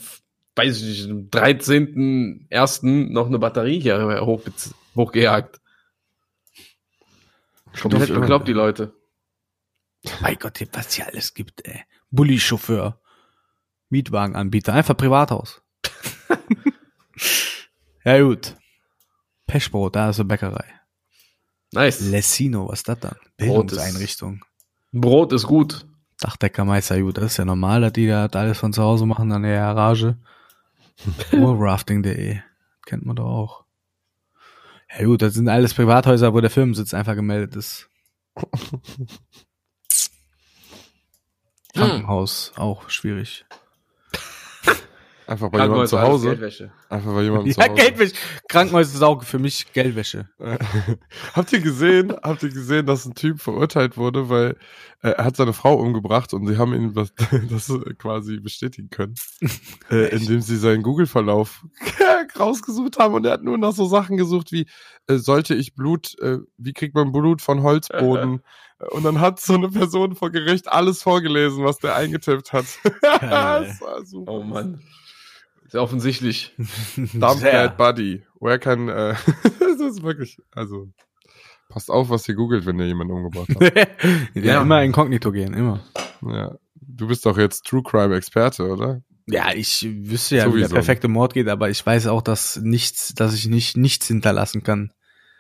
[0.55, 3.13] weiß ich nicht, am 13.01.
[3.13, 4.43] noch eine Batterie hier hoch,
[4.95, 5.61] hochgejagt.
[7.81, 8.95] Komplett bekloppt die Leute.
[10.21, 11.83] Mein Gott, was hier alles gibt, ey.
[12.11, 13.01] Bulli-Chauffeur.
[13.89, 14.73] Mietwagenanbieter.
[14.73, 15.63] Einfach Privathaus.
[18.05, 18.57] ja, gut.
[19.47, 20.65] Pechbrot, da ist eine Bäckerei.
[21.73, 22.01] Nice.
[22.01, 23.17] Lessino, was ist das dann?
[23.37, 24.45] Bildungseinrichtung.
[24.93, 25.87] Brot ist gut.
[26.21, 29.43] Dachdeckermeister, gut, das ist ja normal, dass die da alles von zu Hause machen an
[29.43, 30.17] der Garage.
[31.31, 32.39] Woolrafting.de.
[32.87, 33.65] Kennt man doch auch.
[34.97, 37.91] Ja gut, das sind alles Privathäuser, wo der Firmensitz einfach gemeldet ist.
[41.75, 43.45] Krankenhaus, auch schwierig.
[45.27, 46.29] Einfach bei jemandem Krankenhäuser, zu Hause.
[46.29, 46.73] Geldwäsche.
[46.89, 47.83] Einfach bei jemandem zu Ja, Hause.
[47.83, 48.15] Geldwäsche.
[48.49, 50.29] Krankenhaus ist auch für mich Geldwäsche.
[51.35, 54.57] habt ihr gesehen, habt ihr gesehen, dass ein Typ verurteilt wurde, weil
[55.03, 57.13] äh, er hat seine Frau umgebracht und sie haben ihm das,
[57.51, 59.15] das quasi bestätigen können,
[59.91, 61.65] äh, indem sie seinen Google-Verlauf
[62.39, 64.67] rausgesucht haben und er hat nur nach so Sachen gesucht wie,
[65.09, 68.43] äh, sollte ich Blut, äh, wie kriegt man Blut von Holzboden?
[68.91, 72.67] und dann hat so eine Person vor Gericht alles vorgelesen, was der eingetippt hat.
[73.01, 74.33] Das war super.
[74.33, 74.83] Oh Mann.
[75.73, 76.55] Ja offensichtlich.
[76.97, 77.53] Dump Sehr.
[77.69, 78.25] that buddy.
[78.41, 79.15] Where can, äh,
[79.61, 80.89] das ist wirklich, also,
[81.69, 83.77] passt auf, was ihr googelt, wenn ihr jemanden umgebracht habt.
[84.35, 84.63] ja, Ja.
[84.63, 85.81] immer inkognito gehen, immer.
[86.23, 86.55] ja.
[86.89, 89.03] Du bist doch jetzt True Crime Experte, oder?
[89.27, 90.69] Ja, ich wüsste ja, wie Sowieso.
[90.69, 94.63] der perfekte Mord geht, aber ich weiß auch, dass nichts, dass ich nicht nichts hinterlassen
[94.63, 94.93] kann.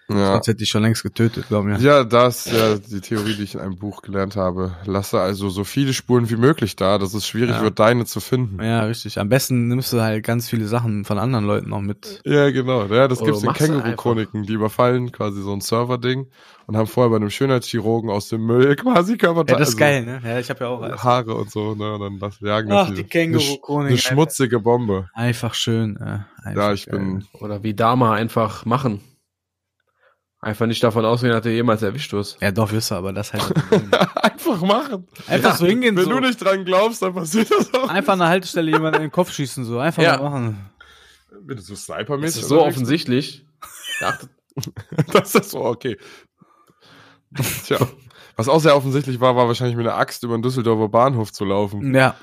[0.08, 0.34] Ja.
[0.34, 1.78] Sonst hätte ich schon längst getötet, glaub mir.
[1.78, 4.76] Ja, das ist ja die Theorie, die ich in einem Buch gelernt habe.
[4.84, 7.62] Lasse also so viele Spuren wie möglich da, dass es schwierig Ja.
[7.62, 8.62] wird, deine zu finden.
[8.62, 9.18] Ja, richtig.
[9.18, 12.20] Am besten nimmst du halt ganz viele Sachen von anderen Leuten noch mit.
[12.24, 12.84] Ja, genau.
[12.86, 14.44] Ja, das Oder gibt's in Känguru-Chroniken.
[14.44, 16.28] Die überfallen quasi so ein Server-Ding
[16.66, 19.56] und haben vorher bei einem Schönheitschirurgen aus dem Müll quasi Körperteile.
[19.56, 20.20] Ja, das ist geil, ne?
[20.24, 21.02] Ja, ich habe ja auch alles.
[21.02, 21.94] Haare und so, ne?
[21.94, 23.88] Und dann das, jagen Ach, das die Känguru-Chronik.
[23.88, 25.08] eine schmutzige Bombe.
[25.14, 25.96] Einfach schön.
[25.96, 27.00] Äh, einfach Ja, ich geil.
[27.00, 27.24] bin.
[27.40, 29.00] Oder wie Dama einfach machen.
[30.46, 32.40] Einfach nicht davon ausgehen, dass du jemals erwischt wirst.
[32.40, 33.42] Ja, doch, wirst du, aber das halt.
[34.16, 35.08] Einfach machen.
[35.26, 36.10] Einfach so hingehen, Wenn so.
[36.10, 37.88] du nicht dran glaubst, dann passiert das auch.
[37.88, 39.80] Einfach an der Haltestelle jemanden in den Kopf schießen, so.
[39.80, 40.18] Einfach Ja.
[40.18, 40.70] mal machen.
[41.40, 43.44] Wenn du so Das Sniper-mäßig ist so offensichtlich.
[44.00, 44.16] Ja,
[45.12, 45.98] Das ist so, okay.
[47.64, 47.78] Tja.
[48.36, 51.44] Was auch sehr offensichtlich war, war wahrscheinlich mit einer Axt über den Düsseldorfer Bahnhof zu
[51.44, 51.92] laufen.
[51.92, 52.14] Ja.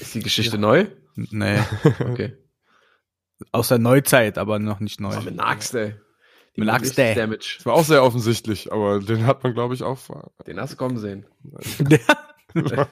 [0.00, 0.84] ist die Geschichte neu?
[1.14, 1.60] Nee.
[2.00, 2.36] Okay.
[3.52, 5.14] Aus der Neuzeit, aber noch nicht neu.
[5.16, 5.94] Oh, mit einer Axt, ey.
[6.68, 7.14] Ey.
[7.14, 7.54] Damage.
[7.58, 9.98] Das war auch sehr offensichtlich, aber den hat man, glaube ich, auch.
[10.46, 11.26] Den hast du kommen sehen.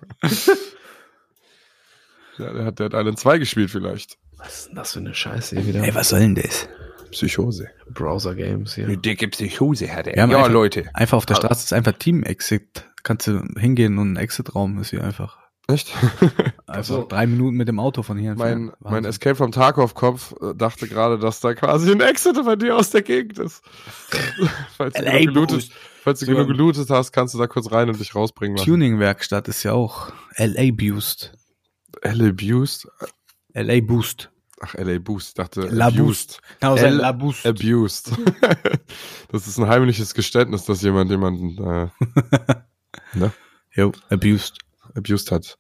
[2.39, 4.17] Ja, der hat, der hat Island 2 gespielt vielleicht.
[4.37, 5.83] Was ist denn das für eine Scheiße hier wieder?
[5.83, 6.69] Ey, was soll denn das?
[7.11, 7.69] Psychose.
[7.91, 8.97] Browser-Games hier.
[8.97, 10.17] dicke Psychose hat er.
[10.17, 10.85] Ja, einfach- Leute.
[10.95, 12.85] Einfach auf der Straße ist einfach Team-Exit.
[13.03, 15.38] Kannst du hingehen und ein Exit-Raum ist hier einfach.
[15.69, 15.93] Echt?
[16.71, 17.07] Also so.
[17.09, 18.81] drei Minuten mit dem Auto von hier mein, entfernt.
[18.81, 19.09] mein Wahnsinn.
[19.09, 23.01] Escape vom Tarkov-Kopf äh, dachte gerade, dass da quasi ein Exit bei dir aus der
[23.01, 23.63] Gegend ist.
[24.77, 25.73] falls, du LA genug gelootet, Boost.
[26.03, 26.33] falls du So.
[26.33, 28.59] genug gelootet hast, kannst du da kurz rein und dich rausbringen.
[28.59, 31.33] Tuning-Werkstatt ist ja auch LA Boost.
[32.05, 32.87] LA Boost?
[33.55, 34.31] LA Boost.
[34.61, 35.29] Ach, LA Boost.
[35.29, 36.41] Ich dachte, La abused.
[36.61, 37.47] Genau, L- La Boost.
[37.47, 38.13] Abused.
[39.33, 43.31] das ist ein heimliches Geständnis, dass jemand jemanden äh,
[43.75, 44.59] Jo, abused.
[44.99, 45.57] Abused hat.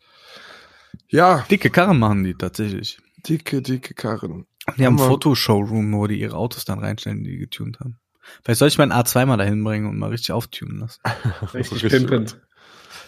[1.08, 2.98] Ja, Dicke Karren machen die tatsächlich.
[3.26, 4.46] dicke, dicke Karren.
[4.76, 5.08] Die haben einen Hammer.
[5.10, 7.98] Fotoshowroom, wo die ihre Autos dann reinstellen, die die getunt haben.
[8.44, 11.00] Vielleicht soll ich meinen A2 mal dahin bringen und mal richtig auftunen lassen.
[11.54, 12.06] Richtig Richtig.
[12.06, 12.26] pimpen.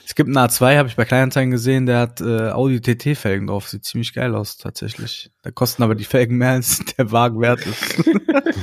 [0.07, 3.69] Es gibt einen A2, habe ich bei Kleinanzeigen gesehen, der hat äh, Audi TT-Felgen drauf.
[3.69, 5.31] Sieht ziemlich geil aus, tatsächlich.
[5.43, 8.11] Da kosten aber die Felgen mehr, als der Wagen wert ist.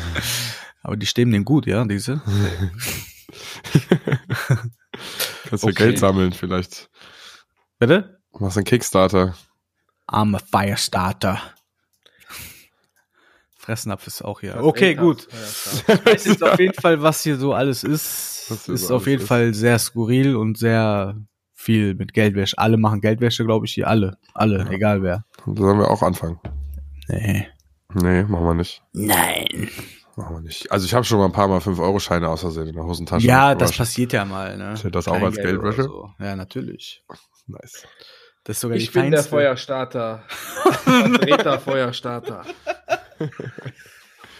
[0.82, 2.22] aber die stehen dem gut, ja, diese.
[5.47, 5.74] Kannst du Okay.
[5.76, 6.89] Geld sammeln vielleicht.
[7.80, 8.19] Bitte?
[8.39, 9.36] Machst einen Kickstarter.
[10.07, 11.39] Arme Firestarter.
[13.57, 14.63] Fressnapf ist auch hier.
[14.63, 15.28] Okay, gut.
[15.30, 18.45] Ich weiß jetzt auf jeden Fall, was hier so alles ist.
[18.49, 19.28] Was hier ist so auf jeden ist.
[19.28, 21.17] Fall sehr skurril und sehr
[21.53, 22.57] viel mit Geldwäsche.
[22.57, 23.88] Alle machen Geldwäsche, glaube ich, hier.
[23.89, 24.17] Alle.
[24.34, 24.69] Alle, Ja.
[24.71, 25.25] egal wer.
[25.45, 26.39] Da sollen wir auch anfangen.
[27.09, 27.47] Nee.
[27.93, 28.82] Nee, machen wir nicht.
[28.93, 29.69] Nein.
[30.15, 30.71] Machen wir nicht.
[30.71, 33.28] Also ich habe schon mal ein paar Mal 5-Euro-Scheine aus Versehen in der Hosentasche.
[33.28, 34.75] Ja, das passiert ja mal, ne?
[34.75, 35.89] Zählt das auch Kleingeld als Geldwäsche?
[35.89, 36.23] oder So.
[36.23, 37.03] Ja, natürlich.
[37.47, 37.87] Nice.
[38.43, 39.29] Das ist sogar Ich die bin der feinste.
[39.29, 40.23] Feuerstarter.
[40.83, 42.45] Vertreter Feuerstarter.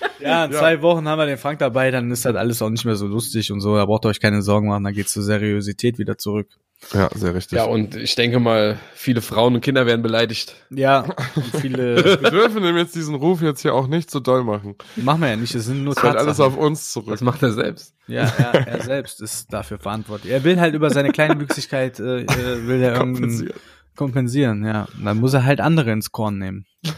[0.19, 0.59] Ja, in Ja.
[0.59, 3.05] zwei Wochen haben wir den Frank dabei, dann ist halt alles auch nicht mehr so
[3.05, 3.75] lustig und so.
[3.75, 6.47] Da braucht ihr euch keine Sorgen machen, dann geht's zur Seriosität wieder zurück.
[6.93, 7.57] Ja, sehr richtig.
[7.57, 10.55] Ja, und ich denke mal, viele Frauen und Kinder werden beleidigt.
[10.69, 14.43] Ja, und viele wir dürfen ihm jetzt diesen Ruf jetzt hier auch nicht so doll
[14.43, 14.75] machen.
[14.95, 16.53] machen wir ja nicht, es sind nur Das fällt alles Tatsachen.
[16.53, 17.09] auf uns zurück.
[17.11, 17.93] Das macht er selbst.
[18.07, 20.31] Ja, er, er selbst ist dafür verantwortlich.
[20.31, 23.49] Er will halt über seine kleine Wüchsigkeit äh, äh, will er irgendwie.
[23.97, 24.87] Kompensieren, ja.
[24.97, 26.65] Und dann muss er halt andere ins Korn nehmen.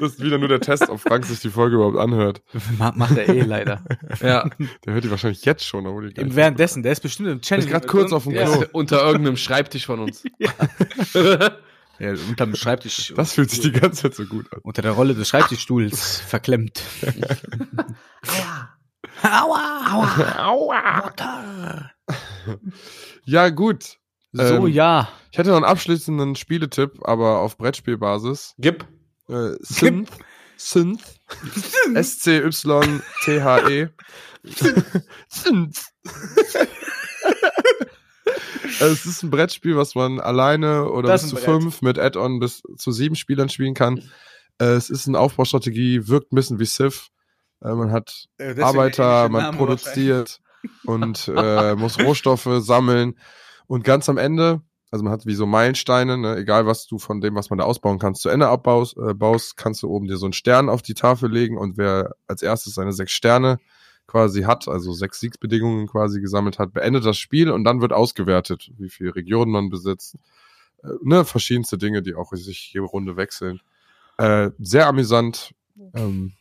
[0.00, 2.42] Das ist wieder nur der Test, ob Frank sich die Folge überhaupt anhört.
[2.78, 3.82] Ma- Macht er eh leider.
[4.20, 4.48] Ja.
[4.84, 7.42] Der hört die wahrscheinlich jetzt schon, obwohl die nicht- Währenddessen, der ist bestimmt im Ich
[7.42, 7.66] Challenge.
[7.66, 8.62] bin gerade kurz auf dem Der Klo.
[8.62, 10.24] ist unter irgendeinem Schreibtisch von uns.
[11.98, 13.12] Ja, unterm Schreibtisch.
[13.16, 14.60] Das fühlt sich die ganze Zeit so gut an.
[14.62, 16.82] unter der Rolle des Schreibtischstuhls verklemmt.
[19.22, 21.90] Aua, aua, aua, Mutter.
[23.24, 23.96] Ja, gut.
[24.34, 25.08] So, Ähm, ja.
[25.30, 28.54] Ich hätte noch einen abschließenden Spieletipp, aber auf Brettspielbasis.
[28.58, 28.84] Gib.
[29.28, 30.10] Äh, Synth.
[30.56, 31.20] Synth.
[31.94, 33.88] S-C-Y-T-H-E.
[35.28, 35.84] Synth.
[38.80, 42.40] Also es ist ein Brettspiel, was man alleine oder Das bis zu fünf mit Add-on
[42.40, 44.02] bis zu sieben Spielern spielen kann.
[44.58, 47.08] Äh, es ist eine Aufbaustrategie, wirkt ein bisschen wie Civ.
[47.62, 48.26] Äh, man hat
[48.60, 50.40] Arbeiter, man produziert
[50.84, 53.16] und äh, muss Rohstoffe sammeln.
[53.66, 57.20] Und ganz am Ende, also man hat wie so Meilensteine, ne, egal was du von
[57.20, 60.16] dem, was man da ausbauen kannst, zu Ende abbaust, äh, baust, kannst du oben dir
[60.16, 63.58] so einen Stern auf die Tafel legen und wer als erstes seine sechs Sterne
[64.06, 68.70] quasi hat, also sechs Siegsbedingungen quasi gesammelt hat, beendet das Spiel und dann wird ausgewertet,
[68.76, 70.16] wie viele Regionen man besitzt.
[70.82, 73.60] Äh, ne, verschiedenste Dinge, die auch sich jede Runde wechseln.
[74.18, 75.54] Äh, sehr amüsant.
[75.94, 76.34] Ähm,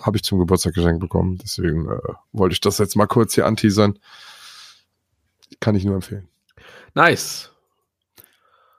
[0.00, 1.38] habe ich zum Geburtstag geschenkt bekommen.
[1.42, 1.98] Deswegen äh,
[2.32, 3.98] wollte ich das jetzt mal kurz hier anteasern.
[5.60, 6.28] Kann ich nur empfehlen.
[6.96, 7.50] Nice.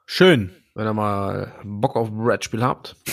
[0.08, 0.52] Schön.
[0.74, 2.96] Wenn ihr mal Bock auf ein Brettspiel habt.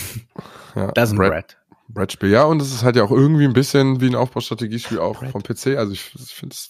[0.75, 1.57] Ja, Das ist ein Brad- Brett.
[1.87, 5.23] Brettspiel, ja, und es ist halt ja auch irgendwie ein bisschen wie ein Aufbaustrategiespiel auch
[5.31, 5.77] vom PC.
[5.77, 6.69] Also ich, ich finde, es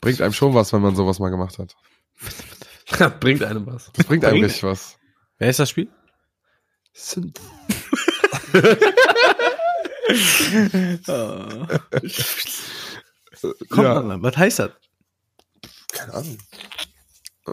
[0.00, 1.76] bringt einem schon was, wenn man sowas mal gemacht hat.
[3.20, 3.92] Bringt einem was.
[3.92, 4.98] Das bringt einem Bringt- richtig was.
[5.38, 5.88] Wer ist das Spiel?
[13.70, 14.70] Komm, ja, Mann, was heißt das?
[15.92, 16.38] keine Ahnung.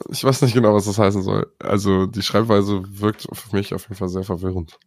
[0.10, 1.52] Ich weiß nicht genau, was das heißen soll.
[1.60, 4.78] Also die Schreibweise wirkt für mich auf jeden Fall sehr verwirrend.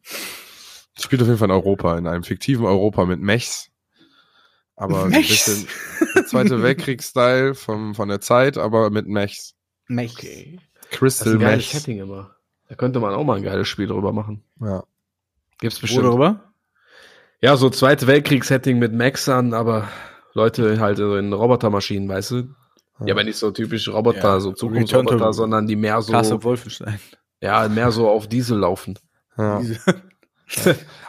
[0.96, 3.70] Es spielt auf jeden Fall in Europa, in einem fiktiven Europa mit Mechs.
[4.76, 5.48] Aber Mechs?
[5.48, 9.54] ein bisschen Zweite Weltkriegs-Style vom, von der Zeit, aber mit Mechs.
[9.88, 10.14] Mech.
[10.14, 11.70] Das ist Crystal ein geiles Mechs.
[11.72, 12.36] Setting immer.
[12.68, 14.44] Da könnte man auch mal ein geiles Spiel drüber machen.
[14.60, 14.84] Ja.
[15.58, 16.04] Gibt's Wo bestimmt.
[16.04, 16.52] darüber?
[17.40, 19.88] Ja, so Zweite Weltkriegs-Setting mit Maxern, aber
[20.32, 22.54] Leute halt so in Robotermaschinen, weißt du?
[23.06, 26.98] Ja, aber nicht so typisch Roboter, Ja, so Zukunftsroboter, sondern die mehr so, Castle Wolfenstein.
[27.40, 28.98] ja, mehr so auf Diesel laufen.
[29.38, 29.60] Ja.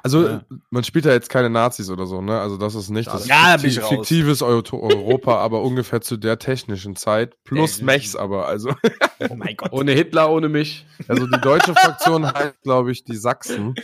[0.04, 0.42] Also Ja.
[0.70, 2.40] man spielt ja jetzt keine Nazis oder so, ne?
[2.40, 3.90] Also das ist nicht das Ja, da bin fiktiv- raus.
[3.90, 7.36] fiktives Euro- Europa, aber ungefähr zu der technischen Zeit.
[7.44, 8.48] Plus Ja, Mechs aber.
[8.48, 8.70] Also,
[9.30, 9.74] Oh mein Gott.
[9.74, 10.86] Ohne Hitler, ohne mich.
[11.10, 13.76] also die deutsche Fraktion heißt, glaube ich, die Sachsen.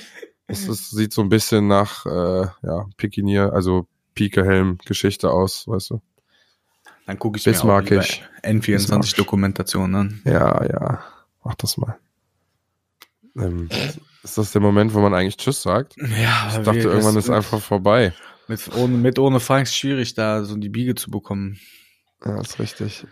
[0.47, 6.01] Das ist, sieht so ein bisschen nach äh, ja, Pikinier, also Pike-Helm-Geschichte aus, weißt du?
[7.09, 8.19] Dann gucke ich Bismarckisch.
[8.21, 9.01] mir auch die Bismarck.
[9.01, 10.21] N24-Dokumentation an.
[10.25, 11.03] Ja, ja.
[11.43, 11.97] Mach das mal.
[13.35, 13.67] Ähm,
[14.21, 15.95] ist das der Moment, wo man eigentlich Tschüss sagt?
[15.97, 18.13] Ja, Ich dachte, irgendwann ist einfach vorbei.
[18.47, 21.59] Mit ohne, mit ohne Frank ist schwierig, da so die Biege zu bekommen.
[22.23, 23.07] Ja, ist richtig.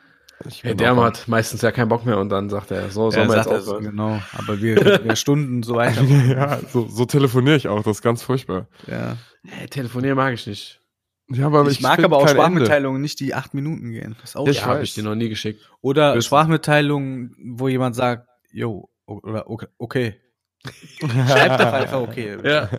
[0.48, 3.12] Ich Hey, der hat meistens ja keinen Bock mehr und dann sagt er, so, Er
[3.14, 3.84] sollen wir jetzt aufhören?
[3.84, 4.22] genau.
[4.38, 6.04] Aber wir, wir Stunden so weiter.
[6.04, 8.68] ja, so, so telefoniere ich auch, das ist ganz furchtbar.
[8.86, 9.18] Ja.
[9.44, 10.82] Hey, telefonieren mag ich nicht.
[11.30, 12.42] Ja, aber Ich, mag find aber auch kein Ende.
[12.42, 14.16] Sprachmitteilungen nicht, die acht Minuten gehen.
[14.22, 15.62] Das ist auch Ja, ich habe ich dir noch nie geschickt.
[15.82, 16.28] Oder Wissen.
[16.28, 19.68] Sprachmitteilungen, wo jemand sagt, yo, oder okay.
[19.78, 20.16] okay.
[21.00, 22.38] Schreibt doch einfach okay.
[22.44, 22.70] Ja.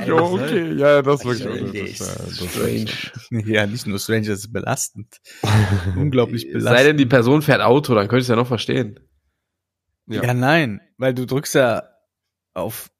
[0.00, 2.00] Ey, Jo, okay, ja, das ist wirklich unnötig.
[2.00, 2.90] Ist Strange.
[3.46, 5.20] Ja, nicht nur strange, das ist belastend.
[5.96, 6.86] Unglaublich Sei belastend.
[6.88, 8.98] denn, die Person fährt Auto, dann könnte ich es ja noch verstehen.
[10.06, 10.22] Ja.
[10.24, 10.34] Ja.
[10.34, 11.84] nein, weil du drückst ja
[12.54, 12.90] auf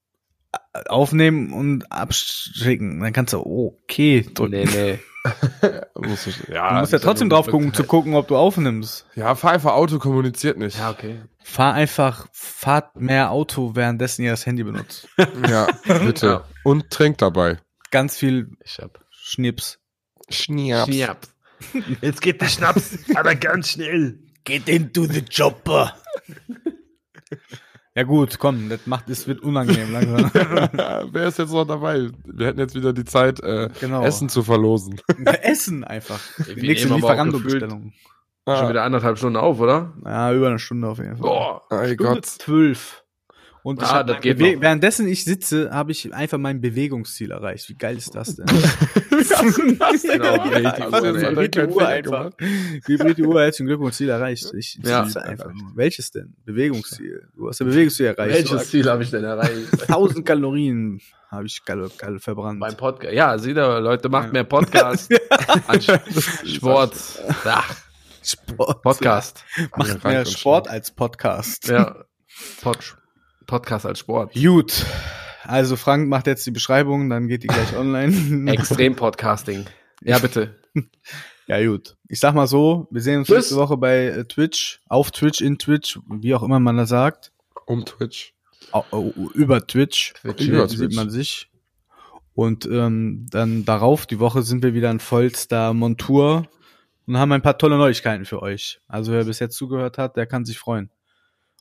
[0.88, 3.00] aufnehmen und abschicken.
[3.00, 4.52] Dann kannst du okay drücken.
[4.52, 4.98] Nee, nee.
[5.94, 9.06] Muss ich, du ja, musst ja trotzdem drauf gucken, zu gucken, ob du aufnimmst.
[9.14, 10.78] ja, fahr einfach Auto, kommuniziert nicht.
[10.78, 11.22] Ja, okay.
[11.42, 15.08] Fahr einfach, fahrt mehr Auto, währenddessen ihr das Handy benutzt.
[15.48, 15.66] Ja,
[16.04, 16.26] bitte.
[16.26, 16.44] Ja.
[16.62, 17.58] Und trink dabei.
[17.90, 19.02] Ganz viel Ich hab.
[19.10, 19.78] Schnips.
[20.28, 20.94] Schniaps.
[20.94, 21.34] Schnaps.
[22.02, 24.18] Jetzt geht der Schnaps, aber ganz schnell.
[24.44, 25.94] Get into the chopper.
[27.94, 30.30] Ja gut, komm, das macht, es wird unangenehm langsam.
[31.12, 32.08] Wer ist jetzt noch dabei?
[32.24, 34.02] Wir hätten jetzt wieder die Zeit, äh, Genau.
[34.02, 35.00] Essen zu verlosen.
[35.42, 36.20] Essen einfach.
[36.46, 37.92] Die nächste Lieferando-Bestellung.
[38.46, 39.94] Schon Ah, wieder anderthalb Stunden auf, oder?
[40.04, 41.22] Ja, über eine Stunde auf jeden Fall.
[41.26, 41.62] Boah.
[41.70, 42.26] ey Stunde Gott.
[42.26, 43.03] zwölf.
[43.64, 44.60] Und Ah, das geht Bewe- noch.
[44.60, 47.66] währenddessen ich sitze, habe ich einfach mein Bewegungsziel erreicht.
[47.70, 48.44] Wie geil ist das denn?
[48.44, 52.30] Genau, einfach, Also, das das hat er vibriert die Uhr einfach.
[52.86, 54.52] Vibriert die Uhr, herzlichen Glückwunsch, Ziel erreicht.
[54.54, 55.04] Ich Ja.
[55.06, 55.50] sitze einfach.
[55.74, 56.34] Welches denn?
[56.44, 57.26] Bewegungsziel.
[57.34, 58.50] Du hast ein Bewegungsziel erreicht.
[58.52, 59.72] Welches Ziel habe ich denn erreicht?
[59.88, 61.00] 1000 Kalorien
[61.30, 62.60] habe ich geil, geil verbrannt.
[62.60, 63.14] Beim Podcast.
[63.14, 65.10] Ja, seht ihr, Leute, macht mehr Podcast.
[66.44, 66.94] Sport.
[68.22, 68.82] Sport.
[68.82, 69.42] Podcast.
[69.74, 71.68] Macht mehr Sport als Podcast.
[71.68, 72.04] Ja.
[72.60, 72.96] Pod
[73.46, 74.34] Podcast als Sport.
[74.34, 74.84] Gut.
[75.44, 78.50] Also Frank macht jetzt die Beschreibung, dann geht die gleich online.
[78.52, 79.66] Extrem-Podcasting.
[80.06, 80.58] Ja, bitte.
[81.46, 81.96] Ja, gut.
[82.08, 83.36] Ich sag mal so, wir sehen uns Tschüss.
[83.36, 87.32] nächste Woche bei äh, Twitch, auf Twitch, in Twitch, wie auch immer man das sagt.
[87.64, 88.34] Um Twitch.
[88.72, 90.12] Au- au- über Twitch.
[90.20, 90.42] Twitch.
[90.48, 90.96] Über Über sieht Twitch.
[90.96, 91.48] man sich.
[92.34, 96.48] Und ähm, dann darauf, die Woche, sind wir wieder in vollster Montur
[97.06, 98.80] und haben ein paar tolle Neuigkeiten für euch.
[98.88, 100.90] Also wer bis jetzt zugehört hat, der kann sich freuen.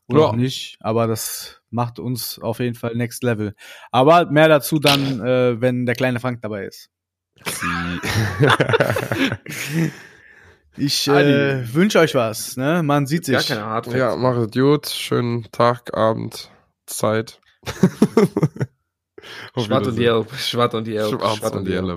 [0.08, 0.26] Oder Ja.
[0.28, 3.56] auch nicht, aber das macht uns auf jeden Fall next level.
[3.92, 6.90] Aber mehr dazu dann, äh, wenn der kleine Frank dabei ist.
[10.76, 12.82] Ich äh, wünsche euch was, ne?
[12.82, 13.50] Man sieht Gar sich.
[13.50, 14.00] keine Hardfacts.
[14.00, 14.88] ja, mach es gut.
[14.90, 16.50] Schönen Tag, Abend,
[16.88, 17.40] Zeit.
[19.54, 20.34] Auf Schwatt und die Elb.
[20.34, 21.12] Schwatt und die Elb.
[21.12, 21.96] Schwarz und die Elbe.